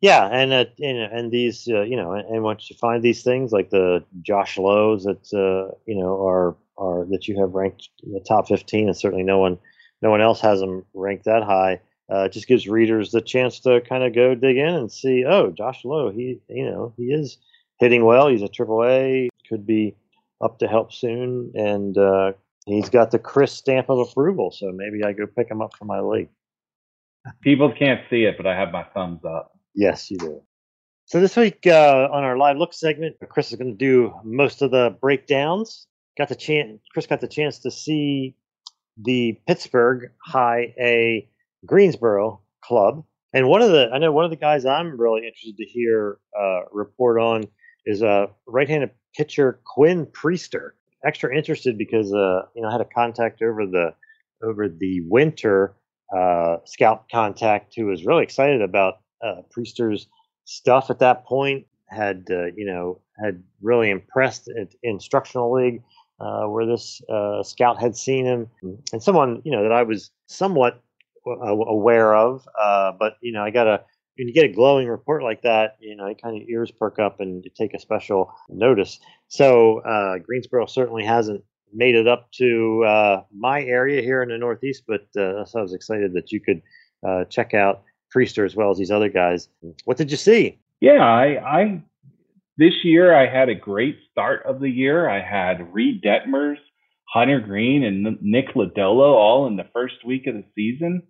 yeah, 0.00 0.26
and 0.26 0.52
uh, 0.52 0.64
and, 0.78 0.98
and 0.98 1.30
these 1.30 1.68
uh, 1.68 1.82
you 1.82 1.96
know, 1.96 2.12
and 2.12 2.42
once 2.42 2.70
you 2.70 2.76
find 2.76 3.02
these 3.02 3.22
things 3.22 3.52
like 3.52 3.70
the 3.70 4.04
Josh 4.22 4.56
Lowe's 4.56 5.04
that 5.04 5.26
uh, 5.34 5.74
you 5.86 6.00
know 6.00 6.26
are 6.26 6.56
are 6.78 7.06
that 7.10 7.28
you 7.28 7.38
have 7.40 7.52
ranked 7.52 7.88
in 8.02 8.12
the 8.12 8.24
top 8.26 8.48
fifteen, 8.48 8.88
and 8.88 8.96
certainly 8.96 9.24
no 9.24 9.38
one 9.38 9.58
no 10.00 10.10
one 10.10 10.22
else 10.22 10.40
has 10.40 10.60
them 10.60 10.84
ranked 10.94 11.26
that 11.26 11.42
high. 11.42 11.80
Uh, 12.10 12.24
it 12.24 12.32
just 12.32 12.48
gives 12.48 12.66
readers 12.66 13.12
the 13.12 13.20
chance 13.20 13.60
to 13.60 13.80
kind 13.82 14.02
of 14.02 14.14
go 14.14 14.34
dig 14.34 14.56
in 14.56 14.74
and 14.74 14.90
see, 14.90 15.24
oh, 15.24 15.52
Josh 15.56 15.84
Lowe, 15.84 16.10
he 16.10 16.40
you 16.48 16.64
know 16.64 16.94
he 16.96 17.04
is 17.04 17.36
hitting 17.78 18.04
well. 18.04 18.28
He's 18.28 18.42
a 18.42 18.48
Triple 18.48 18.84
A, 18.84 19.28
could 19.50 19.66
be 19.66 19.96
up 20.40 20.58
to 20.60 20.66
help 20.66 20.92
soon, 20.92 21.52
and 21.54 21.98
uh, 21.98 22.32
he's 22.64 22.88
got 22.88 23.10
the 23.10 23.18
Chris 23.18 23.52
stamp 23.52 23.90
of 23.90 23.98
approval. 23.98 24.50
So 24.50 24.72
maybe 24.72 25.04
I 25.04 25.12
go 25.12 25.26
pick 25.26 25.50
him 25.50 25.60
up 25.60 25.72
for 25.76 25.84
my 25.84 26.00
league. 26.00 26.30
People 27.42 27.70
can't 27.70 28.00
see 28.08 28.24
it, 28.24 28.36
but 28.38 28.46
I 28.46 28.56
have 28.56 28.72
my 28.72 28.84
thumbs 28.94 29.20
up. 29.24 29.52
Yes, 29.74 30.10
you 30.10 30.16
do. 30.16 30.42
So 31.04 31.20
this 31.20 31.36
week 31.36 31.66
uh, 31.66 32.08
on 32.10 32.24
our 32.24 32.38
live 32.38 32.56
look 32.56 32.72
segment, 32.72 33.16
Chris 33.28 33.50
is 33.50 33.58
going 33.58 33.72
to 33.72 33.76
do 33.76 34.14
most 34.24 34.62
of 34.62 34.70
the 34.70 34.96
breakdowns. 35.00 35.86
Got 36.16 36.28
the 36.28 36.36
chance. 36.36 36.80
Chris 36.92 37.06
got 37.06 37.20
the 37.20 37.28
chance 37.28 37.58
to 37.60 37.70
see 37.70 38.36
the 38.96 39.38
Pittsburgh 39.46 40.10
High 40.24 40.74
A 40.78 41.28
Greensboro 41.66 42.40
club, 42.62 43.04
and 43.32 43.48
one 43.48 43.60
of 43.62 43.70
the 43.70 43.90
I 43.92 43.98
know 43.98 44.12
one 44.12 44.24
of 44.24 44.30
the 44.30 44.36
guys 44.36 44.64
I'm 44.64 45.00
really 45.00 45.26
interested 45.26 45.56
to 45.56 45.64
hear 45.64 46.18
uh, 46.38 46.60
report 46.72 47.20
on 47.20 47.44
is 47.86 48.02
a 48.02 48.08
uh, 48.08 48.26
right-handed 48.46 48.90
pitcher 49.16 49.60
Quinn 49.64 50.06
Priester. 50.06 50.70
Extra 51.04 51.34
interested 51.34 51.78
because 51.78 52.12
uh, 52.12 52.42
you 52.54 52.62
know 52.62 52.68
I 52.68 52.72
had 52.72 52.80
a 52.80 52.86
contact 52.86 53.42
over 53.42 53.66
the 53.66 53.94
over 54.42 54.68
the 54.68 55.00
winter 55.02 55.74
uh, 56.16 56.56
scout 56.64 57.04
contact 57.10 57.74
who 57.76 57.86
was 57.86 58.04
really 58.04 58.22
excited 58.22 58.60
about 58.62 59.00
uh, 59.22 59.42
Priester's 59.54 60.06
stuff 60.44 60.90
at 60.90 60.98
that 60.98 61.24
point. 61.24 61.66
Had 61.88 62.26
uh, 62.30 62.46
you 62.56 62.66
know 62.66 63.00
had 63.22 63.42
really 63.62 63.90
impressed 63.90 64.48
at 64.48 64.74
instructional 64.82 65.52
league 65.52 65.82
uh, 66.20 66.44
where 66.44 66.66
this 66.66 67.00
uh, 67.08 67.42
scout 67.42 67.80
had 67.80 67.96
seen 67.96 68.26
him, 68.26 68.48
and 68.92 69.02
someone 69.02 69.40
you 69.44 69.52
know 69.52 69.62
that 69.62 69.72
I 69.72 69.82
was 69.82 70.10
somewhat 70.26 70.82
aware 71.26 72.14
of. 72.14 72.46
Uh, 72.60 72.92
but 72.98 73.16
you 73.20 73.32
know 73.32 73.42
I 73.42 73.50
got 73.50 73.66
a 73.66 73.82
when 74.20 74.28
you 74.28 74.34
get 74.34 74.44
a 74.44 74.52
glowing 74.52 74.86
report 74.86 75.22
like 75.22 75.40
that, 75.40 75.78
you 75.80 75.96
know, 75.96 76.04
it 76.04 76.20
kind 76.20 76.36
of 76.36 76.46
ears 76.46 76.70
perk 76.70 76.98
up 76.98 77.20
and 77.20 77.42
you 77.42 77.50
take 77.56 77.72
a 77.72 77.80
special 77.80 78.30
notice. 78.50 79.00
So 79.28 79.78
uh, 79.78 80.18
Greensboro 80.18 80.66
certainly 80.66 81.06
hasn't 81.06 81.42
made 81.72 81.94
it 81.94 82.06
up 82.06 82.30
to 82.32 82.84
uh, 82.86 83.22
my 83.34 83.62
area 83.62 84.02
here 84.02 84.22
in 84.22 84.28
the 84.28 84.36
Northeast, 84.36 84.82
but 84.86 85.06
uh, 85.18 85.46
so 85.46 85.60
I 85.60 85.62
was 85.62 85.72
excited 85.72 86.12
that 86.12 86.32
you 86.32 86.38
could 86.38 86.60
uh, 87.02 87.24
check 87.30 87.54
out 87.54 87.82
Priester 88.14 88.44
as 88.44 88.54
well 88.54 88.70
as 88.70 88.76
these 88.76 88.90
other 88.90 89.08
guys. 89.08 89.48
What 89.86 89.96
did 89.96 90.10
you 90.10 90.18
see? 90.18 90.58
Yeah, 90.82 91.02
I, 91.02 91.58
I 91.60 91.82
this 92.58 92.74
year 92.84 93.14
I 93.14 93.26
had 93.26 93.48
a 93.48 93.54
great 93.54 93.96
start 94.10 94.44
of 94.44 94.60
the 94.60 94.68
year. 94.68 95.08
I 95.08 95.22
had 95.22 95.72
Reed 95.72 96.02
Detmers, 96.02 96.58
Hunter 97.08 97.40
Greene, 97.40 97.84
and 97.84 98.18
Nick 98.20 98.48
Lodolo 98.48 99.14
all 99.14 99.46
in 99.46 99.56
the 99.56 99.70
first 99.72 100.04
week 100.04 100.26
of 100.26 100.34
the 100.34 100.44
season. 100.54 101.04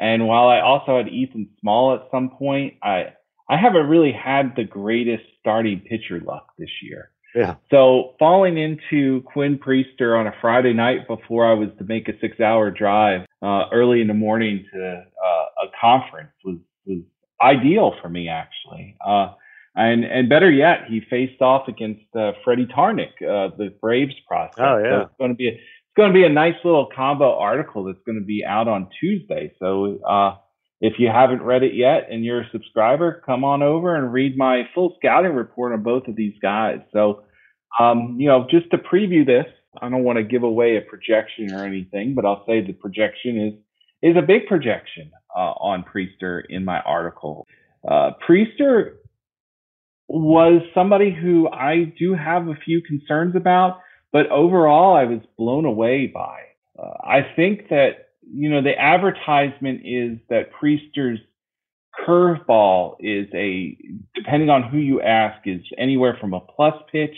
And 0.00 0.26
while 0.26 0.48
I 0.48 0.60
also 0.60 0.96
had 0.96 1.08
Ethan 1.08 1.48
Small 1.60 1.94
at 1.94 2.08
some 2.10 2.30
point, 2.30 2.74
I 2.82 3.12
I 3.48 3.56
haven't 3.56 3.88
really 3.88 4.12
had 4.12 4.54
the 4.56 4.64
greatest 4.64 5.24
starting 5.40 5.80
pitcher 5.80 6.20
luck 6.20 6.52
this 6.58 6.70
year. 6.82 7.10
Yeah. 7.34 7.56
So 7.70 8.14
falling 8.18 8.58
into 8.58 9.22
Quinn 9.22 9.58
Priester 9.58 10.18
on 10.18 10.26
a 10.26 10.32
Friday 10.40 10.72
night 10.72 11.08
before 11.08 11.50
I 11.50 11.54
was 11.54 11.68
to 11.78 11.84
make 11.84 12.08
a 12.08 12.18
six 12.20 12.40
hour 12.40 12.70
drive 12.70 13.26
uh, 13.42 13.64
early 13.72 14.00
in 14.00 14.06
the 14.06 14.14
morning 14.14 14.64
to 14.72 15.04
uh, 15.24 15.64
a 15.64 15.66
conference 15.80 16.32
was 16.44 16.58
was 16.86 17.02
ideal 17.42 17.94
for 18.00 18.08
me 18.08 18.28
actually. 18.28 18.96
Uh, 19.04 19.32
and 19.76 20.04
and 20.04 20.28
better 20.28 20.50
yet, 20.50 20.84
he 20.88 21.00
faced 21.10 21.42
off 21.42 21.66
against 21.66 22.04
uh, 22.14 22.32
Freddy 22.44 22.66
Tarnok, 22.66 23.10
uh, 23.20 23.56
the 23.56 23.74
Braves 23.80 24.14
prospect. 24.28 24.60
Oh 24.60 24.78
yeah. 24.78 24.90
So 24.90 25.00
it's 25.02 25.14
going 25.18 25.30
to 25.30 25.36
be 25.36 25.48
a, 25.48 25.60
it's 25.94 26.02
going 26.02 26.12
to 26.12 26.18
be 26.18 26.24
a 26.24 26.28
nice 26.28 26.56
little 26.64 26.88
combo 26.94 27.38
article 27.38 27.84
that's 27.84 28.02
going 28.04 28.18
to 28.18 28.24
be 28.24 28.44
out 28.44 28.66
on 28.66 28.88
Tuesday. 29.00 29.52
So 29.60 30.00
uh, 30.04 30.36
if 30.80 30.94
you 30.98 31.08
haven't 31.08 31.42
read 31.42 31.62
it 31.62 31.74
yet 31.74 32.08
and 32.10 32.24
you're 32.24 32.40
a 32.40 32.50
subscriber, 32.50 33.22
come 33.24 33.44
on 33.44 33.62
over 33.62 33.94
and 33.94 34.12
read 34.12 34.36
my 34.36 34.64
full 34.74 34.96
scouting 34.98 35.34
report 35.34 35.72
on 35.72 35.84
both 35.84 36.08
of 36.08 36.16
these 36.16 36.34
guys. 36.42 36.78
So, 36.92 37.22
um, 37.78 38.16
you 38.18 38.26
know, 38.26 38.44
just 38.50 38.70
to 38.72 38.78
preview 38.78 39.24
this, 39.24 39.46
I 39.80 39.88
don't 39.88 40.02
want 40.02 40.18
to 40.18 40.24
give 40.24 40.42
away 40.42 40.76
a 40.76 40.80
projection 40.80 41.52
or 41.52 41.64
anything, 41.64 42.14
but 42.14 42.24
I'll 42.24 42.44
say 42.46 42.60
the 42.60 42.72
projection 42.72 43.40
is 43.40 43.54
is 44.02 44.16
a 44.18 44.22
big 44.22 44.46
projection 44.46 45.12
uh, 45.34 45.54
on 45.60 45.84
Priester 45.84 46.42
in 46.48 46.64
my 46.64 46.80
article. 46.80 47.46
Uh, 47.88 48.10
Priester 48.28 48.96
was 50.08 50.60
somebody 50.74 51.14
who 51.14 51.48
I 51.48 51.92
do 51.98 52.14
have 52.14 52.48
a 52.48 52.54
few 52.64 52.82
concerns 52.82 53.34
about, 53.34 53.80
but 54.14 54.30
overall 54.30 54.96
I 54.96 55.04
was 55.04 55.20
blown 55.36 55.66
away 55.66 56.06
by. 56.06 56.38
Uh, 56.78 56.94
I 57.02 57.26
think 57.36 57.68
that 57.68 58.10
you 58.22 58.48
know 58.48 58.62
the 58.62 58.78
advertisement 58.78 59.82
is 59.84 60.18
that 60.30 60.52
Priester's 60.52 61.18
curveball 62.06 62.96
is 63.00 63.26
a 63.34 63.76
depending 64.14 64.50
on 64.50 64.62
who 64.62 64.78
you 64.78 65.02
ask 65.02 65.46
is 65.46 65.60
anywhere 65.76 66.16
from 66.20 66.32
a 66.32 66.40
plus 66.40 66.74
pitch 66.90 67.16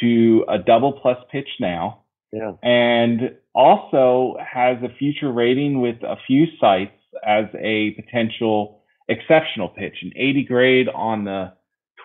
to 0.00 0.44
a 0.48 0.58
double 0.58 0.94
plus 0.94 1.18
pitch 1.30 1.48
now. 1.60 2.02
Yeah. 2.32 2.52
And 2.62 3.36
also 3.54 4.36
has 4.40 4.78
a 4.82 4.94
future 4.96 5.30
rating 5.30 5.82
with 5.82 6.02
a 6.02 6.16
few 6.26 6.46
sites 6.58 6.96
as 7.26 7.44
a 7.58 7.90
potential 7.90 8.80
exceptional 9.08 9.68
pitch, 9.68 9.96
an 10.00 10.12
80 10.16 10.44
grade 10.44 10.88
on 10.88 11.24
the 11.24 11.52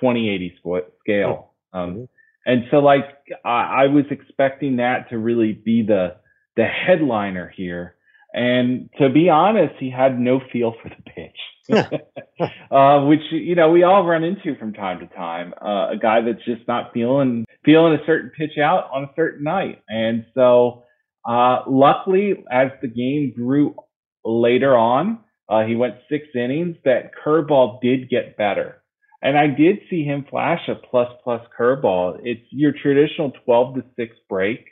2080 0.02 0.60
scale. 1.00 1.54
Oh. 1.74 1.80
Um, 1.80 1.90
mm-hmm. 1.90 2.04
And 2.48 2.64
so, 2.72 2.78
like, 2.78 3.04
I, 3.44 3.84
I 3.84 3.88
was 3.88 4.06
expecting 4.10 4.78
that 4.78 5.10
to 5.10 5.18
really 5.18 5.52
be 5.52 5.84
the 5.86 6.16
the 6.56 6.66
headliner 6.66 7.52
here. 7.56 7.96
And 8.34 8.90
to 9.00 9.10
be 9.10 9.30
honest, 9.30 9.76
he 9.80 9.92
had 9.92 10.18
no 10.20 10.40
feel 10.52 10.74
for 10.82 10.90
the 10.90 11.02
pitch, 11.12 12.02
uh, 12.72 13.02
which 13.06 13.20
you 13.32 13.56
know 13.56 13.70
we 13.72 13.84
all 13.84 14.06
run 14.06 14.24
into 14.24 14.58
from 14.58 14.74
time 14.74 15.00
to 15.00 15.08
time. 15.08 15.54
Uh, 15.62 15.92
a 15.92 15.98
guy 16.02 16.22
that's 16.22 16.44
just 16.46 16.66
not 16.70 16.94
feeling 16.94 17.46
feeling 17.66 17.94
a 17.94 18.06
certain 18.06 18.32
pitch 18.38 18.58
out 18.58 18.90
on 18.94 19.04
a 19.04 19.12
certain 19.16 19.44
night, 19.44 19.82
and 19.90 20.26
so 20.34 20.84
uh, 21.28 21.64
luckily, 21.68 22.46
as 22.50 22.70
the 22.82 22.88
game 22.88 23.34
grew 23.36 23.76
later 24.24 24.78
on, 24.78 25.20
uh, 25.50 25.66
he 25.66 25.76
went 25.76 25.96
six 26.10 26.28
innings. 26.34 26.78
That 26.86 27.12
curveball 27.26 27.82
did 27.82 28.10
get 28.10 28.38
better. 28.38 28.82
And 29.22 29.38
I 29.38 29.48
did 29.48 29.80
see 29.90 30.04
him 30.04 30.26
flash 30.30 30.62
a 30.68 30.76
plus 30.76 31.10
plus 31.24 31.42
curveball. 31.58 32.20
It's 32.24 32.46
your 32.52 32.72
traditional 32.72 33.32
12 33.46 33.76
to 33.76 33.84
6 33.96 34.16
break. 34.30 34.66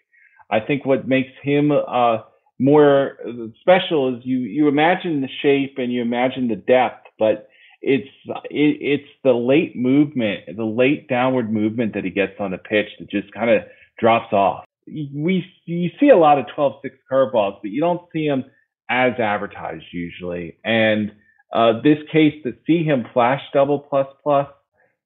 I 0.50 0.60
think 0.60 0.86
what 0.86 1.08
makes 1.08 1.32
him 1.42 1.72
uh, 1.72 2.18
more 2.60 3.18
special 3.62 4.16
is 4.16 4.26
you 4.26 4.40
you 4.40 4.68
imagine 4.68 5.22
the 5.22 5.30
shape 5.42 5.76
and 5.78 5.92
you 5.92 6.02
imagine 6.02 6.48
the 6.48 6.56
depth, 6.56 7.08
but 7.18 7.50
it's 7.82 8.10
it, 8.52 8.78
it's 8.82 9.10
the 9.24 9.34
late 9.34 9.76
movement, 9.76 10.42
the 10.56 10.64
late 10.64 11.08
downward 11.08 11.52
movement 11.52 11.94
that 11.96 12.04
he 12.04 12.12
gets 12.12 12.34
on 12.40 12.52
the 12.52 12.58
pitch 12.58 12.88
that 13.00 13.10
just 13.10 13.32
kind 13.34 13.50
of 13.50 13.64
drops 14.00 14.32
off. 14.32 14.66
We 14.88 15.46
you 15.66 15.90
see 16.00 16.10
a 16.10 16.18
lot 16.18 16.38
of 16.38 16.46
12-6 16.56 16.82
curveballs, 17.12 17.58
but 17.62 17.72
you 17.72 17.82
don't 17.82 18.08
see 18.14 18.28
them 18.28 18.46
as 18.90 19.14
advertised 19.20 19.86
usually. 19.92 20.58
And 20.64 21.12
uh, 21.54 21.82
this 21.84 21.98
case 22.12 22.34
to 22.44 22.54
see 22.68 22.84
him 22.84 23.06
flash 23.14 23.42
double 23.54 23.80
plus 23.80 24.08
plus 24.24 24.48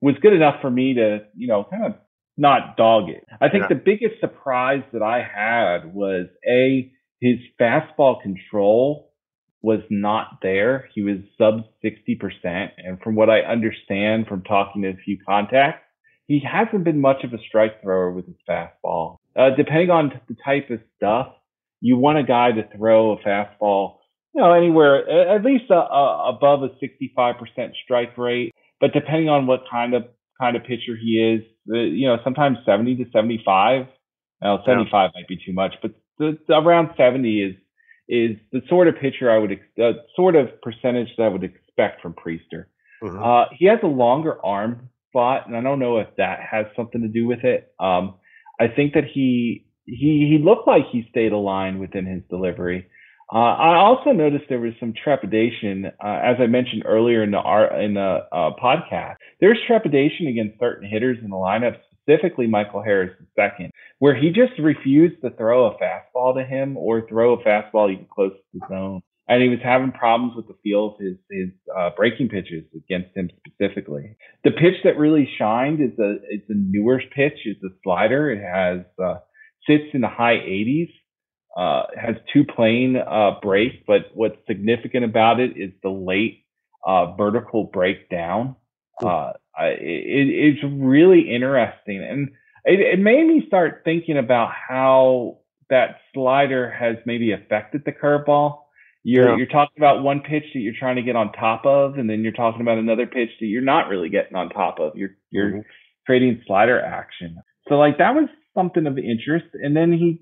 was 0.02 0.16
good 0.22 0.34
enough 0.34 0.62
for 0.62 0.72
me 0.72 0.94
to, 0.96 1.20
you 1.36 1.48
know, 1.48 1.66
kind 1.70 1.86
of 1.86 1.96
not 2.38 2.78
dog 2.78 3.10
it. 3.10 3.26
I 3.42 3.50
think 3.50 3.64
yeah. 3.64 3.76
the 3.76 3.82
biggest 3.84 4.20
surprise 4.22 4.84
that 4.94 5.02
I 5.02 5.18
had 5.18 5.94
was 5.94 6.28
a 6.50 6.92
his 7.22 7.40
fastball 7.60 8.22
control 8.22 9.12
was 9.62 9.82
not 9.90 10.40
there. 10.42 10.90
He 10.96 11.02
was 11.02 11.18
sub 11.38 11.66
60%. 11.84 12.70
And 12.78 13.00
from 13.02 13.16
what 13.16 13.30
I 13.30 13.42
understand 13.42 14.28
from 14.28 14.44
talking 14.44 14.84
to 14.84 14.90
a 14.90 14.94
few 15.04 15.18
contacts, 15.28 15.84
he 16.28 16.40
hasn't 16.40 16.86
been 16.86 17.02
much 17.02 17.24
of 17.24 17.34
a 17.34 17.40
strike 17.48 17.82
thrower 17.82 18.12
with 18.12 18.26
his 18.26 18.38
fastball. 18.48 19.18
Uh, 19.36 19.50
depending 19.58 19.90
on 19.90 20.14
the 20.30 20.36
type 20.46 20.70
of 20.70 20.80
stuff, 20.96 21.34
you 21.82 21.98
want 21.98 22.20
a 22.20 22.24
guy 22.24 22.52
to 22.52 22.68
throw 22.78 23.14
a 23.14 23.18
fastball, 23.18 23.98
you 24.34 24.42
know, 24.42 24.54
anywhere 24.54 25.10
at 25.36 25.44
least 25.44 25.66
a, 25.70 25.76
a, 25.76 26.30
above 26.30 26.64
a 26.64 26.70
65% 26.84 27.36
strike 27.84 28.18
rate. 28.18 28.54
But 28.80 28.94
depending 28.94 29.30
on 29.30 29.48
what 29.48 29.62
kind 29.70 29.94
of 29.94 30.06
kind 30.40 30.56
of 30.56 30.64
pitcher 30.64 30.96
he 31.00 31.20
is, 31.20 31.42
uh, 31.72 31.78
you 31.78 32.08
know, 32.08 32.18
sometimes 32.24 32.58
70 32.66 32.96
to 32.98 33.06
75. 33.12 33.88
Well, 34.42 34.64
75 34.66 34.92
yeah. 34.92 35.20
might 35.20 35.28
be 35.28 35.38
too 35.46 35.52
much, 35.52 35.76
but 35.82 35.92
the, 36.18 36.38
the, 36.48 36.54
around 36.54 36.92
70 36.96 37.44
is 37.44 37.56
is 38.08 38.38
the 38.52 38.62
sort 38.68 38.88
of 38.88 38.96
pitcher 38.96 39.30
I 39.30 39.38
would, 39.38 39.60
the 39.78 39.94
sort 40.16 40.36
of 40.36 40.62
percentage 40.64 41.10
that 41.18 41.24
I 41.24 41.28
would 41.28 41.44
expect 41.44 42.02
from 42.02 42.14
Priester. 42.14 42.66
Mm-hmm. 43.04 43.24
Uh, 43.24 43.46
he 43.58 43.66
has 43.66 43.80
a 43.84 43.88
longer 43.88 44.44
arm 44.44 44.90
spot, 45.10 45.48
and 45.48 45.56
I 45.56 45.62
don't 45.62 45.78
know 45.78 46.00
if 46.00 46.08
that 46.18 46.40
has 46.50 46.66
something 46.76 47.02
to 47.02 47.08
do 47.08 47.28
with 47.28 47.44
it. 47.44 47.72
Um, 47.80 48.16
I 48.60 48.68
think 48.68 48.94
that 48.94 49.06
he 49.06 49.68
he 49.86 50.28
he 50.30 50.44
looked 50.44 50.68
like 50.68 50.84
he 50.92 51.06
stayed 51.10 51.32
aligned 51.32 51.80
within 51.80 52.06
his 52.06 52.24
delivery. 52.30 52.88
Uh, 53.32 53.38
I 53.38 53.76
also 53.76 54.10
noticed 54.12 54.46
there 54.50 54.60
was 54.60 54.74
some 54.80 54.94
trepidation, 55.04 55.86
uh, 56.04 56.20
as 56.24 56.38
I 56.40 56.48
mentioned 56.48 56.84
earlier 56.86 57.22
in 57.22 57.32
the 57.32 57.40
in 57.80 57.94
the 57.94 58.26
uh, 58.32 58.52
podcast. 58.62 59.18
There's 59.40 59.60
trepidation 59.68 60.28
against 60.28 60.60
certain 60.60 60.90
hitters 60.90 61.20
in 61.24 61.30
the 61.30 61.36
lineup, 61.36 61.78
specifically 62.02 62.48
Michael 62.48 62.82
Harris 62.82 63.12
II, 63.38 63.70
where 64.00 64.16
he 64.16 64.30
just 64.30 64.60
refused 64.60 65.22
to 65.22 65.30
throw 65.32 65.68
a 65.68 65.78
fastball 65.78 66.36
to 66.36 66.44
him 66.44 66.76
or 66.76 67.08
throw 67.08 67.34
a 67.34 67.44
fastball 67.44 67.92
even 67.92 68.08
close 68.12 68.32
to 68.34 68.60
the 68.60 68.66
zone. 68.68 69.02
And 69.28 69.44
he 69.44 69.50
was 69.50 69.60
having 69.64 69.92
problems 69.92 70.34
with 70.36 70.48
the 70.48 70.56
feel 70.64 70.88
of 70.88 71.00
his, 71.00 71.18
his 71.30 71.50
uh, 71.78 71.92
breaking 71.96 72.30
pitches 72.30 72.64
against 72.76 73.16
him 73.16 73.30
specifically. 73.48 74.18
The 74.44 74.50
pitch 74.50 74.82
that 74.84 74.98
really 74.98 75.30
shined 75.38 75.82
is 75.82 76.00
a 76.00 76.16
it's 76.30 76.50
a 76.50 76.56
newer 76.56 77.00
pitch. 77.16 77.38
It's 77.46 77.64
a 77.64 77.70
slider. 77.84 78.32
It 78.32 78.42
has 78.42 78.86
uh, 79.00 79.20
sits 79.68 79.94
in 79.94 80.02
the 80.02 80.08
high 80.08 80.38
80s. 80.38 80.90
Uh, 81.58 81.84
has 82.00 82.16
two 82.32 82.44
plane 82.46 82.96
uh, 82.96 83.32
break, 83.42 83.86
but 83.88 84.12
what's 84.14 84.38
significant 84.48 85.04
about 85.04 85.40
it 85.40 85.58
is 85.58 85.72
the 85.82 85.90
late 85.90 86.46
uh, 86.86 87.14
vertical 87.16 87.66
breakdown. 87.66 88.56
Uh, 89.04 89.32
it, 89.58 90.56
it's 90.56 90.64
really 90.64 91.34
interesting, 91.34 92.04
and 92.04 92.30
it, 92.66 92.80
it 92.80 93.00
made 93.00 93.26
me 93.26 93.44
start 93.48 93.82
thinking 93.84 94.18
about 94.18 94.52
how 94.52 95.40
that 95.70 95.98
slider 96.14 96.70
has 96.70 96.98
maybe 97.06 97.32
affected 97.32 97.84
the 97.84 97.92
curveball. 97.92 98.60
You're 99.04 99.30
yeah. 99.30 99.38
you're 99.38 99.48
talking 99.48 99.78
about 99.78 100.04
one 100.04 100.20
pitch 100.22 100.44
that 100.54 100.60
you're 100.60 100.74
trying 100.78 100.98
to 100.98 101.02
get 101.02 101.16
on 101.16 101.32
top 101.32 101.66
of, 101.66 101.98
and 101.98 102.10
then 102.10 102.22
you're 102.22 102.32
talking 102.32 102.62
about 102.62 102.78
another 102.78 103.08
pitch 103.08 103.30
that 103.40 103.46
you're 103.48 103.62
not 103.62 103.90
really 103.90 104.10
getting 104.10 104.36
on 104.36 104.50
top 104.50 104.80
of. 104.80 104.96
You're 104.96 105.16
you're 105.32 105.50
mm-hmm. 105.50 105.60
creating 106.06 106.44
slider 106.46 106.80
action. 106.80 107.38
So 107.68 107.76
like 107.76 107.98
that 107.98 108.14
was 108.14 108.30
something 108.56 108.86
of 108.88 108.98
interest. 108.98 109.48
And 109.54 109.76
then 109.76 109.92
he 109.92 110.22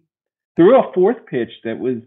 threw 0.57 0.77
a 0.77 0.91
fourth 0.93 1.25
pitch 1.25 1.51
that 1.63 1.79
was, 1.79 1.99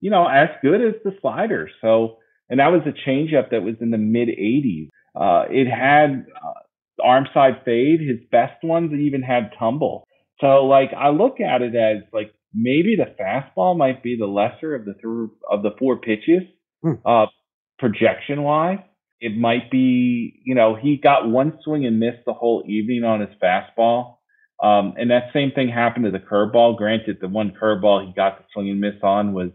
you 0.00 0.10
know, 0.10 0.28
as 0.28 0.50
good 0.62 0.80
as 0.80 0.94
the 1.02 1.16
slider. 1.20 1.68
So 1.80 2.18
and 2.48 2.60
that 2.60 2.68
was 2.68 2.82
a 2.86 3.08
changeup 3.08 3.50
that 3.50 3.62
was 3.62 3.74
in 3.80 3.90
the 3.90 3.98
mid 3.98 4.28
80s. 4.28 4.88
Uh, 5.14 5.46
it 5.50 5.66
had 5.66 6.26
uh, 6.36 7.02
arm 7.02 7.26
side 7.34 7.62
fade. 7.64 8.00
His 8.00 8.18
best 8.30 8.62
ones 8.62 8.92
even 8.92 9.22
had 9.22 9.50
tumble. 9.58 10.06
So 10.40 10.64
like 10.64 10.90
I 10.96 11.10
look 11.10 11.40
at 11.40 11.62
it 11.62 11.74
as 11.74 12.04
like 12.12 12.32
maybe 12.54 12.96
the 12.96 13.14
fastball 13.20 13.76
might 13.76 14.02
be 14.02 14.16
the 14.16 14.26
lesser 14.26 14.74
of 14.74 14.84
the 14.84 14.94
th- 14.94 15.30
of 15.50 15.62
the 15.62 15.70
four 15.78 15.98
pitches, 15.98 16.42
hmm. 16.82 16.92
uh, 17.04 17.26
projection 17.78 18.42
wise. 18.42 18.78
It 19.20 19.36
might 19.36 19.68
be, 19.70 20.40
you 20.44 20.54
know, 20.54 20.76
he 20.80 20.96
got 20.96 21.28
one 21.28 21.58
swing 21.64 21.84
and 21.84 21.98
missed 21.98 22.24
the 22.24 22.32
whole 22.32 22.62
evening 22.66 23.02
on 23.02 23.20
his 23.20 23.30
fastball. 23.42 24.17
Um, 24.62 24.94
and 24.96 25.10
that 25.10 25.30
same 25.32 25.52
thing 25.52 25.68
happened 25.68 26.04
to 26.06 26.10
the 26.10 26.18
curveball. 26.18 26.76
Granted, 26.76 27.18
the 27.20 27.28
one 27.28 27.52
curveball 27.60 28.06
he 28.06 28.12
got 28.12 28.38
the 28.38 28.44
swing 28.52 28.70
and 28.70 28.80
miss 28.80 29.00
on 29.02 29.32
was 29.32 29.50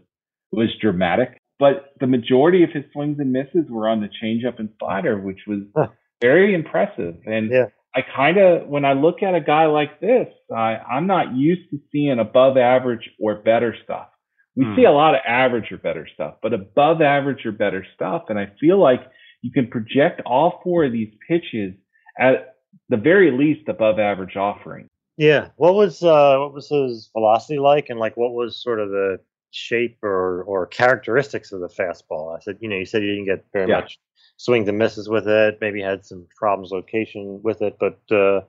was 0.50 0.68
dramatic, 0.80 1.40
but 1.58 1.92
the 2.00 2.06
majority 2.06 2.62
of 2.62 2.70
his 2.70 2.84
swings 2.92 3.18
and 3.18 3.32
misses 3.32 3.68
were 3.68 3.88
on 3.88 4.00
the 4.00 4.08
changeup 4.22 4.58
and 4.58 4.70
slider, 4.78 5.20
which 5.20 5.40
was 5.46 5.60
huh. 5.76 5.88
very 6.20 6.54
impressive. 6.54 7.16
And 7.26 7.50
yeah. 7.50 7.66
I 7.94 8.00
kind 8.02 8.38
of, 8.38 8.68
when 8.68 8.84
I 8.84 8.94
look 8.94 9.22
at 9.22 9.34
a 9.34 9.40
guy 9.40 9.66
like 9.66 10.00
this, 10.00 10.28
I, 10.54 10.76
I'm 10.76 11.06
not 11.06 11.34
used 11.34 11.70
to 11.70 11.78
seeing 11.92 12.18
above 12.18 12.56
average 12.56 13.08
or 13.20 13.36
better 13.36 13.76
stuff. 13.84 14.08
We 14.56 14.64
hmm. 14.64 14.76
see 14.76 14.84
a 14.84 14.92
lot 14.92 15.14
of 15.14 15.20
average 15.26 15.70
or 15.70 15.78
better 15.78 16.08
stuff, 16.12 16.34
but 16.42 16.52
above 16.52 17.02
average 17.02 17.44
or 17.46 17.52
better 17.52 17.86
stuff. 17.94 18.24
And 18.28 18.38
I 18.38 18.52
feel 18.60 18.80
like 18.80 19.00
you 19.42 19.52
can 19.52 19.68
project 19.68 20.22
all 20.26 20.60
four 20.62 20.84
of 20.84 20.92
these 20.92 21.12
pitches 21.28 21.74
at 22.18 22.56
the 22.88 22.96
very 22.96 23.30
least 23.30 23.68
above 23.68 23.98
average 23.98 24.36
offering. 24.36 24.88
Yeah. 25.16 25.48
What 25.56 25.74
was 25.74 26.02
uh 26.02 26.36
what 26.38 26.52
was 26.52 26.68
his 26.68 27.10
velocity 27.12 27.58
like 27.58 27.88
and 27.88 28.00
like 28.00 28.16
what 28.16 28.32
was 28.32 28.60
sort 28.60 28.80
of 28.80 28.90
the 28.90 29.20
shape 29.50 29.98
or 30.02 30.42
or 30.44 30.66
characteristics 30.66 31.52
of 31.52 31.60
the 31.60 31.68
fastball? 31.68 32.36
I 32.36 32.40
said, 32.40 32.58
you 32.60 32.68
know, 32.68 32.76
you 32.76 32.86
said 32.86 33.02
you 33.02 33.10
didn't 33.10 33.26
get 33.26 33.44
very 33.52 33.68
yeah. 33.68 33.80
much 33.80 33.98
swings 34.36 34.68
and 34.68 34.78
misses 34.78 35.08
with 35.08 35.28
it, 35.28 35.58
maybe 35.60 35.80
had 35.80 36.04
some 36.04 36.26
problems 36.36 36.70
location 36.72 37.40
with 37.42 37.62
it, 37.62 37.76
but 37.78 38.00
uh 38.10 38.40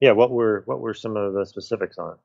yeah, 0.00 0.12
what 0.12 0.30
were 0.30 0.62
what 0.66 0.80
were 0.80 0.94
some 0.94 1.16
of 1.16 1.34
the 1.34 1.46
specifics 1.46 1.98
on 1.98 2.12
it? 2.12 2.18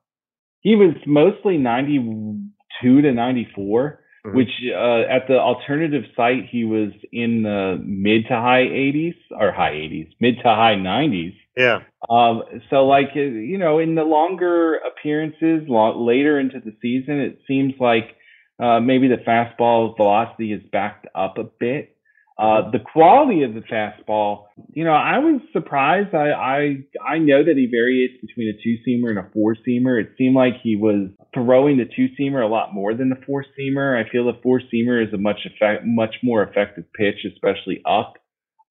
He 0.60 0.74
was 0.74 0.94
mostly 1.06 1.56
92 1.56 3.02
to 3.02 3.12
94, 3.12 4.00
mm-hmm. 4.26 4.36
which 4.36 4.50
uh, 4.74 5.00
at 5.10 5.28
the 5.28 5.38
alternative 5.38 6.04
site 6.16 6.48
he 6.50 6.64
was 6.64 6.90
in 7.12 7.42
the 7.42 7.82
mid 7.84 8.24
to 8.28 8.34
high 8.34 8.64
80s 8.64 9.16
or 9.30 9.52
high 9.52 9.72
80s, 9.72 10.10
mid 10.20 10.36
to 10.36 10.42
high 10.44 10.74
90s. 10.74 11.34
Yeah. 11.56 11.80
Um, 12.08 12.42
so 12.70 12.86
like, 12.86 13.10
uh, 13.16 13.20
you 13.20 13.58
know, 13.58 13.78
in 13.78 13.94
the 13.94 14.04
longer 14.04 14.76
appearances, 14.76 15.68
lo- 15.68 16.04
later 16.04 16.38
into 16.38 16.60
the 16.60 16.76
season, 16.80 17.18
it 17.18 17.40
seems 17.46 17.74
like 17.80 18.16
uh, 18.60 18.80
maybe 18.80 19.08
the 19.08 19.16
fastball 19.16 19.96
velocity 19.96 20.52
is 20.52 20.62
backed 20.72 21.06
up 21.14 21.38
a 21.38 21.44
bit. 21.44 21.96
Uh, 22.38 22.70
the 22.70 22.78
quality 22.78 23.42
of 23.42 23.52
the 23.54 23.62
fastball, 23.62 24.44
you 24.72 24.84
know, 24.84 24.92
I 24.92 25.18
was 25.18 25.40
surprised. 25.52 26.14
I, 26.14 26.30
I, 26.30 26.76
I 27.04 27.18
know 27.18 27.42
that 27.42 27.56
he 27.56 27.66
varies 27.66 28.12
between 28.20 28.48
a 28.48 28.62
two 28.62 28.76
seamer 28.86 29.10
and 29.10 29.18
a 29.18 29.28
four 29.32 29.56
seamer. 29.66 30.00
It 30.00 30.10
seemed 30.16 30.36
like 30.36 30.54
he 30.62 30.76
was 30.76 31.08
throwing 31.34 31.78
the 31.78 31.84
two 31.84 32.08
seamer 32.18 32.44
a 32.44 32.46
lot 32.46 32.72
more 32.72 32.94
than 32.94 33.08
the 33.08 33.18
four 33.26 33.44
seamer. 33.58 33.98
I 33.98 34.08
feel 34.08 34.24
the 34.24 34.38
four 34.40 34.60
seamer 34.72 35.04
is 35.04 35.12
a 35.12 35.18
much 35.18 35.40
effect, 35.46 35.82
much 35.84 36.14
more 36.22 36.44
effective 36.44 36.84
pitch, 36.94 37.26
especially 37.26 37.82
up. 37.84 38.14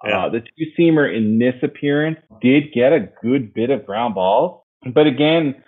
Yeah. 0.06 0.28
Uh, 0.28 0.30
the 0.30 0.40
two 0.40 0.66
seamer 0.80 1.14
in 1.14 1.38
this 1.38 1.56
appearance 1.62 2.20
did 2.42 2.72
get 2.74 2.94
a 2.94 3.10
good 3.22 3.54
bit 3.54 3.70
of 3.70 3.86
ground 3.86 4.16
balls, 4.16 4.64
but 4.94 5.08
again, 5.08 5.64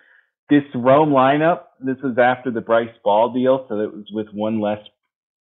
this 0.50 0.64
Rome 0.74 1.10
lineup, 1.10 1.64
this 1.80 1.98
was 2.02 2.18
after 2.18 2.50
the 2.50 2.62
Bryce 2.62 2.96
Ball 3.04 3.34
deal, 3.34 3.66
so 3.68 3.80
it 3.80 3.94
was 3.94 4.06
with 4.12 4.28
one 4.34 4.62
less 4.62 4.80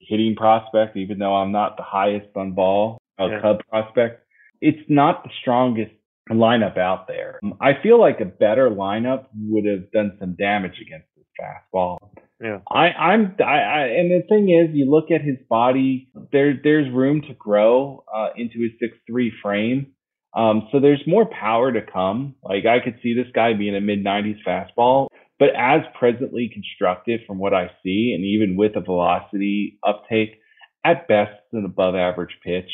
hitting 0.09 0.34
prospect, 0.36 0.96
even 0.96 1.18
though 1.18 1.34
I'm 1.34 1.53
not 1.53 1.76
the 1.76 1.82
highest 1.82 2.28
on 2.36 2.53
ball, 2.53 2.98
a 3.18 3.28
yeah. 3.28 3.40
Cub 3.40 3.61
prospect. 3.68 4.26
It's 4.61 4.88
not 4.88 5.24
the 5.24 5.30
strongest 5.40 5.92
lineup 6.30 6.78
out 6.78 7.09
there. 7.09 7.40
I 7.61 7.72
feel 7.82 8.00
like 8.00 8.20
a 8.20 8.24
better 8.24 8.70
lineup 8.70 9.26
would 9.36 9.64
have 9.66 9.90
done 9.90 10.16
some 10.20 10.34
damage 10.34 10.78
against 10.80 11.07
this 11.16 11.26
fastball. 11.40 11.98
Yeah. 12.40 12.59
I, 12.68 12.88
I'm, 12.88 13.36
I, 13.40 13.42
I, 13.42 13.80
and 13.86 14.11
the 14.11 14.22
thing 14.28 14.50
is, 14.50 14.74
you 14.74 14.90
look 14.90 15.11
at 15.11 15.22
his 15.22 15.36
body. 15.48 16.09
There, 16.32 16.55
there's 16.62 16.92
room 16.92 17.22
to 17.22 17.34
grow 17.34 18.05
uh, 18.12 18.28
into 18.36 18.61
his 18.61 18.72
six 18.80 18.96
three 19.07 19.32
frame. 19.42 19.92
Um, 20.34 20.68
so 20.72 20.80
there's 20.80 21.03
more 21.07 21.26
power 21.26 21.72
to 21.72 21.80
come. 21.82 22.34
Like 22.42 22.64
I 22.66 22.82
could 22.82 22.98
see 23.03 23.14
this 23.14 23.30
guy 23.34 23.53
being 23.53 23.76
a 23.76 23.80
mid 23.80 24.05
90s 24.05 24.38
fastball, 24.46 25.09
but 25.43 25.57
as 25.57 25.80
presently 25.99 26.49
constructed 26.49 27.22
from 27.26 27.40
what 27.40 27.53
I 27.53 27.68
see, 27.82 28.12
and 28.14 28.24
even 28.24 28.55
with 28.55 28.76
a 28.76 28.80
velocity 28.80 29.76
uptake, 29.82 30.38
at 30.84 31.09
best 31.09 31.32
an 31.51 31.64
above 31.64 31.97
average 31.97 32.38
pitch. 32.45 32.70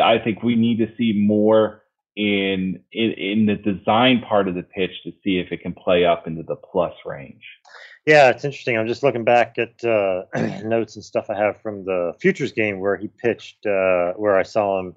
I 0.00 0.18
think 0.22 0.44
we 0.44 0.54
need 0.54 0.78
to 0.78 0.94
see 0.96 1.12
more 1.26 1.82
in, 2.14 2.84
in 2.92 3.10
in 3.10 3.46
the 3.46 3.56
design 3.56 4.22
part 4.28 4.46
of 4.46 4.54
the 4.54 4.62
pitch 4.62 4.92
to 5.02 5.10
see 5.24 5.40
if 5.40 5.50
it 5.50 5.62
can 5.62 5.74
play 5.74 6.04
up 6.04 6.28
into 6.28 6.44
the 6.44 6.54
plus 6.54 6.94
range. 7.04 7.42
Yeah, 8.06 8.30
it's 8.30 8.44
interesting. 8.44 8.78
I'm 8.78 8.86
just 8.86 9.02
looking 9.02 9.24
back 9.24 9.56
at 9.58 9.84
uh, 9.84 10.22
notes 10.62 10.94
and 10.94 11.04
stuff 11.04 11.30
I 11.30 11.36
have 11.36 11.60
from 11.62 11.84
the 11.84 12.14
futures 12.20 12.52
game 12.52 12.78
where 12.78 12.96
he 12.96 13.08
pitched, 13.08 13.66
uh, 13.66 14.12
where 14.12 14.38
I 14.38 14.44
saw 14.44 14.78
him 14.78 14.94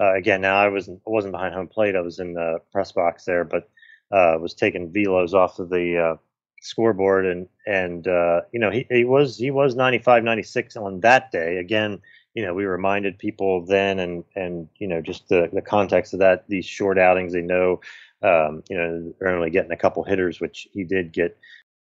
uh, 0.00 0.14
again. 0.14 0.40
Now 0.40 0.56
I 0.56 0.68
wasn't 0.68 1.00
wasn't 1.04 1.32
behind 1.32 1.52
home 1.52 1.66
plate. 1.66 1.96
I 1.96 2.00
was 2.00 2.20
in 2.20 2.34
the 2.34 2.60
press 2.70 2.92
box 2.92 3.24
there, 3.24 3.42
but 3.42 3.68
uh, 4.12 4.38
was 4.40 4.54
taking 4.54 4.92
velos 4.92 5.34
off 5.34 5.58
of 5.58 5.68
the 5.68 5.98
uh, 5.98 6.16
scoreboard, 6.60 7.26
and 7.26 7.48
and 7.66 8.06
uh, 8.08 8.42
you 8.52 8.60
know 8.60 8.70
he, 8.70 8.86
he 8.90 9.04
was 9.04 9.36
he 9.36 9.50
was 9.50 9.74
95, 9.74 10.24
96 10.24 10.76
on 10.76 11.00
that 11.00 11.30
day. 11.32 11.56
Again, 11.58 12.00
you 12.34 12.44
know 12.44 12.54
we 12.54 12.64
reminded 12.64 13.18
people 13.18 13.64
then, 13.66 13.98
and 13.98 14.24
and 14.36 14.68
you 14.78 14.86
know 14.88 15.00
just 15.00 15.28
the 15.28 15.48
the 15.52 15.62
context 15.62 16.12
of 16.14 16.20
that. 16.20 16.44
These 16.48 16.66
short 16.66 16.98
outings, 16.98 17.32
they 17.32 17.42
know, 17.42 17.80
um, 18.22 18.62
you 18.68 18.76
know, 18.76 19.14
they're 19.18 19.34
only 19.34 19.50
getting 19.50 19.72
a 19.72 19.76
couple 19.76 20.04
hitters, 20.04 20.40
which 20.40 20.68
he 20.72 20.84
did 20.84 21.12
get 21.12 21.36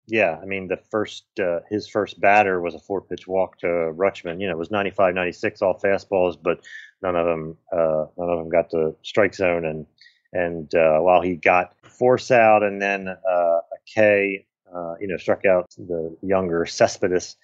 Yeah, 0.07 0.39
I 0.43 0.47
mean 0.47 0.69
the 0.69 0.79
first 0.91 1.25
uh, 1.41 1.61
his 1.71 1.89
first 1.89 2.21
batter 2.21 2.61
was 2.61 2.75
a 2.75 2.79
four 2.81 3.03
pitch 3.03 3.27
walk 3.29 3.59
to 3.59 3.67
Rutschman. 3.67 4.41
You 4.41 4.49
know, 4.49 4.55
it 4.55 4.59
was 4.59 4.71
95, 4.71 5.15
96 5.15 5.63
all 5.63 5.79
fastballs, 5.79 6.37
but 6.43 6.61
none 7.03 7.17
of 7.17 7.27
them 7.27 7.57
uh, 7.73 8.07
none 8.17 8.31
of 8.31 8.39
them 8.39 8.49
got 8.49 8.71
to 8.71 8.97
strike 9.03 9.35
zone. 9.35 9.65
And 9.67 9.87
and 10.33 10.75
uh, 10.75 10.99
while 11.01 11.23
he 11.23 11.37
got 11.37 11.75
force 11.83 12.31
out 12.31 12.63
and 12.63 12.81
then 12.83 13.09
uh, 13.09 13.61
a 13.61 13.79
K, 13.87 14.47
uh, 14.75 14.95
you 15.01 15.09
know, 15.09 15.17
struck 15.17 15.45
out 15.45 15.71
the 15.77 16.17
younger 16.23 16.67
Cespedes, 16.67 17.37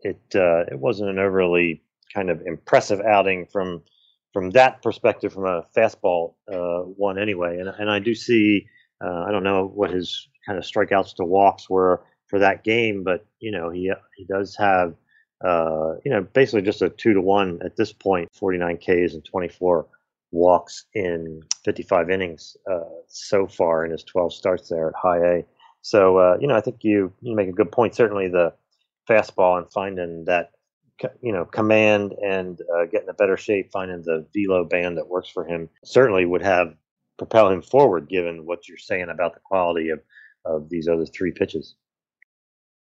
it 0.00 0.20
uh, 0.34 0.64
it 0.70 0.78
wasn't 0.78 1.10
an 1.10 1.18
overly 1.18 1.82
kind 2.12 2.30
of 2.30 2.42
impressive 2.46 3.00
outing 3.00 3.46
from 3.46 3.82
from 4.32 4.50
that 4.50 4.82
perspective, 4.82 5.32
from 5.32 5.46
a 5.46 5.62
fastball 5.76 6.34
one 6.46 7.18
anyway. 7.18 7.58
And 7.58 7.68
and 7.68 7.90
I 7.90 7.98
do 7.98 8.14
see. 8.14 8.66
I 9.00 9.32
don't 9.32 9.44
know 9.44 9.66
what 9.66 9.90
his 9.90 10.28
kind 10.46 10.58
of 10.58 10.64
strikeouts 10.64 11.16
to 11.16 11.24
walks 11.24 11.68
were 11.68 12.02
for 12.28 12.38
that 12.38 12.64
game, 12.64 13.04
but 13.04 13.24
you 13.40 13.52
know 13.52 13.70
he 13.70 13.92
he 14.16 14.24
does 14.24 14.56
have 14.56 14.94
uh, 15.44 15.94
you 16.04 16.10
know 16.10 16.22
basically 16.32 16.62
just 16.62 16.82
a 16.82 16.90
two 16.90 17.14
to 17.14 17.20
one 17.20 17.60
at 17.64 17.76
this 17.76 17.92
point, 17.92 18.28
49 18.34 18.78
Ks 18.78 19.14
and 19.14 19.24
24 19.24 19.86
walks 20.32 20.86
in 20.94 21.40
55 21.64 22.10
innings 22.10 22.56
uh, 22.68 22.80
so 23.06 23.46
far 23.46 23.84
in 23.84 23.92
his 23.92 24.02
12 24.02 24.34
starts 24.34 24.68
there 24.68 24.88
at 24.88 24.94
High 24.96 25.18
A. 25.18 25.44
So 25.84 26.16
uh, 26.16 26.38
you 26.40 26.48
know 26.48 26.56
I 26.56 26.62
think 26.62 26.78
you 26.80 27.12
you 27.20 27.36
make 27.36 27.48
a 27.48 27.52
good 27.52 27.70
point. 27.70 27.94
Certainly 27.94 28.28
the 28.28 28.54
fastball 29.08 29.58
and 29.58 29.70
finding 29.70 30.24
that 30.24 30.52
you 31.20 31.30
know 31.30 31.44
command 31.44 32.14
and 32.24 32.58
uh, 32.74 32.86
getting 32.86 33.10
a 33.10 33.14
better 33.14 33.36
shape, 33.36 33.70
finding 33.70 34.02
the 34.02 34.26
velo 34.34 34.64
band 34.64 34.96
that 34.96 35.08
works 35.08 35.28
for 35.28 35.44
him 35.44 35.68
certainly 35.84 36.24
would 36.24 36.40
have 36.40 36.74
propel 37.18 37.50
him 37.50 37.60
forward. 37.60 38.08
Given 38.08 38.46
what 38.46 38.66
you're 38.66 38.78
saying 38.78 39.10
about 39.10 39.34
the 39.34 39.40
quality 39.40 39.90
of 39.90 40.00
of 40.46 40.70
these 40.70 40.88
other 40.88 41.04
three 41.04 41.32
pitches. 41.32 41.74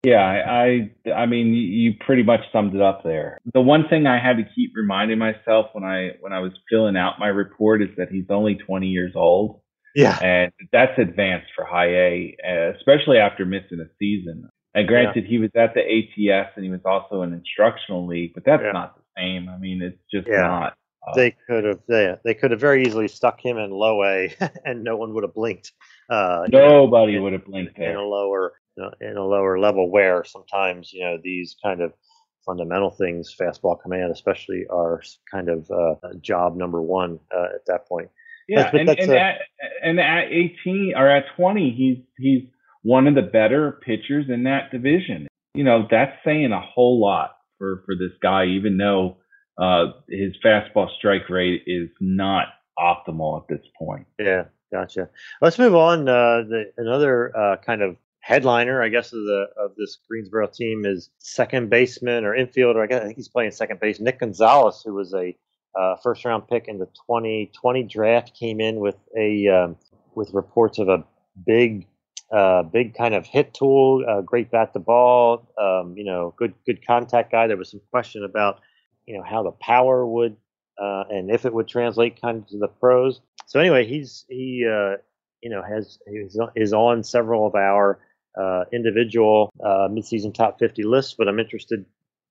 Yeah, 0.02 0.24
I, 0.48 0.92
I 1.14 1.26
mean, 1.26 1.52
you 1.52 1.92
pretty 2.00 2.22
much 2.22 2.40
summed 2.52 2.74
it 2.74 2.80
up 2.80 3.04
there. 3.04 3.38
The 3.52 3.60
one 3.60 3.86
thing 3.88 4.06
I 4.06 4.18
had 4.18 4.38
to 4.38 4.44
keep 4.54 4.72
reminding 4.74 5.18
myself 5.18 5.66
when 5.74 5.84
I 5.84 6.12
when 6.20 6.32
I 6.32 6.40
was 6.40 6.52
filling 6.70 6.96
out 6.96 7.20
my 7.20 7.28
report 7.28 7.82
is 7.82 7.90
that 7.98 8.08
he's 8.10 8.24
only 8.30 8.54
20 8.54 8.86
years 8.88 9.12
old. 9.14 9.59
Yeah, 9.94 10.18
and 10.22 10.52
that's 10.72 10.98
advanced 10.98 11.48
for 11.56 11.64
high 11.64 11.88
A, 11.88 12.36
especially 12.76 13.18
after 13.18 13.44
missing 13.44 13.80
a 13.80 13.88
season. 13.98 14.48
And 14.74 14.86
granted, 14.86 15.24
yeah. 15.24 15.30
he 15.30 15.38
was 15.38 15.50
at 15.56 15.74
the 15.74 15.80
ATS 15.80 16.52
and 16.54 16.64
he 16.64 16.70
was 16.70 16.80
also 16.84 17.22
an 17.22 17.32
instructional 17.32 18.06
league, 18.06 18.32
but 18.34 18.44
that's 18.44 18.62
yeah. 18.62 18.72
not 18.72 18.94
the 18.96 19.02
same. 19.16 19.48
I 19.48 19.58
mean, 19.58 19.82
it's 19.82 19.98
just 20.12 20.28
yeah. 20.28 20.42
not. 20.42 20.74
Uh, 21.06 21.16
they 21.16 21.34
could 21.48 21.64
have 21.64 21.80
they, 21.88 22.14
they 22.24 22.34
could 22.34 22.50
have 22.50 22.60
very 22.60 22.84
easily 22.84 23.08
stuck 23.08 23.44
him 23.44 23.56
in 23.56 23.70
low 23.70 24.04
A, 24.04 24.32
and 24.64 24.84
no 24.84 24.96
one 24.96 25.14
would 25.14 25.24
have 25.24 25.34
blinked. 25.34 25.72
Uh, 26.08 26.46
Nobody 26.48 27.18
would 27.18 27.32
have 27.32 27.46
blinked 27.46 27.78
in, 27.78 27.84
in 27.84 27.96
a 27.96 28.02
lower 28.02 28.52
in 29.00 29.16
a 29.16 29.24
lower 29.24 29.58
level 29.58 29.90
where 29.90 30.24
sometimes 30.24 30.92
you 30.92 31.04
know 31.04 31.18
these 31.22 31.56
kind 31.62 31.80
of 31.80 31.92
fundamental 32.46 32.90
things, 32.90 33.34
fastball 33.38 33.80
command 33.80 34.12
especially, 34.12 34.64
are 34.70 35.02
kind 35.30 35.48
of 35.48 35.70
uh, 35.70 35.94
job 36.20 36.56
number 36.56 36.80
one 36.80 37.18
uh, 37.34 37.48
at 37.54 37.64
that 37.66 37.86
point. 37.88 38.08
Yeah, 38.48 38.70
and, 38.72 38.88
and, 38.88 39.12
at, 39.12 39.38
and 39.82 40.00
at 40.00 40.24
18 40.30 40.94
or 40.96 41.08
at 41.08 41.24
20, 41.36 41.70
he's 41.70 41.98
he's 42.18 42.48
one 42.82 43.06
of 43.06 43.14
the 43.14 43.22
better 43.22 43.80
pitchers 43.84 44.26
in 44.28 44.44
that 44.44 44.70
division. 44.70 45.28
You 45.54 45.64
know, 45.64 45.86
that's 45.90 46.16
saying 46.24 46.52
a 46.52 46.60
whole 46.60 47.00
lot 47.00 47.36
for 47.58 47.82
for 47.86 47.94
this 47.94 48.12
guy, 48.22 48.46
even 48.46 48.76
though 48.76 49.18
uh, 49.58 49.92
his 50.08 50.34
fastball 50.44 50.88
strike 50.98 51.28
rate 51.28 51.62
is 51.66 51.88
not 52.00 52.46
optimal 52.78 53.42
at 53.42 53.48
this 53.48 53.66
point. 53.78 54.06
Yeah, 54.18 54.44
Gotcha. 54.70 55.08
Let's 55.40 55.58
move 55.58 55.74
on. 55.74 56.08
Uh, 56.08 56.42
the, 56.48 56.72
another 56.76 57.36
uh, 57.36 57.56
kind 57.56 57.82
of 57.82 57.96
headliner, 58.20 58.82
I 58.82 58.88
guess, 58.88 59.12
of 59.12 59.20
the 59.20 59.46
of 59.56 59.74
this 59.76 59.98
Greensboro 60.08 60.46
team 60.46 60.84
is 60.84 61.10
second 61.18 61.70
baseman 61.70 62.24
or 62.24 62.36
infielder. 62.36 62.82
I, 62.82 62.86
guess, 62.86 63.02
I 63.02 63.04
think 63.06 63.16
he's 63.16 63.28
playing 63.28 63.50
second 63.50 63.80
base. 63.80 63.98
Nick 63.98 64.20
Gonzales, 64.20 64.82
who 64.84 64.94
was 64.94 65.12
a 65.12 65.36
uh, 65.74 65.96
first 66.02 66.24
round 66.24 66.48
pick 66.48 66.66
in 66.68 66.78
the 66.78 66.86
2020 66.86 67.84
draft, 67.84 68.34
came 68.34 68.60
in 68.60 68.80
with 68.80 68.96
a 69.16 69.48
um, 69.48 69.76
with 70.14 70.32
reports 70.34 70.78
of 70.78 70.88
a 70.88 71.04
big, 71.46 71.86
uh, 72.32 72.62
big 72.64 72.94
kind 72.94 73.14
of 73.14 73.26
hit 73.26 73.54
tool, 73.54 74.04
uh, 74.08 74.20
great 74.20 74.50
bat 74.50 74.72
to 74.72 74.80
ball. 74.80 75.48
Um, 75.58 75.94
you 75.96 76.04
know, 76.04 76.34
good 76.36 76.54
good 76.66 76.84
contact 76.84 77.30
guy. 77.30 77.46
There 77.46 77.56
was 77.56 77.70
some 77.70 77.80
question 77.90 78.24
about 78.24 78.60
you 79.06 79.16
know 79.16 79.22
how 79.22 79.42
the 79.42 79.52
power 79.52 80.04
would 80.06 80.36
uh, 80.80 81.04
and 81.08 81.30
if 81.30 81.44
it 81.44 81.54
would 81.54 81.68
translate 81.68 82.20
kind 82.20 82.38
of 82.38 82.48
to 82.48 82.58
the 82.58 82.68
pros. 82.68 83.20
So 83.46 83.60
anyway, 83.60 83.86
he's 83.86 84.24
he 84.28 84.66
uh, 84.66 84.96
you 85.40 85.50
know 85.50 85.62
has 85.62 85.98
is 86.56 86.72
on 86.72 87.04
several 87.04 87.46
of 87.46 87.54
our 87.54 88.00
individual 88.72 89.52
midseason 89.62 90.32
top 90.32 90.58
50 90.58 90.82
lists, 90.84 91.14
but 91.16 91.28
I'm 91.28 91.38
interested 91.38 91.84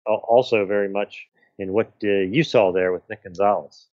also 0.05 0.65
very 0.65 0.89
much 0.89 1.27
in 1.59 1.73
what 1.73 1.91
uh, 2.03 2.07
you 2.07 2.43
saw 2.43 2.71
there 2.71 2.91
with 2.91 3.03
Nick 3.09 3.23
Gonzales. 3.23 3.87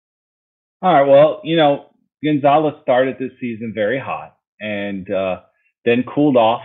All 0.83 0.93
right, 0.93 1.09
well, 1.09 1.41
you 1.45 1.57
know 1.57 1.87
Gonzales 2.23 2.75
started 2.83 3.17
this 3.19 3.33
season 3.41 3.73
very 3.75 3.99
hot 3.99 4.37
and 4.61 5.11
uh, 5.11 5.41
then 5.85 6.05
cooled 6.05 6.37
off 6.37 6.63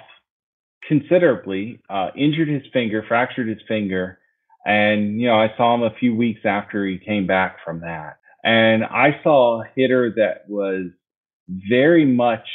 considerably, 0.87 1.81
injured 2.15 2.47
his 2.47 2.63
finger, 2.73 3.03
fractured 3.07 3.47
his 3.47 3.59
finger 3.67 4.19
and, 4.65 5.19
you 5.19 5.27
know, 5.27 5.35
I 5.35 5.53
saw 5.57 5.73
him 5.75 5.83
a 5.83 5.95
few 5.99 6.15
weeks 6.15 6.41
after 6.45 6.85
he 6.85 6.97
came 6.97 7.27
back 7.27 7.57
from 7.63 7.81
that. 7.81 8.17
And 8.43 8.83
I 8.83 9.19
saw 9.23 9.61
a 9.61 9.65
hitter 9.75 10.13
that 10.17 10.49
was 10.49 10.87
very 11.47 12.05
much, 12.05 12.45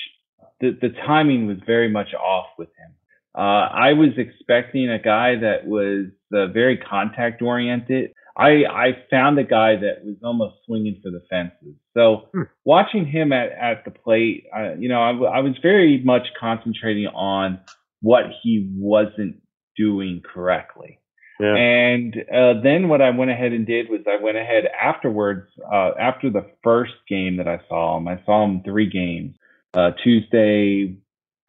the, 0.60 0.78
the 0.80 0.90
timing 0.90 1.46
was 1.46 1.58
very 1.66 1.90
much 1.90 2.14
off 2.14 2.46
with 2.58 2.68
him. 2.68 2.94
Uh, 3.36 3.68
I 3.68 3.94
was 3.94 4.10
expecting 4.16 4.88
a 4.90 4.98
guy 4.98 5.34
that 5.36 5.66
was 5.66 6.06
uh, 6.32 6.46
very 6.48 6.78
contact 6.78 7.42
oriented. 7.42 8.12
I, 8.36 8.64
I 8.64 9.04
found 9.10 9.38
a 9.38 9.44
guy 9.44 9.76
that 9.76 10.04
was 10.04 10.16
almost 10.24 10.56
swinging 10.66 11.00
for 11.02 11.10
the 11.10 11.22
fences. 11.30 11.76
So 11.94 12.28
hmm. 12.32 12.42
watching 12.64 13.06
him 13.06 13.32
at, 13.32 13.50
at 13.52 13.84
the 13.84 13.92
plate, 13.92 14.46
uh, 14.56 14.74
you 14.74 14.88
know, 14.88 15.00
I, 15.00 15.38
I 15.38 15.40
was 15.40 15.54
very 15.62 16.02
much 16.04 16.26
concentrating 16.38 17.06
on 17.06 17.60
what 18.00 18.24
he 18.42 18.70
wasn't 18.76 19.36
doing 19.76 20.22
correctly. 20.24 21.00
Yeah. 21.40 21.54
And 21.54 22.16
uh, 22.32 22.60
then 22.62 22.88
what 22.88 23.00
I 23.00 23.10
went 23.10 23.30
ahead 23.30 23.52
and 23.52 23.66
did 23.66 23.88
was 23.88 24.00
I 24.06 24.22
went 24.22 24.36
ahead 24.36 24.64
afterwards, 24.80 25.48
uh, 25.72 25.90
after 25.98 26.30
the 26.30 26.46
first 26.62 26.92
game 27.08 27.38
that 27.38 27.48
I 27.48 27.60
saw 27.68 27.96
him, 27.96 28.06
I 28.06 28.20
saw 28.24 28.44
him 28.44 28.62
three 28.64 28.88
games, 28.88 29.36
uh, 29.74 29.90
Tuesday, 30.02 30.96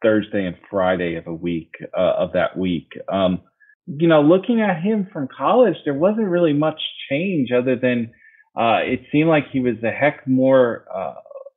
Thursday, 0.02 0.44
and 0.44 0.56
Friday 0.70 1.14
of 1.16 1.26
a 1.26 1.34
week 1.34 1.74
uh, 1.96 2.14
of 2.18 2.32
that 2.32 2.56
week. 2.56 2.92
Um, 3.08 3.42
you 3.86 4.08
know, 4.08 4.22
looking 4.22 4.60
at 4.60 4.82
him 4.82 5.08
from 5.12 5.28
college, 5.28 5.76
there 5.84 5.94
wasn't 5.94 6.28
really 6.28 6.52
much 6.52 6.80
change 7.10 7.50
other 7.52 7.76
than 7.76 8.12
uh, 8.56 8.80
it 8.82 9.02
seemed 9.12 9.28
like 9.28 9.44
he 9.52 9.60
was 9.60 9.76
a 9.84 9.90
heck 9.90 10.26
more 10.26 10.84
uh, 10.94 11.14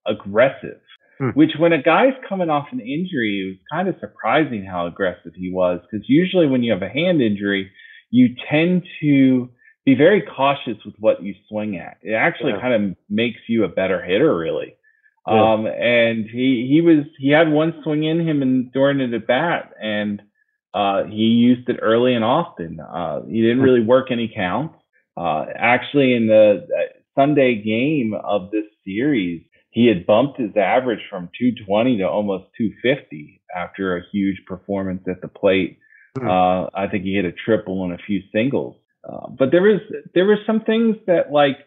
aggressive. 0.08 0.82
Hmm. 1.18 1.30
Which, 1.30 1.52
when 1.58 1.74
a 1.74 1.82
guy's 1.82 2.14
coming 2.28 2.50
off 2.50 2.68
an 2.72 2.80
injury, 2.80 3.44
it 3.44 3.50
was 3.50 3.58
kind 3.72 3.90
of 3.90 3.96
surprising 4.00 4.66
how 4.66 4.88
aggressive 4.88 5.34
he 5.36 5.52
was. 5.52 5.82
Because 5.82 6.06
usually, 6.08 6.48
when 6.48 6.64
you 6.64 6.72
have 6.72 6.82
a 6.82 6.90
hand 6.90 7.22
injury, 7.22 7.72
you 8.10 8.36
tend 8.50 8.84
to 9.02 9.50
be 9.86 9.96
very 9.96 10.22
cautious 10.22 10.78
with 10.86 10.96
what 11.00 11.22
you 11.24 11.36
swing 11.50 11.78
at. 11.78 11.98
It 12.02 12.14
actually 12.14 12.54
yeah. 12.54 12.62
kind 12.62 12.74
of 12.74 12.96
makes 13.10 13.40
you 13.48 13.64
a 13.64 13.68
better 13.70 14.02
hitter, 14.02 14.36
really. 14.36 14.76
Yeah. 15.28 15.54
Um, 15.54 15.66
and 15.68 16.26
he 16.26 16.68
he 16.72 16.82
was 16.82 17.06
he 17.18 17.32
had 17.32 17.52
one 17.52 17.82
swing 17.84 18.04
in 18.04 18.26
him 18.26 18.42
and 18.42 18.72
during 18.72 19.02
at 19.02 19.28
bat, 19.28 19.74
and 19.82 20.22
uh, 20.80 21.06
he 21.06 21.24
used 21.24 21.68
it 21.70 21.78
early 21.82 22.14
and 22.16 22.24
often. 22.24 22.80
Uh, 22.80 23.22
he 23.26 23.42
didn't 23.42 23.62
really 23.62 23.84
work 23.84 24.12
any 24.12 24.32
counts. 24.34 24.76
Uh, 25.18 25.46
actually, 25.56 26.14
in 26.14 26.28
the 26.28 26.66
uh, 26.66 26.82
Sunday 27.16 27.62
game 27.62 28.14
of 28.14 28.52
this 28.52 28.66
series, 28.86 29.44
he 29.72 29.88
had 29.88 30.06
bumped 30.06 30.40
his 30.40 30.56
average 30.56 31.02
from 31.10 31.30
220 31.38 31.98
to 31.98 32.04
almost 32.04 32.46
250 32.58 33.42
after 33.56 33.98
a 33.98 34.02
huge 34.12 34.38
performance 34.48 35.02
at 35.08 35.22
the 35.22 35.28
plate 35.28 35.80
Hmm. 36.18 36.28
Uh, 36.28 36.66
I 36.74 36.88
think 36.90 37.04
he 37.04 37.14
hit 37.16 37.26
a 37.26 37.32
triple 37.32 37.84
and 37.84 37.94
a 37.94 37.98
few 37.98 38.22
singles. 38.34 38.76
Uh, 39.08 39.30
but 39.30 39.52
there 39.52 39.62
was 39.62 39.80
there 40.14 40.26
were 40.26 40.38
some 40.46 40.62
things 40.62 40.98
that 41.08 41.32
like 41.32 41.58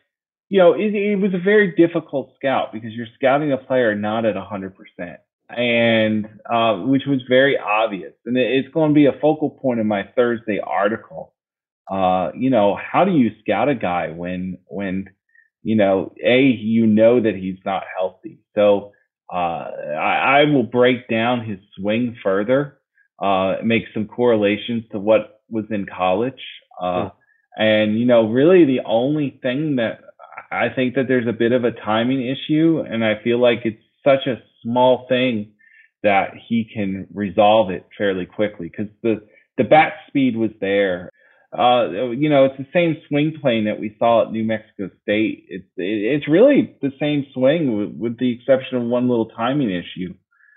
you 0.48 0.58
know 0.58 0.74
it, 0.74 0.94
it 0.94 1.16
was 1.16 1.32
a 1.34 1.42
very 1.42 1.74
difficult 1.74 2.34
scout 2.36 2.72
because 2.72 2.92
you're 2.92 3.06
scouting 3.14 3.52
a 3.52 3.56
player 3.56 3.94
not 3.94 4.26
at 4.26 4.34
100 4.34 4.76
percent 4.76 5.20
and 5.56 6.26
uh, 6.50 6.76
which 6.76 7.02
was 7.06 7.20
very 7.28 7.58
obvious 7.58 8.12
and 8.26 8.36
it's 8.36 8.68
going 8.72 8.90
to 8.90 8.94
be 8.94 9.06
a 9.06 9.20
focal 9.20 9.50
point 9.50 9.80
in 9.80 9.86
my 9.86 10.04
Thursday 10.16 10.60
article. 10.60 11.34
Uh, 11.90 12.30
you 12.34 12.50
know 12.50 12.76
how 12.76 13.04
do 13.04 13.12
you 13.12 13.30
scout 13.42 13.68
a 13.68 13.74
guy 13.74 14.10
when 14.10 14.58
when 14.66 15.08
you 15.62 15.76
know 15.76 16.12
a 16.24 16.40
you 16.40 16.86
know 16.86 17.20
that 17.20 17.34
he's 17.34 17.58
not 17.64 17.82
healthy 17.96 18.38
so 18.54 18.92
uh, 19.32 19.70
I, 19.98 20.40
I 20.40 20.44
will 20.44 20.62
break 20.64 21.08
down 21.08 21.44
his 21.44 21.58
swing 21.76 22.16
further 22.22 22.78
uh, 23.20 23.56
make 23.62 23.84
some 23.94 24.06
correlations 24.06 24.84
to 24.92 24.98
what 24.98 25.40
was 25.48 25.64
in 25.70 25.86
college. 25.86 26.42
Uh, 26.80 27.10
And, 27.56 27.98
you 27.98 28.06
know, 28.06 28.28
really 28.28 28.64
the 28.64 28.80
only 28.86 29.38
thing 29.42 29.76
that 29.76 30.00
I 30.50 30.68
think 30.70 30.94
that 30.94 31.06
there's 31.08 31.26
a 31.26 31.32
bit 31.32 31.52
of 31.52 31.64
a 31.64 31.70
timing 31.70 32.26
issue, 32.26 32.82
and 32.86 33.04
I 33.04 33.22
feel 33.22 33.38
like 33.38 33.60
it's 33.64 33.82
such 34.04 34.26
a 34.26 34.42
small 34.62 35.06
thing 35.08 35.52
that 36.02 36.30
he 36.48 36.68
can 36.72 37.06
resolve 37.14 37.70
it 37.70 37.86
fairly 37.96 38.26
quickly 38.26 38.68
because 38.68 38.92
the 39.02 39.26
the 39.56 39.64
bat 39.64 39.94
speed 40.08 40.36
was 40.36 40.50
there. 40.60 41.10
Uh, 41.56 42.10
you 42.12 42.30
know, 42.30 42.46
it's 42.46 42.56
the 42.56 42.66
same 42.72 42.96
swing 43.08 43.34
plane 43.40 43.66
that 43.66 43.78
we 43.78 43.94
saw 43.98 44.22
at 44.26 44.32
New 44.32 44.42
Mexico 44.42 44.88
State. 45.02 45.44
It's 45.48 45.68
it's 45.76 46.28
really 46.28 46.76
the 46.80 46.92
same 46.98 47.26
swing 47.34 47.76
with, 47.76 47.90
with 47.96 48.18
the 48.18 48.32
exception 48.34 48.78
of 48.78 48.84
one 48.84 49.08
little 49.08 49.28
timing 49.28 49.70
issue. 49.70 50.14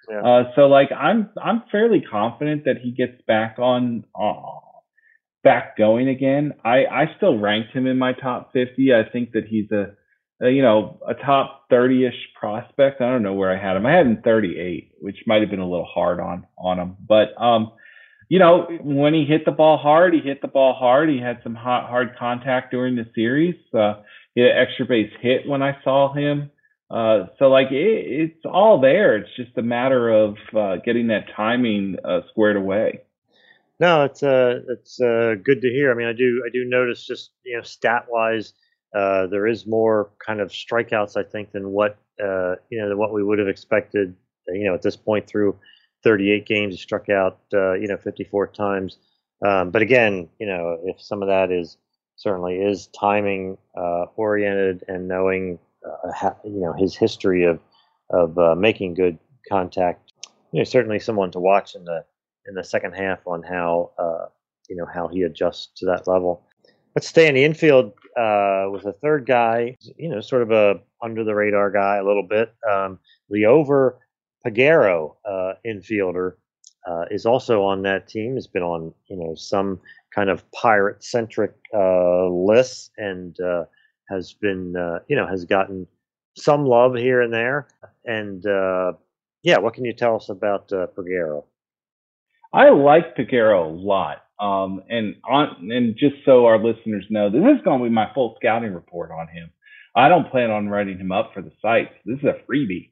Yeah. 0.09 0.21
Uh, 0.21 0.43
so 0.55 0.61
like 0.67 0.89
I'm 0.97 1.29
I'm 1.41 1.63
fairly 1.71 2.01
confident 2.01 2.65
that 2.65 2.77
he 2.81 2.91
gets 2.91 3.21
back 3.27 3.57
on 3.59 4.05
uh, 4.19 4.59
back 5.43 5.77
going 5.77 6.07
again. 6.07 6.53
I 6.63 6.85
I 6.85 7.05
still 7.17 7.37
ranked 7.37 7.73
him 7.73 7.87
in 7.87 7.97
my 7.97 8.13
top 8.13 8.53
50. 8.53 8.93
I 8.93 9.09
think 9.11 9.31
that 9.33 9.45
he's 9.49 9.71
a 9.71 9.95
uh, 10.41 10.47
you 10.47 10.61
know, 10.61 10.99
a 11.07 11.13
top 11.13 11.69
30-ish 11.71 12.33
prospect. 12.39 13.01
I 13.01 13.09
don't 13.09 13.23
know 13.23 13.33
where 13.33 13.55
I 13.55 13.61
had 13.61 13.77
him. 13.77 13.86
I 13.86 13.93
had 13.93 14.05
him 14.05 14.21
38, 14.23 14.91
which 14.99 15.17
might 15.25 15.41
have 15.41 15.49
been 15.49 15.59
a 15.59 15.69
little 15.69 15.86
hard 15.86 16.19
on 16.19 16.45
on 16.57 16.79
him. 16.79 16.97
But 17.07 17.39
um, 17.41 17.71
you 18.27 18.39
know, 18.39 18.67
when 18.81 19.13
he 19.13 19.25
hit 19.25 19.45
the 19.45 19.51
ball 19.51 19.77
hard, 19.77 20.13
he 20.13 20.19
hit 20.19 20.41
the 20.41 20.47
ball 20.47 20.73
hard. 20.73 21.09
He 21.09 21.19
had 21.19 21.39
some 21.43 21.55
hot, 21.55 21.88
hard 21.88 22.15
contact 22.17 22.71
during 22.71 22.95
the 22.95 23.05
series. 23.13 23.55
Uh, 23.73 24.01
he 24.33 24.41
had 24.41 24.51
an 24.51 24.57
extra 24.57 24.86
base 24.86 25.11
hit 25.21 25.47
when 25.47 25.61
I 25.61 25.77
saw 25.83 26.13
him. 26.13 26.51
Uh, 26.89 27.27
so 27.39 27.45
like 27.45 27.71
it, 27.71 27.75
it's 27.75 28.45
all 28.45 28.79
there. 28.79 29.17
It's 29.17 29.36
just 29.36 29.57
a 29.57 29.61
matter 29.61 30.09
of 30.09 30.36
uh, 30.55 30.77
getting 30.77 31.07
that 31.07 31.25
timing 31.36 31.97
uh, 32.03 32.21
squared 32.29 32.57
away. 32.57 33.01
No, 33.79 34.03
it's 34.03 34.23
uh, 34.23 34.61
it's 34.69 35.01
uh, 35.01 35.36
good 35.43 35.61
to 35.61 35.69
hear. 35.69 35.91
I 35.91 35.95
mean, 35.95 36.07
I 36.07 36.13
do 36.13 36.43
I 36.47 36.49
do 36.51 36.63
notice 36.65 37.05
just 37.05 37.31
you 37.43 37.57
know 37.57 37.63
stat 37.63 38.05
wise 38.09 38.53
uh, 38.95 39.27
there 39.27 39.45
is 39.45 39.67
more 39.67 40.09
kind 40.25 40.39
of 40.39 40.49
strikeouts, 40.49 41.17
I 41.17 41.23
think, 41.23 41.51
than 41.51 41.69
what 41.69 41.97
uh, 42.23 42.55
you 42.69 42.79
know 42.79 42.87
than 42.87 42.97
what 42.97 43.13
we 43.13 43.23
would 43.23 43.39
have 43.39 43.47
expected. 43.49 44.15
You 44.47 44.65
know, 44.65 44.73
at 44.73 44.81
this 44.81 44.95
point 44.95 45.27
through 45.27 45.57
38 46.03 46.45
games, 46.45 46.75
he 46.75 46.79
struck 46.79 47.09
out 47.09 47.39
uh, 47.53 47.73
you 47.73 47.87
know 47.87 47.97
54 47.97 48.47
times. 48.47 48.97
Um, 49.45 49.69
but 49.71 49.81
again, 49.81 50.29
you 50.39 50.47
know, 50.47 50.79
if 50.85 51.01
some 51.01 51.21
of 51.21 51.27
that 51.27 51.51
is 51.51 51.77
certainly 52.15 52.55
is 52.55 52.87
timing 52.87 53.57
uh, 53.77 54.05
oriented 54.15 54.85
and 54.87 55.09
knowing 55.09 55.59
uh, 55.85 56.31
you 56.45 56.61
know 56.61 56.73
his 56.73 56.95
history 56.95 57.43
of 57.43 57.59
of 58.11 58.57
making 58.57 58.93
good 58.93 59.17
contact, 59.49 60.13
you 60.53 60.59
know, 60.59 60.63
certainly 60.63 60.99
someone 60.99 61.31
to 61.31 61.39
watch 61.39 61.75
in 61.75 61.83
the 61.83 62.05
in 62.47 62.55
the 62.55 62.63
second 62.63 62.93
half 62.93 63.19
on 63.27 63.43
how 63.43 63.91
you 64.69 64.77
know 64.77 64.85
how 64.85 65.09
he 65.09 65.23
adjusts 65.23 65.71
to 65.75 65.85
that 65.85 66.07
level. 66.07 66.43
Let's 66.95 67.09
stay 67.09 67.27
in 67.27 67.35
the 67.35 67.43
infield 67.43 67.91
uh, 68.18 68.68
with 68.72 68.86
a 68.86 68.93
third 69.01 69.26
guy, 69.26 69.78
you 69.97 70.09
know, 70.09 70.22
sort 70.22 70.41
of 70.41 70.51
a 70.51 70.80
under 71.01 71.24
the 71.24 71.36
radar 71.36 71.72
guy 71.72 71.97
a 71.97 72.03
little 72.03 72.28
bit. 72.28 72.53
Um, 72.70 72.99
Liover 73.32 73.95
Peguero, 74.45 75.16
uh, 75.26 75.53
infielder, 75.66 76.34
uh, 76.88 77.05
is 77.11 77.26
also 77.26 77.63
on 77.63 77.82
that 77.84 78.07
team. 78.07 78.36
Has 78.36 78.47
been 78.47 78.63
on, 78.63 78.93
you 79.07 79.18
know, 79.18 79.36
some 79.36 79.80
kind 80.13 80.30
of 80.30 80.49
pirate 80.51 81.03
centric 81.03 81.53
uh, 81.74 82.28
lists 82.30 82.91
and 82.97 83.39
uh, 83.39 83.66
has 84.09 84.34
been, 84.34 84.76
uh, 84.76 84.99
you 85.07 85.16
know, 85.16 85.28
has 85.28 85.45
gotten 85.45 85.88
some 86.38 86.66
love 86.66 86.95
here 86.95 87.22
and 87.22 87.34
there. 87.34 87.68
And 88.05 88.43
yeah, 89.45 89.59
what 89.59 89.76
can 89.76 89.86
you 89.86 89.93
tell 89.93 90.16
us 90.16 90.30
about 90.30 90.74
uh, 90.74 90.88
Peguero? 90.97 91.43
I 92.51 92.70
like 92.70 93.16
Peguero 93.16 93.66
a 93.66 93.70
lot. 93.70 94.24
Um, 94.39 94.81
and 94.89 95.15
on, 95.27 95.71
and 95.71 95.95
just 95.97 96.15
so 96.25 96.45
our 96.45 96.57
listeners 96.57 97.05
know, 97.09 97.29
this 97.29 97.41
is 97.41 97.63
going 97.63 97.79
to 97.79 97.86
be 97.86 97.89
my 97.89 98.11
full 98.13 98.36
scouting 98.39 98.73
report 98.73 99.11
on 99.11 99.27
him. 99.27 99.49
I 99.95 100.09
don't 100.09 100.29
plan 100.29 100.51
on 100.51 100.67
writing 100.67 100.97
him 100.97 101.11
up 101.11 101.31
for 101.33 101.41
the 101.41 101.51
site. 101.61 101.89
This 102.05 102.19
is 102.19 102.25
a 102.25 102.51
freebie. 102.51 102.91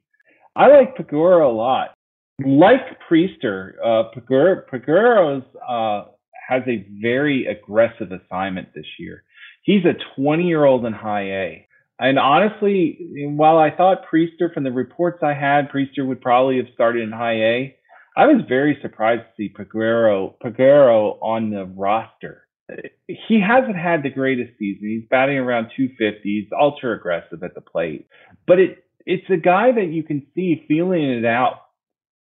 I 0.56 0.68
like 0.68 0.96
Peguero 0.96 1.50
a 1.50 1.54
lot. 1.54 1.94
Like 2.39 3.00
Priester, 3.10 3.74
uh, 3.84 4.04
Peguero, 4.16 5.44
uh, 5.68 6.06
has 6.48 6.64
a 6.68 6.88
very 7.02 7.46
aggressive 7.46 8.12
assignment 8.12 8.74
this 8.74 8.86
year. 9.00 9.24
He's 9.64 9.84
a 9.86 9.96
20 10.20 10.44
year 10.44 10.66
old 10.66 10.86
in 10.86 10.94
high 10.94 11.24
A. 11.24 11.68
And 12.00 12.18
honestly, 12.18 12.98
while 13.36 13.58
I 13.58 13.70
thought 13.76 14.06
Priester, 14.12 14.54
from 14.54 14.64
the 14.64 14.72
reports 14.72 15.20
I 15.24 15.34
had, 15.34 15.70
Priester 15.70 16.06
would 16.06 16.22
probably 16.22 16.58
have 16.58 16.74
started 16.74 17.04
in 17.04 17.12
high 17.12 17.36
A, 17.36 17.76
I 18.16 18.28
was 18.28 18.43
very 18.47 18.78
surprised 18.82 19.22
to 19.22 19.28
see 19.38 19.53
Peguero, 19.53 20.36
Peguero 20.43 21.18
on 21.22 21.49
the 21.49 21.66
roster. 21.66 22.47
He 23.07 23.41
hasn't 23.41 23.76
had 23.76 24.03
the 24.03 24.09
greatest 24.09 24.51
season. 24.57 24.88
He's 24.88 25.09
batting 25.09 25.38
around 25.38 25.72
250. 25.76 26.22
He's 26.24 26.49
ultra 26.57 26.95
aggressive 26.95 27.43
at 27.43 27.55
the 27.55 27.61
plate, 27.61 28.07
but 28.47 28.59
it 28.59 28.86
it's 29.05 29.30
a 29.30 29.38
guy 29.38 29.72
that 29.72 29.89
you 29.91 30.03
can 30.03 30.26
see 30.34 30.64
feeling 30.68 31.03
it 31.03 31.26
out 31.26 31.57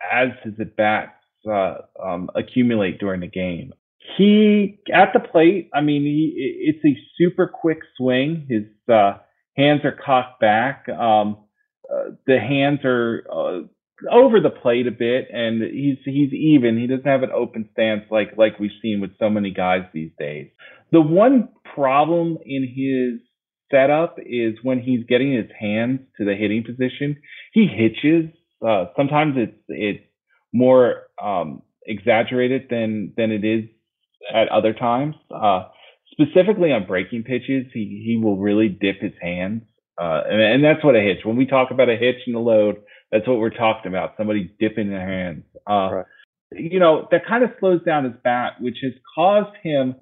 as 0.09 0.29
his 0.43 0.53
at 0.59 0.75
bats 0.77 1.11
uh, 1.49 1.75
um, 2.01 2.29
accumulate 2.33 2.99
during 2.99 3.19
the 3.21 3.27
game. 3.27 3.73
He 4.17 4.79
at 4.93 5.11
the 5.13 5.19
plate. 5.19 5.69
I 5.73 5.81
mean, 5.81 6.03
he, 6.03 6.33
it's 6.35 6.83
a 6.85 6.97
super 7.17 7.47
quick 7.47 7.79
swing. 7.97 8.47
His 8.49 8.63
uh, 8.93 9.17
hands 9.57 9.81
are 9.83 9.97
cocked 10.03 10.39
back. 10.39 10.87
Um, 10.89 11.37
uh, 11.91 12.11
the 12.25 12.39
hands 12.39 12.79
are 12.85 13.25
uh, 13.31 13.59
over 14.09 14.39
the 14.39 14.49
plate 14.49 14.87
a 14.87 14.91
bit, 14.91 15.27
and 15.31 15.61
he's 15.61 15.97
he's 16.05 16.33
even. 16.33 16.77
He 16.77 16.87
doesn't 16.87 17.05
have 17.05 17.23
an 17.23 17.31
open 17.31 17.69
stance 17.73 18.03
like 18.09 18.37
like 18.37 18.59
we've 18.59 18.71
seen 18.81 19.01
with 19.01 19.11
so 19.19 19.29
many 19.29 19.51
guys 19.51 19.81
these 19.93 20.11
days. 20.17 20.49
The 20.91 21.01
one 21.01 21.49
problem 21.75 22.37
in 22.45 22.63
his 22.63 23.21
setup 23.71 24.17
is 24.19 24.55
when 24.63 24.79
he's 24.79 25.05
getting 25.07 25.33
his 25.33 25.49
hands 25.57 26.01
to 26.17 26.25
the 26.25 26.35
hitting 26.35 26.63
position, 26.63 27.17
he 27.53 27.67
hitches. 27.67 28.31
Uh, 28.65 28.85
sometimes 28.95 29.35
it's 29.37 29.57
it's 29.67 30.03
more 30.53 31.03
um, 31.21 31.61
exaggerated 31.85 32.67
than 32.69 33.13
than 33.17 33.31
it 33.31 33.43
is 33.43 33.65
at 34.33 34.49
other 34.49 34.73
times. 34.73 35.15
Uh, 35.33 35.63
specifically 36.11 36.71
on 36.71 36.85
breaking 36.85 37.23
pitches, 37.23 37.65
he 37.73 38.03
he 38.05 38.19
will 38.21 38.37
really 38.37 38.69
dip 38.69 38.99
his 38.99 39.13
hands, 39.21 39.63
uh, 39.99 40.21
and, 40.29 40.41
and 40.41 40.63
that's 40.63 40.83
what 40.83 40.95
a 40.95 41.01
hitch. 41.01 41.19
When 41.23 41.37
we 41.37 41.45
talk 41.45 41.71
about 41.71 41.89
a 41.89 41.95
hitch 41.95 42.27
in 42.27 42.33
the 42.33 42.39
load, 42.39 42.77
that's 43.11 43.27
what 43.27 43.39
we're 43.39 43.49
talking 43.49 43.91
about. 43.91 44.13
Somebody 44.17 44.53
dipping 44.59 44.89
their 44.89 45.07
hands. 45.07 45.43
Uh, 45.69 45.89
right. 45.91 46.05
You 46.53 46.79
know, 46.79 47.07
that 47.11 47.25
kind 47.25 47.43
of 47.43 47.51
slows 47.59 47.81
down 47.83 48.03
his 48.03 48.13
bat, 48.23 48.53
which 48.59 48.77
has 48.83 48.93
caused 49.15 49.55
him 49.63 49.95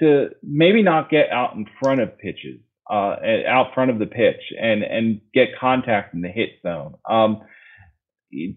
to 0.00 0.28
maybe 0.42 0.82
not 0.82 1.10
get 1.10 1.30
out 1.30 1.54
in 1.54 1.66
front 1.82 2.00
of 2.00 2.16
pitches, 2.18 2.60
uh, 2.90 3.16
out 3.48 3.74
front 3.74 3.90
of 3.90 3.98
the 3.98 4.06
pitch 4.06 4.40
and, 4.60 4.82
and 4.82 5.20
get 5.34 5.48
contact 5.58 6.14
in 6.14 6.20
the 6.20 6.28
hit 6.28 6.50
zone. 6.62 6.94
Um, 7.08 7.42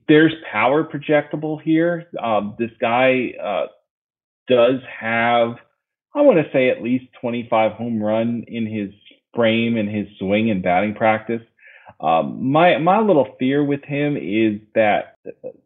there's 0.07 0.34
power 0.51 0.84
projectable 0.84 1.62
here. 1.62 2.07
Um, 2.22 2.55
this 2.60 2.72
guy, 2.80 3.34
uh, 3.41 3.68
does 4.49 4.82
have, 4.99 5.55
I 6.14 6.22
want 6.22 6.39
to 6.39 6.51
say 6.51 6.70
at 6.70 6.82
least 6.82 7.05
25 7.22 7.74
home 7.74 8.01
run 8.01 8.43
in 8.47 8.66
his 8.66 8.91
frame 9.34 9.78
and 9.78 9.88
his 9.88 10.07
swing 10.18 10.49
and 10.49 10.64
batting 10.64 10.95
practice. 10.95 11.41
Um, 12.02 12.52
my 12.52 12.78
my 12.78 13.00
little 13.02 13.36
fear 13.38 13.64
with 13.64 13.84
him 13.84 14.16
is 14.16 14.62
that 14.74 15.18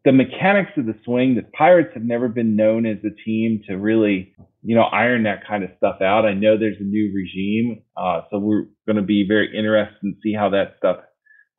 the 0.03 0.11
mechanics 0.11 0.71
of 0.77 0.87
the 0.87 0.95
swing. 1.05 1.35
The 1.35 1.43
Pirates 1.55 1.91
have 1.93 2.03
never 2.03 2.27
been 2.27 2.55
known 2.55 2.87
as 2.87 2.97
a 3.05 3.13
team 3.23 3.61
to 3.67 3.75
really, 3.75 4.33
you 4.63 4.75
know, 4.75 4.83
iron 4.83 5.23
that 5.23 5.45
kind 5.47 5.63
of 5.63 5.69
stuff 5.77 6.01
out. 6.01 6.25
I 6.25 6.33
know 6.33 6.57
there's 6.57 6.79
a 6.79 6.83
new 6.83 7.13
regime, 7.13 7.83
uh, 7.95 8.21
so 8.31 8.39
we're 8.39 8.65
going 8.87 8.95
to 8.95 9.03
be 9.03 9.25
very 9.27 9.55
interested 9.55 10.01
to 10.01 10.13
see 10.23 10.33
how 10.33 10.49
that 10.49 10.73
stuff 10.77 10.97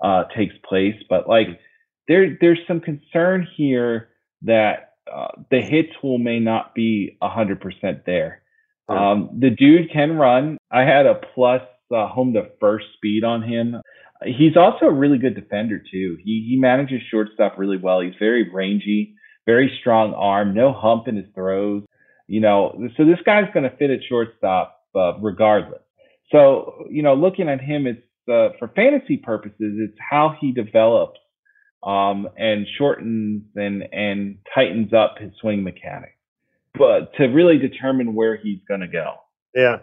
uh, 0.03 0.25
takes 0.37 0.55
place. 0.69 0.97
But 1.09 1.29
like, 1.29 1.61
there 2.09 2.37
there's 2.41 2.59
some 2.67 2.81
concern 2.81 3.47
here 3.57 4.09
that 4.43 4.95
uh, 5.13 5.29
the 5.53 5.61
hit 5.61 5.87
tool 6.01 6.19
may 6.19 6.41
not 6.41 6.75
be 6.75 7.17
hundred 7.23 7.61
percent 7.61 8.07
there. 8.07 8.43
Um, 8.89 9.39
the 9.41 9.51
dude 9.51 9.93
can 9.93 10.17
run. 10.17 10.59
I 10.71 10.83
had 10.83 11.07
a 11.07 11.21
plus 11.35 11.63
uh, 11.95 12.09
home 12.09 12.35
to 12.35 12.51
first 12.61 12.87
speed 12.97 13.25
on 13.25 13.43
him. 13.43 13.77
He's 14.23 14.57
also 14.57 14.87
a 14.87 14.93
really 14.93 15.19
good 15.19 15.35
defender 15.35 15.79
too. 15.79 16.17
He 16.23 16.47
he 16.49 16.57
manages 16.57 17.01
shortstop 17.11 17.59
really 17.59 17.77
well. 17.77 18.01
He's 18.01 18.15
very 18.19 18.51
rangy, 18.51 19.15
very 19.47 19.77
strong 19.81 20.15
arm, 20.15 20.55
no 20.55 20.73
hump 20.73 21.09
in 21.09 21.17
his 21.17 21.27
throws. 21.35 21.83
You 22.27 22.41
know, 22.41 22.79
so 22.97 23.05
this 23.05 23.19
guy's 23.27 23.53
going 23.53 23.69
to 23.69 23.77
fit 23.77 23.91
at 23.91 24.01
shortstop 24.09 24.81
uh, 24.95 25.19
regardless. 25.21 25.83
So 26.33 26.87
you 26.91 27.03
know, 27.03 27.15
looking 27.15 27.49
at 27.49 27.61
him, 27.61 27.87
it's 27.87 28.03
uh, 28.29 28.57
for 28.59 28.69
fantasy 28.75 29.19
purposes, 29.19 29.77
it's 29.79 29.99
how 29.99 30.37
he 30.41 30.53
develops 30.53 31.19
um, 31.85 32.29
and 32.37 32.67
shortens 32.79 33.43
and 33.57 33.85
and 33.93 34.39
tightens 34.55 34.93
up 34.93 35.17
his 35.19 35.33
swing 35.41 35.63
mechanics, 35.63 36.17
but 36.79 37.15
to 37.17 37.27
really 37.27 37.59
determine 37.59 38.15
where 38.15 38.37
he's 38.37 38.61
going 38.67 38.81
to 38.81 38.89
go. 38.89 39.15
Yeah, 39.55 39.81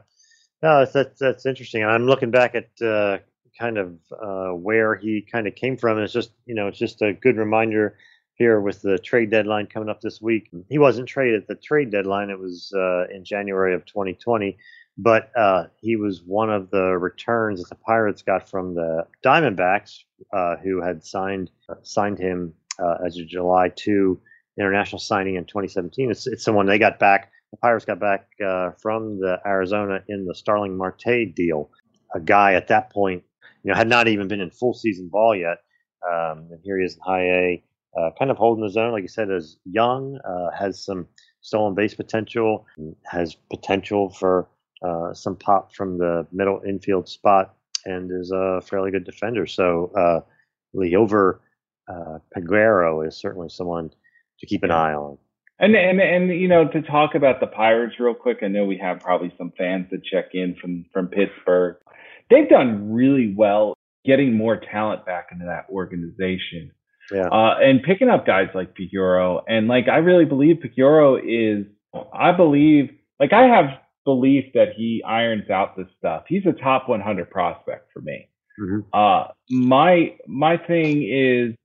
no, 0.63 0.85
that's, 0.85 1.19
that's 1.19 1.45
interesting. 1.45 1.83
I'm 1.83 2.05
looking 2.07 2.31
back 2.31 2.55
at 2.55 2.85
uh, 2.85 3.19
kind 3.59 3.77
of 3.77 3.97
uh, 4.11 4.49
where 4.55 4.95
he 4.95 5.25
kind 5.29 5.47
of 5.47 5.55
came 5.55 5.77
from. 5.77 5.99
It's 5.99 6.13
just, 6.13 6.31
you 6.45 6.55
know, 6.55 6.67
it's 6.67 6.79
just 6.79 7.01
a 7.01 7.13
good 7.13 7.37
reminder 7.37 7.97
here 8.41 8.59
with 8.59 8.81
the 8.81 8.97
trade 8.97 9.29
deadline 9.29 9.67
coming 9.67 9.89
up 9.89 10.01
this 10.01 10.19
week. 10.21 10.49
He 10.69 10.79
wasn't 10.79 11.07
traded 11.07 11.43
at 11.43 11.47
the 11.47 11.55
trade 11.55 11.91
deadline. 11.91 12.29
It 12.29 12.39
was 12.39 12.73
uh, 12.75 13.05
in 13.13 13.23
January 13.23 13.75
of 13.75 13.85
2020, 13.85 14.57
but 14.97 15.31
uh, 15.37 15.65
he 15.79 15.95
was 15.95 16.23
one 16.25 16.49
of 16.49 16.71
the 16.71 16.97
returns 16.97 17.59
that 17.61 17.69
the 17.69 17.75
Pirates 17.75 18.23
got 18.23 18.49
from 18.49 18.73
the 18.73 19.05
Diamondbacks, 19.23 19.99
uh, 20.33 20.55
who 20.57 20.81
had 20.81 21.03
signed 21.03 21.51
uh, 21.69 21.75
signed 21.83 22.17
him 22.17 22.53
uh, 22.79 22.95
as 23.05 23.17
a 23.17 23.25
July 23.25 23.69
2 23.75 24.19
international 24.59 24.99
signing 24.99 25.35
in 25.35 25.45
2017. 25.45 26.09
It's, 26.09 26.25
it's 26.25 26.43
someone 26.43 26.65
they 26.65 26.79
got 26.79 26.99
back. 26.99 27.31
The 27.51 27.57
Pirates 27.57 27.85
got 27.85 27.99
back 27.99 28.27
from 28.81 29.19
the 29.19 29.37
Arizona 29.45 30.03
in 30.07 30.25
the 30.25 30.33
Starling 30.33 30.77
Marte 30.77 31.35
deal. 31.35 31.69
A 32.15 32.19
guy 32.19 32.53
at 32.53 32.69
that 32.69 32.91
point, 32.91 33.23
you 33.63 33.71
know, 33.71 33.75
had 33.77 33.87
not 33.87 34.07
even 34.07 34.27
been 34.27 34.41
in 34.41 34.51
full 34.51 34.73
season 34.73 35.09
ball 35.09 35.35
yet. 35.35 35.57
Um, 36.07 36.47
and 36.51 36.59
here 36.63 36.79
he 36.79 36.85
is 36.85 36.95
in 36.95 37.01
high 37.01 37.23
A, 37.23 37.63
uh, 37.97 38.09
kind 38.17 38.31
of 38.31 38.37
holding 38.37 38.63
his 38.63 38.77
own. 38.77 38.91
Like 38.91 39.03
you 39.03 39.07
said, 39.07 39.29
is 39.29 39.57
young, 39.65 40.19
uh, 40.25 40.49
has 40.57 40.83
some 40.83 41.07
stolen 41.41 41.75
base 41.75 41.93
potential, 41.93 42.65
has 43.05 43.35
potential 43.51 44.09
for 44.09 44.47
uh, 44.83 45.13
some 45.13 45.35
pop 45.35 45.73
from 45.75 45.97
the 45.97 46.25
middle 46.31 46.61
infield 46.67 47.07
spot, 47.07 47.55
and 47.85 48.11
is 48.11 48.31
a 48.31 48.61
fairly 48.61 48.91
good 48.91 49.03
defender. 49.03 49.45
So 49.45 49.91
uh, 49.95 50.21
Liover 50.75 51.39
uh, 51.87 52.19
Peguero 52.35 53.07
is 53.07 53.17
certainly 53.17 53.49
someone 53.49 53.91
to 54.39 54.45
keep 54.45 54.63
an 54.63 54.71
eye 54.71 54.93
on. 54.93 55.17
And 55.59 55.75
and 55.75 56.01
and 56.01 56.29
you 56.29 56.47
know 56.47 56.67
to 56.67 56.81
talk 56.81 57.13
about 57.13 57.39
the 57.39 57.45
Pirates 57.45 57.99
real 57.99 58.15
quick. 58.15 58.39
I 58.41 58.47
know 58.47 58.65
we 58.65 58.79
have 58.79 58.99
probably 58.99 59.31
some 59.37 59.53
fans 59.55 59.87
that 59.91 60.03
check 60.03 60.33
in 60.33 60.55
from 60.55 60.85
from 60.91 61.07
Pittsburgh. 61.07 61.75
They've 62.31 62.49
done 62.49 62.91
really 62.91 63.33
well 63.37 63.75
getting 64.05 64.35
more 64.35 64.59
talent 64.59 65.05
back 65.05 65.27
into 65.31 65.45
that 65.45 65.65
organization. 65.69 66.71
Yeah. 67.11 67.27
Uh, 67.27 67.55
and 67.61 67.83
picking 67.83 68.09
up 68.09 68.25
guys 68.25 68.47
like 68.55 68.73
Peguero 68.75 69.41
and 69.47 69.67
like 69.67 69.87
I 69.87 69.97
really 69.97 70.25
believe 70.25 70.57
Peguero 70.65 71.19
is 71.19 71.67
I 72.13 72.31
believe 72.31 72.89
like 73.19 73.33
I 73.33 73.43
have 73.47 73.65
belief 74.05 74.45
that 74.53 74.69
he 74.75 75.03
irons 75.05 75.49
out 75.49 75.77
this 75.77 75.87
stuff. 75.99 76.23
He's 76.27 76.43
a 76.47 76.53
top 76.53 76.89
100 76.89 77.29
prospect 77.29 77.91
for 77.93 78.01
me. 78.01 78.29
Mm-hmm. 78.59 78.79
Uh, 78.93 79.33
my 79.49 80.15
my 80.27 80.57
thing 80.57 81.03
is 81.03 81.55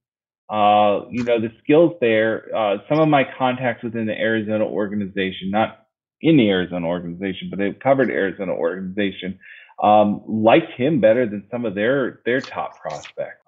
uh, 0.49 1.07
you 1.11 1.25
know, 1.25 1.41
the 1.41 1.51
skills 1.63 1.95
there, 2.01 2.49
uh, 2.57 2.77
some 2.89 3.01
of 3.01 3.09
my 3.09 3.25
contacts 3.37 3.83
within 3.83 4.07
the 4.07 4.13
Arizona 4.13 4.65
organization, 4.65 5.51
not 5.51 5.87
in 6.21 6.37
the 6.37 6.49
Arizona 6.49 6.87
organization, 6.87 7.49
but 7.51 7.59
they've 7.59 7.79
covered 7.83 8.11
Arizona 8.11 8.53
organization, 8.53 9.39
um, 9.83 10.23
liked 10.27 10.73
him 10.77 11.01
better 11.01 11.27
than 11.27 11.47
some 11.51 11.65
of 11.65 11.75
their, 11.75 12.21
their 12.25 12.41
top 12.41 12.81
prospects. 12.81 13.43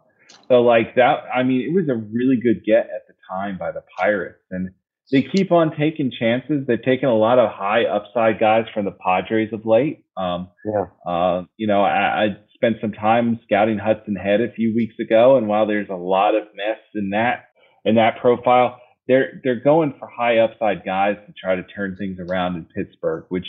So 0.48 0.62
like 0.62 0.94
that, 0.96 1.24
I 1.34 1.42
mean, 1.42 1.62
it 1.62 1.74
was 1.74 1.88
a 1.88 1.96
really 1.96 2.40
good 2.42 2.64
get 2.64 2.84
at 2.84 3.06
the 3.06 3.14
time 3.30 3.58
by 3.58 3.72
the 3.72 3.82
Pirates 3.98 4.42
and 4.50 4.70
they 5.10 5.22
keep 5.22 5.52
on 5.52 5.74
taking 5.76 6.10
chances. 6.10 6.66
They've 6.66 6.82
taken 6.82 7.08
a 7.08 7.16
lot 7.16 7.38
of 7.38 7.50
high 7.50 7.84
upside 7.84 8.38
guys 8.38 8.64
from 8.74 8.84
the 8.84 8.92
Padres 8.92 9.52
of 9.52 9.64
late. 9.64 10.04
Um, 10.16 10.48
yeah. 10.64 10.84
Uh, 11.06 11.44
you 11.56 11.66
know, 11.66 11.82
I, 11.82 12.24
I 12.24 12.26
spent 12.54 12.76
some 12.80 12.92
time 12.92 13.40
scouting 13.44 13.78
Hudson 13.78 14.16
Head 14.16 14.40
a 14.40 14.52
few 14.52 14.74
weeks 14.74 14.96
ago, 15.00 15.36
and 15.36 15.48
while 15.48 15.66
there's 15.66 15.88
a 15.88 15.94
lot 15.94 16.34
of 16.34 16.44
mess 16.54 16.80
in 16.94 17.10
that 17.10 17.46
in 17.84 17.94
that 17.94 18.18
profile, 18.20 18.80
they're 19.06 19.40
they're 19.42 19.60
going 19.60 19.94
for 19.98 20.08
high 20.08 20.38
upside 20.38 20.84
guys 20.84 21.16
to 21.26 21.32
try 21.40 21.54
to 21.54 21.62
turn 21.62 21.96
things 21.96 22.18
around 22.20 22.56
in 22.56 22.66
Pittsburgh, 22.66 23.24
which 23.28 23.46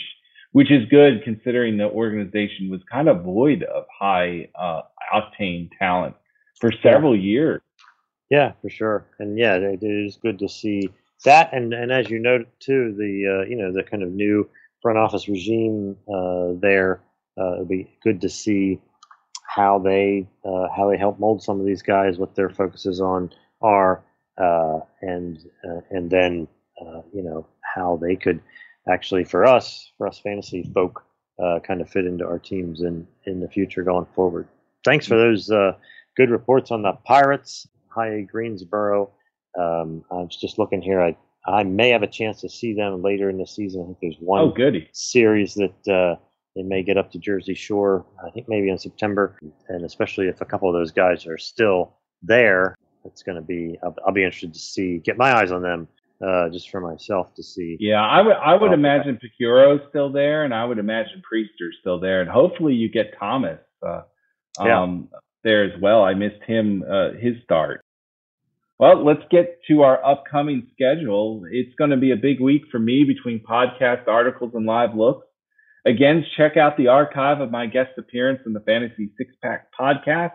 which 0.52 0.70
is 0.70 0.84
good 0.88 1.22
considering 1.24 1.76
the 1.76 1.84
organization 1.88 2.70
was 2.70 2.80
kind 2.90 3.08
of 3.08 3.22
void 3.22 3.62
of 3.62 3.84
high 3.96 4.48
uh, 4.58 4.82
octane 5.14 5.70
talent 5.78 6.14
for 6.60 6.70
several 6.82 7.14
yeah. 7.14 7.22
years. 7.22 7.60
Yeah, 8.30 8.52
for 8.62 8.70
sure, 8.70 9.06
and 9.18 9.36
yeah, 9.36 9.56
it 9.56 9.82
is 9.82 10.16
good 10.16 10.38
to 10.38 10.48
see 10.48 10.88
that, 11.24 11.52
and 11.52 11.74
and 11.74 11.90
as 11.90 12.08
you 12.08 12.20
noted 12.20 12.46
too, 12.60 12.94
the 12.96 13.42
uh, 13.42 13.48
you 13.48 13.56
know 13.56 13.72
the 13.72 13.82
kind 13.82 14.02
of 14.02 14.12
new 14.12 14.48
front 14.82 14.98
office 14.98 15.28
regime 15.28 15.96
uh, 16.12 16.52
there. 16.60 17.00
Uh, 17.38 17.54
it'll 17.54 17.64
be 17.64 17.90
good 18.02 18.20
to 18.20 18.28
see 18.28 18.80
how 19.44 19.78
they 19.78 20.28
uh, 20.44 20.68
how 20.74 20.88
they 20.88 20.96
help 20.96 21.18
mold 21.18 21.42
some 21.42 21.58
of 21.58 21.66
these 21.66 21.82
guys, 21.82 22.18
what 22.18 22.34
their 22.36 22.50
focuses 22.50 23.00
on 23.00 23.32
are, 23.60 24.04
uh, 24.38 24.78
and 25.02 25.38
uh, 25.64 25.80
and 25.90 26.10
then 26.10 26.46
uh, 26.80 27.02
you 27.12 27.22
know 27.22 27.46
how 27.74 27.98
they 28.00 28.14
could 28.14 28.40
actually 28.88 29.24
for 29.24 29.44
us 29.46 29.92
for 29.98 30.06
us 30.06 30.18
fantasy 30.18 30.70
folk 30.74 31.04
uh, 31.42 31.58
kind 31.60 31.80
of 31.80 31.88
fit 31.88 32.06
into 32.06 32.26
our 32.26 32.38
teams 32.38 32.82
in 32.82 33.06
in 33.24 33.40
the 33.40 33.48
future 33.48 33.82
going 33.82 34.06
forward. 34.14 34.46
Thanks 34.84 35.06
for 35.06 35.16
those 35.16 35.50
uh, 35.50 35.72
good 36.16 36.30
reports 36.30 36.70
on 36.70 36.82
the 36.82 36.92
Pirates, 37.04 37.68
High 37.88 38.22
Greensboro. 38.22 39.10
Um, 39.58 40.04
I 40.10 40.16
was 40.16 40.36
just 40.36 40.58
looking 40.58 40.82
here. 40.82 41.00
I 41.00 41.16
I 41.46 41.64
may 41.64 41.90
have 41.90 42.02
a 42.02 42.06
chance 42.06 42.40
to 42.42 42.48
see 42.48 42.74
them 42.74 43.02
later 43.02 43.30
in 43.30 43.38
the 43.38 43.46
season. 43.46 43.82
I 43.82 43.84
think 43.86 43.98
there's 44.00 44.16
one 44.20 44.40
oh, 44.40 44.50
goody. 44.50 44.88
series 44.92 45.54
that 45.54 46.18
they 46.56 46.62
may 46.62 46.82
get 46.82 46.98
up 46.98 47.10
to 47.12 47.18
Jersey 47.18 47.54
Shore, 47.54 48.04
I 48.26 48.30
think 48.30 48.48
maybe 48.48 48.70
in 48.70 48.78
September, 48.78 49.38
and 49.68 49.84
especially 49.84 50.26
if 50.26 50.40
a 50.40 50.44
couple 50.44 50.68
of 50.68 50.74
those 50.74 50.90
guys 50.90 51.26
are 51.26 51.38
still 51.38 51.96
there, 52.22 52.74
it's 53.04 53.22
going 53.22 53.36
to 53.36 53.42
be. 53.42 53.78
I'll, 53.82 53.94
I'll, 54.06 54.12
be 54.12 54.24
interested 54.24 54.52
to 54.52 54.58
see, 54.58 54.98
get 54.98 55.16
my 55.16 55.32
eyes 55.32 55.52
on 55.52 55.62
them, 55.62 55.88
uh, 56.24 56.48
just 56.50 56.70
for 56.70 56.80
myself 56.80 57.34
to 57.34 57.42
see. 57.42 57.76
Yeah, 57.80 58.02
I 58.02 58.20
would. 58.22 58.36
I 58.36 58.54
would 58.54 58.72
imagine 58.72 59.18
Peguero's 59.18 59.80
still 59.88 60.12
there, 60.12 60.44
and 60.44 60.54
I 60.54 60.64
would 60.64 60.78
imagine 60.78 61.22
Priester's 61.30 61.76
still 61.80 62.00
there, 62.00 62.20
and 62.20 62.30
hopefully 62.30 62.74
you 62.74 62.90
get 62.90 63.14
Thomas 63.18 63.60
uh, 63.86 64.02
um, 64.58 65.08
there 65.44 65.64
as 65.64 65.80
well. 65.80 66.04
I 66.04 66.14
missed 66.14 66.42
him 66.46 66.84
uh, 66.88 67.12
his 67.18 67.34
start. 67.44 67.82
Well, 68.78 69.04
let's 69.04 69.22
get 69.30 69.60
to 69.68 69.82
our 69.82 70.02
upcoming 70.04 70.68
schedule. 70.72 71.42
It's 71.50 71.74
going 71.76 71.90
to 71.90 71.98
be 71.98 72.12
a 72.12 72.16
big 72.16 72.40
week 72.40 72.62
for 72.72 72.78
me 72.78 73.04
between 73.04 73.40
podcast 73.44 74.08
articles 74.08 74.52
and 74.54 74.64
live 74.64 74.94
looks. 74.94 75.26
Again, 75.86 76.24
check 76.36 76.56
out 76.56 76.76
the 76.76 76.88
archive 76.88 77.40
of 77.40 77.50
my 77.50 77.66
guest 77.66 77.90
appearance 77.98 78.40
in 78.46 78.52
the 78.52 78.60
Fantasy 78.60 79.10
Six 79.16 79.34
Pack 79.42 79.68
podcast 79.78 80.32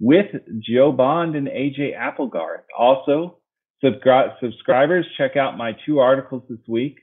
with 0.00 0.26
Joe 0.60 0.92
Bond 0.92 1.34
and 1.34 1.48
AJ 1.48 1.96
Applegarth. 1.96 2.64
Also, 2.76 3.38
subscri- 3.82 4.38
subscribers, 4.40 5.06
check 5.16 5.36
out 5.36 5.56
my 5.56 5.76
two 5.84 5.98
articles 5.98 6.42
this 6.48 6.60
week. 6.68 6.98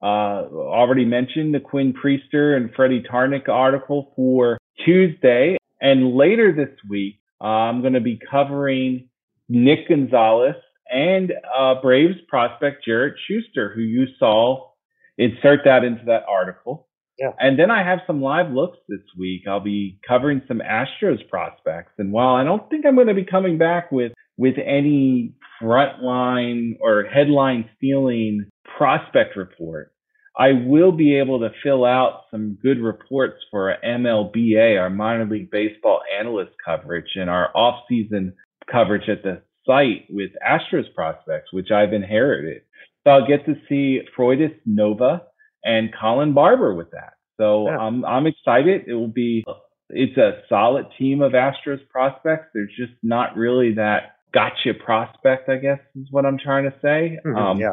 Uh, 0.00 0.46
already 0.52 1.04
mentioned 1.04 1.54
the 1.54 1.60
Quinn 1.60 1.92
Priester 1.92 2.56
and 2.56 2.72
Freddy 2.74 3.02
Tarnok 3.02 3.48
article 3.48 4.12
for 4.14 4.58
Tuesday. 4.84 5.56
And 5.80 6.14
later 6.14 6.52
this 6.52 6.74
week, 6.88 7.20
uh, 7.40 7.46
I'm 7.46 7.80
going 7.80 7.94
to 7.94 8.00
be 8.00 8.18
covering 8.30 9.08
Nick 9.48 9.88
Gonzales 9.88 10.54
and 10.90 11.32
uh, 11.56 11.80
Braves 11.80 12.18
prospect 12.28 12.84
Jared 12.84 13.14
Schuster, 13.26 13.72
who 13.74 13.80
you 13.80 14.06
saw 14.18 14.70
insert 15.16 15.60
that 15.64 15.84
into 15.84 16.04
that 16.06 16.24
article. 16.28 16.86
Yeah. 17.18 17.32
And 17.40 17.58
then 17.58 17.70
I 17.70 17.82
have 17.82 17.98
some 18.06 18.22
live 18.22 18.52
looks 18.52 18.78
this 18.88 19.00
week. 19.18 19.42
I'll 19.48 19.58
be 19.58 19.98
covering 20.06 20.40
some 20.46 20.60
Astros 20.60 21.28
prospects. 21.28 21.92
And 21.98 22.12
while 22.12 22.36
I 22.36 22.44
don't 22.44 22.68
think 22.70 22.86
I'm 22.86 22.94
going 22.94 23.08
to 23.08 23.14
be 23.14 23.24
coming 23.24 23.58
back 23.58 23.90
with 23.90 24.12
with 24.36 24.54
any 24.64 25.34
frontline 25.62 26.78
or 26.80 27.04
headline 27.04 27.68
stealing 27.76 28.46
prospect 28.76 29.36
report, 29.36 29.92
I 30.36 30.52
will 30.52 30.92
be 30.92 31.18
able 31.18 31.40
to 31.40 31.50
fill 31.62 31.84
out 31.84 32.22
some 32.30 32.58
good 32.62 32.78
reports 32.80 33.36
for 33.50 33.74
MLBA, 33.84 34.80
our 34.80 34.90
minor 34.90 35.26
league 35.26 35.50
baseball 35.50 36.00
analyst 36.18 36.52
coverage, 36.64 37.10
and 37.16 37.28
our 37.28 37.50
off-season 37.56 38.34
coverage 38.70 39.08
at 39.08 39.24
the 39.24 39.42
site 39.66 40.06
with 40.10 40.30
Astros 40.46 40.92
prospects, 40.94 41.52
which 41.52 41.70
I've 41.72 41.92
inherited. 41.92 42.62
So 43.04 43.10
I'll 43.10 43.26
get 43.26 43.46
to 43.46 43.54
see 43.68 44.00
Freudis 44.16 44.54
Nova 44.64 45.22
and 45.64 45.90
Colin 46.00 46.34
Barber 46.34 46.74
with 46.74 46.92
that. 46.92 47.14
So 47.36 47.68
yeah. 47.68 47.78
I'm 47.78 48.04
I'm 48.04 48.26
excited. 48.26 48.82
It 48.86 48.94
will 48.94 49.08
be 49.08 49.44
it's 49.90 50.16
a 50.18 50.42
solid 50.48 50.86
team 50.98 51.22
of 51.22 51.32
Astros 51.32 51.86
prospects. 51.88 52.48
There's 52.52 52.74
just 52.76 52.92
not 53.02 53.36
really 53.36 53.74
that 53.74 54.17
gotcha 54.32 54.74
prospect, 54.74 55.48
I 55.48 55.56
guess 55.56 55.80
is 55.94 56.08
what 56.10 56.26
I'm 56.26 56.38
trying 56.38 56.64
to 56.64 56.74
say. 56.80 57.18
Mm-hmm, 57.24 57.36
um, 57.36 57.60
yeah. 57.60 57.72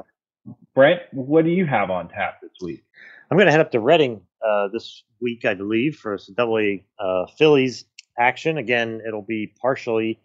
Brent, 0.74 1.02
what 1.12 1.46
do 1.46 1.52
you 1.52 1.66
have 1.66 1.90
on 1.90 2.10
tap 2.10 2.42
this 2.42 2.52
week? 2.62 2.84
I'm 3.30 3.38
going 3.38 3.48
to 3.48 3.52
head 3.52 3.62
up 3.62 3.72
to 3.72 3.80
Reading 3.80 4.22
uh, 4.46 4.68
this 4.72 5.04
week, 5.22 5.46
I 5.46 5.56
believe, 5.56 5.96
for 5.96 6.18
some 6.18 6.36
Double 6.36 6.60
A 6.60 6.86
uh, 7.00 7.26
Phillies 7.38 7.86
action. 8.20 8.58
Again, 8.58 9.02
it'll 9.08 9.24
be 9.24 9.54
partially 9.60 10.20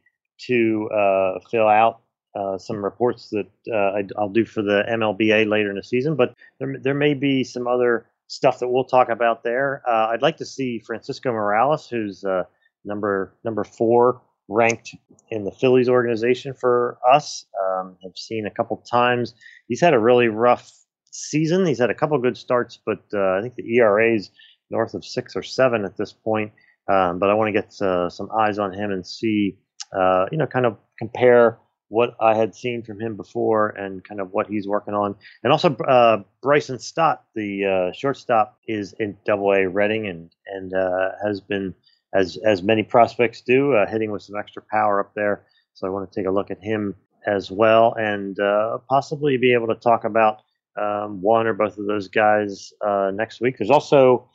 to 0.47 0.89
uh, 0.91 1.39
fill 1.51 1.69
out 1.69 2.01
uh, 2.35 2.59
some 2.59 2.85
reports 2.85 3.31
that 3.31 3.47
uh, 3.73 3.99
I, 3.99 4.05
will 4.21 4.29
do 4.29 4.45
for 4.45 4.63
the 4.63 4.85
MLBA 4.89 5.49
later 5.49 5.71
in 5.71 5.77
the 5.77 5.83
season, 5.83 6.17
but 6.17 6.35
there, 6.59 6.77
there 6.81 6.95
may 6.95 7.15
be 7.15 7.43
some 7.43 7.67
other 7.67 8.07
stuff 8.29 8.61
that 8.61 8.69
we'll 8.69 8.85
talk 8.85 9.09
about 9.09 9.43
there. 9.43 9.83
Uh, 9.89 10.09
I'd 10.09 10.23
like 10.23 10.37
to 10.37 10.47
see 10.47 10.79
Francisco 10.79 11.33
Morales, 11.33 11.89
who's 11.89 12.25
uh, 12.25 12.45
number 12.85 13.35
number 13.45 13.65
four 13.65 14.23
ranked 14.51 14.95
in 15.31 15.45
the 15.45 15.53
Phillies 15.53 15.89
organization 15.89 16.53
for 16.53 16.99
us. 17.11 17.47
Um, 17.63 17.97
I've 18.05 18.17
seen 18.17 18.47
a 18.47 18.51
couple 18.51 18.77
times. 18.79 19.35
He's 19.69 19.81
had 19.81 19.95
a 19.95 19.99
really 19.99 20.29
rough 20.29 20.71
season. 21.13 21.65
He's 21.65 21.79
had 21.79 21.91
a 21.91 21.95
couple 21.95 22.19
good 22.19 22.37
starts, 22.37 22.79
but 22.85 23.03
uh, 23.15 23.39
I 23.39 23.41
think 23.41 23.55
the 23.55 23.77
ERA 23.77 24.15
is 24.15 24.31
north 24.71 24.95
of 24.95 25.05
six 25.05 25.35
or 25.37 25.43
seven 25.43 25.85
at 25.85 25.97
this 25.97 26.13
point. 26.13 26.53
Um, 26.91 27.19
but 27.19 27.31
I 27.31 27.35
want 27.35 27.49
to 27.49 27.53
get 27.53 27.81
uh, 27.81 28.11
some 28.11 28.29
eyes 28.33 28.59
on 28.59 28.73
him 28.73 28.91
and 28.91 29.07
see, 29.07 29.59
uh, 29.97 30.27
you 30.33 30.39
know, 30.39 30.47
kind 30.47 30.67
of 30.67 30.77
compare 30.99 31.59
what 31.89 32.15
I 32.21 32.35
had 32.37 32.55
seen 32.55 32.83
from 32.83 33.01
him 33.01 33.17
before 33.17 33.71
and 33.71 34.03
kind 34.03 34.21
of 34.21 34.31
what 34.31 34.47
he's 34.47 34.67
working 34.67 34.95
on. 34.95 35.15
And 35.43 35.53
also, 35.53 35.77
uh, 35.77 36.23
Bryson 36.43 36.79
Stott, 36.79 37.25
the 37.35 37.91
uh, 37.91 37.93
shortstop, 37.93 38.59
is 38.67 38.95
in 38.99 39.17
Double 39.25 39.53
A 39.53 39.69
Reading 39.69 40.07
and 40.07 40.33
and 40.47 40.73
uh, 40.73 41.11
has 41.25 41.41
been 41.41 41.75
as 42.15 42.39
as 42.45 42.63
many 42.63 42.83
prospects 42.83 43.41
do, 43.41 43.75
uh, 43.75 43.87
hitting 43.87 44.11
with 44.11 44.23
some 44.23 44.37
extra 44.37 44.63
power 44.71 45.01
up 45.01 45.15
there. 45.15 45.47
So 45.75 45.87
I 45.87 45.91
want 45.91 46.11
to 46.11 46.21
take 46.21 46.27
a 46.27 46.33
look 46.33 46.51
at 46.51 46.63
him 46.63 46.95
as 47.27 47.51
well, 47.51 47.95
and 47.99 48.39
uh, 48.39 48.79
possibly 48.89 49.37
be 49.37 49.53
able 49.55 49.69
to 49.69 49.75
talk 49.75 50.05
about 50.05 50.39
um, 50.81 51.21
one 51.21 51.47
or 51.47 51.55
both 51.55 51.79
of 51.79 51.87
those 51.87 52.09
guys 52.09 52.73
uh, 52.87 53.11
next 53.15 53.41
week. 53.41 53.57
There's 53.59 53.71
also 53.71 54.29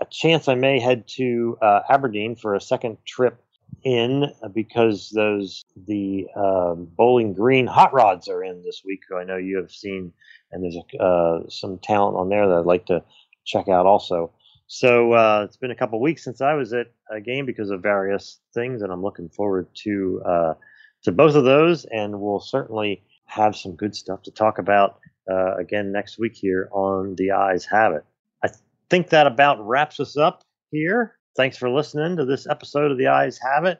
a 0.00 0.06
chance 0.10 0.48
I 0.48 0.54
may 0.54 0.80
head 0.80 1.06
to 1.16 1.56
uh, 1.62 1.80
Aberdeen 1.88 2.36
for 2.36 2.54
a 2.54 2.60
second 2.60 2.98
trip 3.06 3.42
in 3.84 4.26
because 4.54 5.10
those 5.14 5.64
the 5.86 6.26
um, 6.36 6.88
Bowling 6.96 7.32
Green 7.32 7.66
hot 7.66 7.92
rods 7.92 8.28
are 8.28 8.44
in 8.44 8.62
this 8.62 8.82
week. 8.84 9.00
Who 9.08 9.16
I 9.18 9.24
know 9.24 9.36
you 9.36 9.56
have 9.58 9.70
seen, 9.70 10.12
and 10.50 10.62
there's 10.62 10.76
uh, 11.00 11.48
some 11.48 11.78
talent 11.78 12.16
on 12.16 12.28
there 12.28 12.46
that 12.48 12.58
I'd 12.58 12.66
like 12.66 12.86
to 12.86 13.02
check 13.44 13.68
out 13.68 13.86
also. 13.86 14.32
So 14.74 15.12
uh, 15.12 15.42
it's 15.44 15.58
been 15.58 15.70
a 15.70 15.76
couple 15.76 16.00
weeks 16.00 16.24
since 16.24 16.40
I 16.40 16.54
was 16.54 16.72
at 16.72 16.86
a 17.10 17.20
game 17.20 17.44
because 17.44 17.68
of 17.68 17.82
various 17.82 18.40
things, 18.54 18.80
and 18.80 18.90
I'm 18.90 19.02
looking 19.02 19.28
forward 19.28 19.68
to 19.84 20.22
uh, 20.24 20.54
to 21.02 21.12
both 21.12 21.34
of 21.34 21.44
those, 21.44 21.84
and 21.84 22.18
we'll 22.18 22.40
certainly 22.40 23.02
have 23.26 23.54
some 23.54 23.76
good 23.76 23.94
stuff 23.94 24.22
to 24.22 24.30
talk 24.30 24.56
about 24.56 24.98
uh, 25.30 25.56
again 25.56 25.92
next 25.92 26.18
week 26.18 26.34
here 26.34 26.70
on 26.72 27.16
The 27.16 27.32
Eyes 27.32 27.66
Have 27.66 27.92
It. 27.92 28.04
I 28.42 28.48
think 28.88 29.10
that 29.10 29.26
about 29.26 29.60
wraps 29.60 30.00
us 30.00 30.16
up 30.16 30.42
here. 30.70 31.18
Thanks 31.36 31.58
for 31.58 31.68
listening 31.68 32.16
to 32.16 32.24
this 32.24 32.46
episode 32.46 32.90
of 32.90 32.96
The 32.96 33.08
Eyes 33.08 33.38
Have 33.42 33.66
It. 33.66 33.78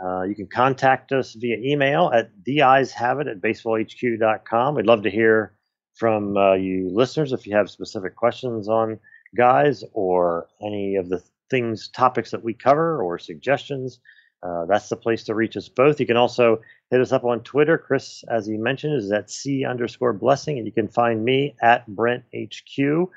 Uh, 0.00 0.22
you 0.22 0.36
can 0.36 0.46
contact 0.46 1.10
us 1.10 1.32
via 1.32 1.56
email 1.56 2.12
at 2.14 2.30
theeyeshaveit 2.46 3.28
at 3.28 3.40
baseballhq.com. 3.40 4.76
We'd 4.76 4.86
love 4.86 5.02
to 5.02 5.10
hear 5.10 5.56
from 5.96 6.36
uh, 6.36 6.54
you 6.54 6.90
listeners 6.92 7.32
if 7.32 7.44
you 7.44 7.56
have 7.56 7.68
specific 7.68 8.14
questions 8.14 8.68
on 8.68 9.00
guys 9.34 9.84
or 9.92 10.48
any 10.60 10.96
of 10.96 11.08
the 11.08 11.22
things, 11.50 11.88
topics 11.88 12.30
that 12.30 12.42
we 12.42 12.54
cover 12.54 13.02
or 13.02 13.18
suggestions. 13.18 14.00
Uh, 14.42 14.64
that's 14.66 14.88
the 14.88 14.96
place 14.96 15.22
to 15.24 15.34
reach 15.34 15.56
us 15.56 15.68
both. 15.68 16.00
You 16.00 16.06
can 16.06 16.16
also 16.16 16.60
hit 16.90 17.00
us 17.00 17.12
up 17.12 17.24
on 17.24 17.40
Twitter. 17.42 17.78
Chris, 17.78 18.24
as 18.28 18.46
he 18.46 18.56
mentioned, 18.56 18.94
is 18.94 19.12
at 19.12 19.30
C 19.30 19.64
underscore 19.64 20.12
blessing, 20.12 20.58
and 20.58 20.66
you 20.66 20.72
can 20.72 20.88
find 20.88 21.24
me 21.24 21.54
at 21.62 21.86
Brent 21.86 22.24
HQ. 22.34 23.08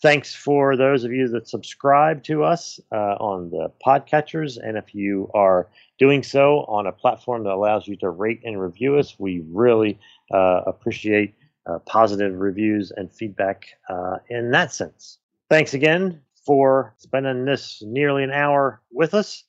Thanks 0.00 0.34
for 0.34 0.76
those 0.76 1.04
of 1.04 1.12
you 1.12 1.28
that 1.28 1.46
subscribe 1.46 2.24
to 2.24 2.42
us 2.42 2.80
uh, 2.90 3.16
on 3.20 3.50
the 3.50 3.70
podcatchers. 3.86 4.58
And 4.60 4.76
if 4.76 4.94
you 4.94 5.30
are 5.34 5.68
doing 5.98 6.24
so 6.24 6.64
on 6.66 6.86
a 6.86 6.92
platform 6.92 7.44
that 7.44 7.52
allows 7.52 7.86
you 7.86 7.96
to 7.96 8.10
rate 8.10 8.40
and 8.44 8.60
review 8.60 8.96
us, 8.96 9.14
we 9.18 9.44
really 9.48 10.00
uh, 10.32 10.62
appreciate 10.66 11.36
uh, 11.66 11.78
positive 11.80 12.34
reviews 12.34 12.90
and 12.90 13.12
feedback 13.12 13.66
uh, 13.88 14.16
in 14.28 14.50
that 14.50 14.72
sense. 14.72 15.18
Thanks 15.52 15.74
again 15.74 16.18
for 16.46 16.94
spending 16.96 17.44
this 17.44 17.82
nearly 17.84 18.24
an 18.24 18.30
hour 18.30 18.80
with 18.90 19.12
us. 19.12 19.44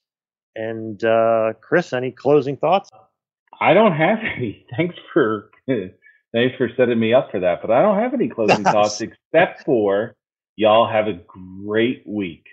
And 0.53 1.01
uh, 1.01 1.53
Chris, 1.61 1.93
any 1.93 2.11
closing 2.11 2.57
thoughts? 2.57 2.89
I 3.61 3.73
don't 3.73 3.93
have 3.93 4.19
any. 4.35 4.65
Thanks 4.75 4.95
for 5.13 5.49
thanks 5.67 6.57
for 6.57 6.69
setting 6.75 6.99
me 6.99 7.13
up 7.13 7.31
for 7.31 7.39
that. 7.39 7.61
But 7.61 7.71
I 7.71 7.81
don't 7.81 7.99
have 7.99 8.13
any 8.13 8.27
closing 8.27 8.63
thoughts 8.65 8.99
except 8.99 9.63
for 9.63 10.13
y'all 10.57 10.91
have 10.91 11.07
a 11.07 11.13
great 11.13 12.03
week. 12.05 12.47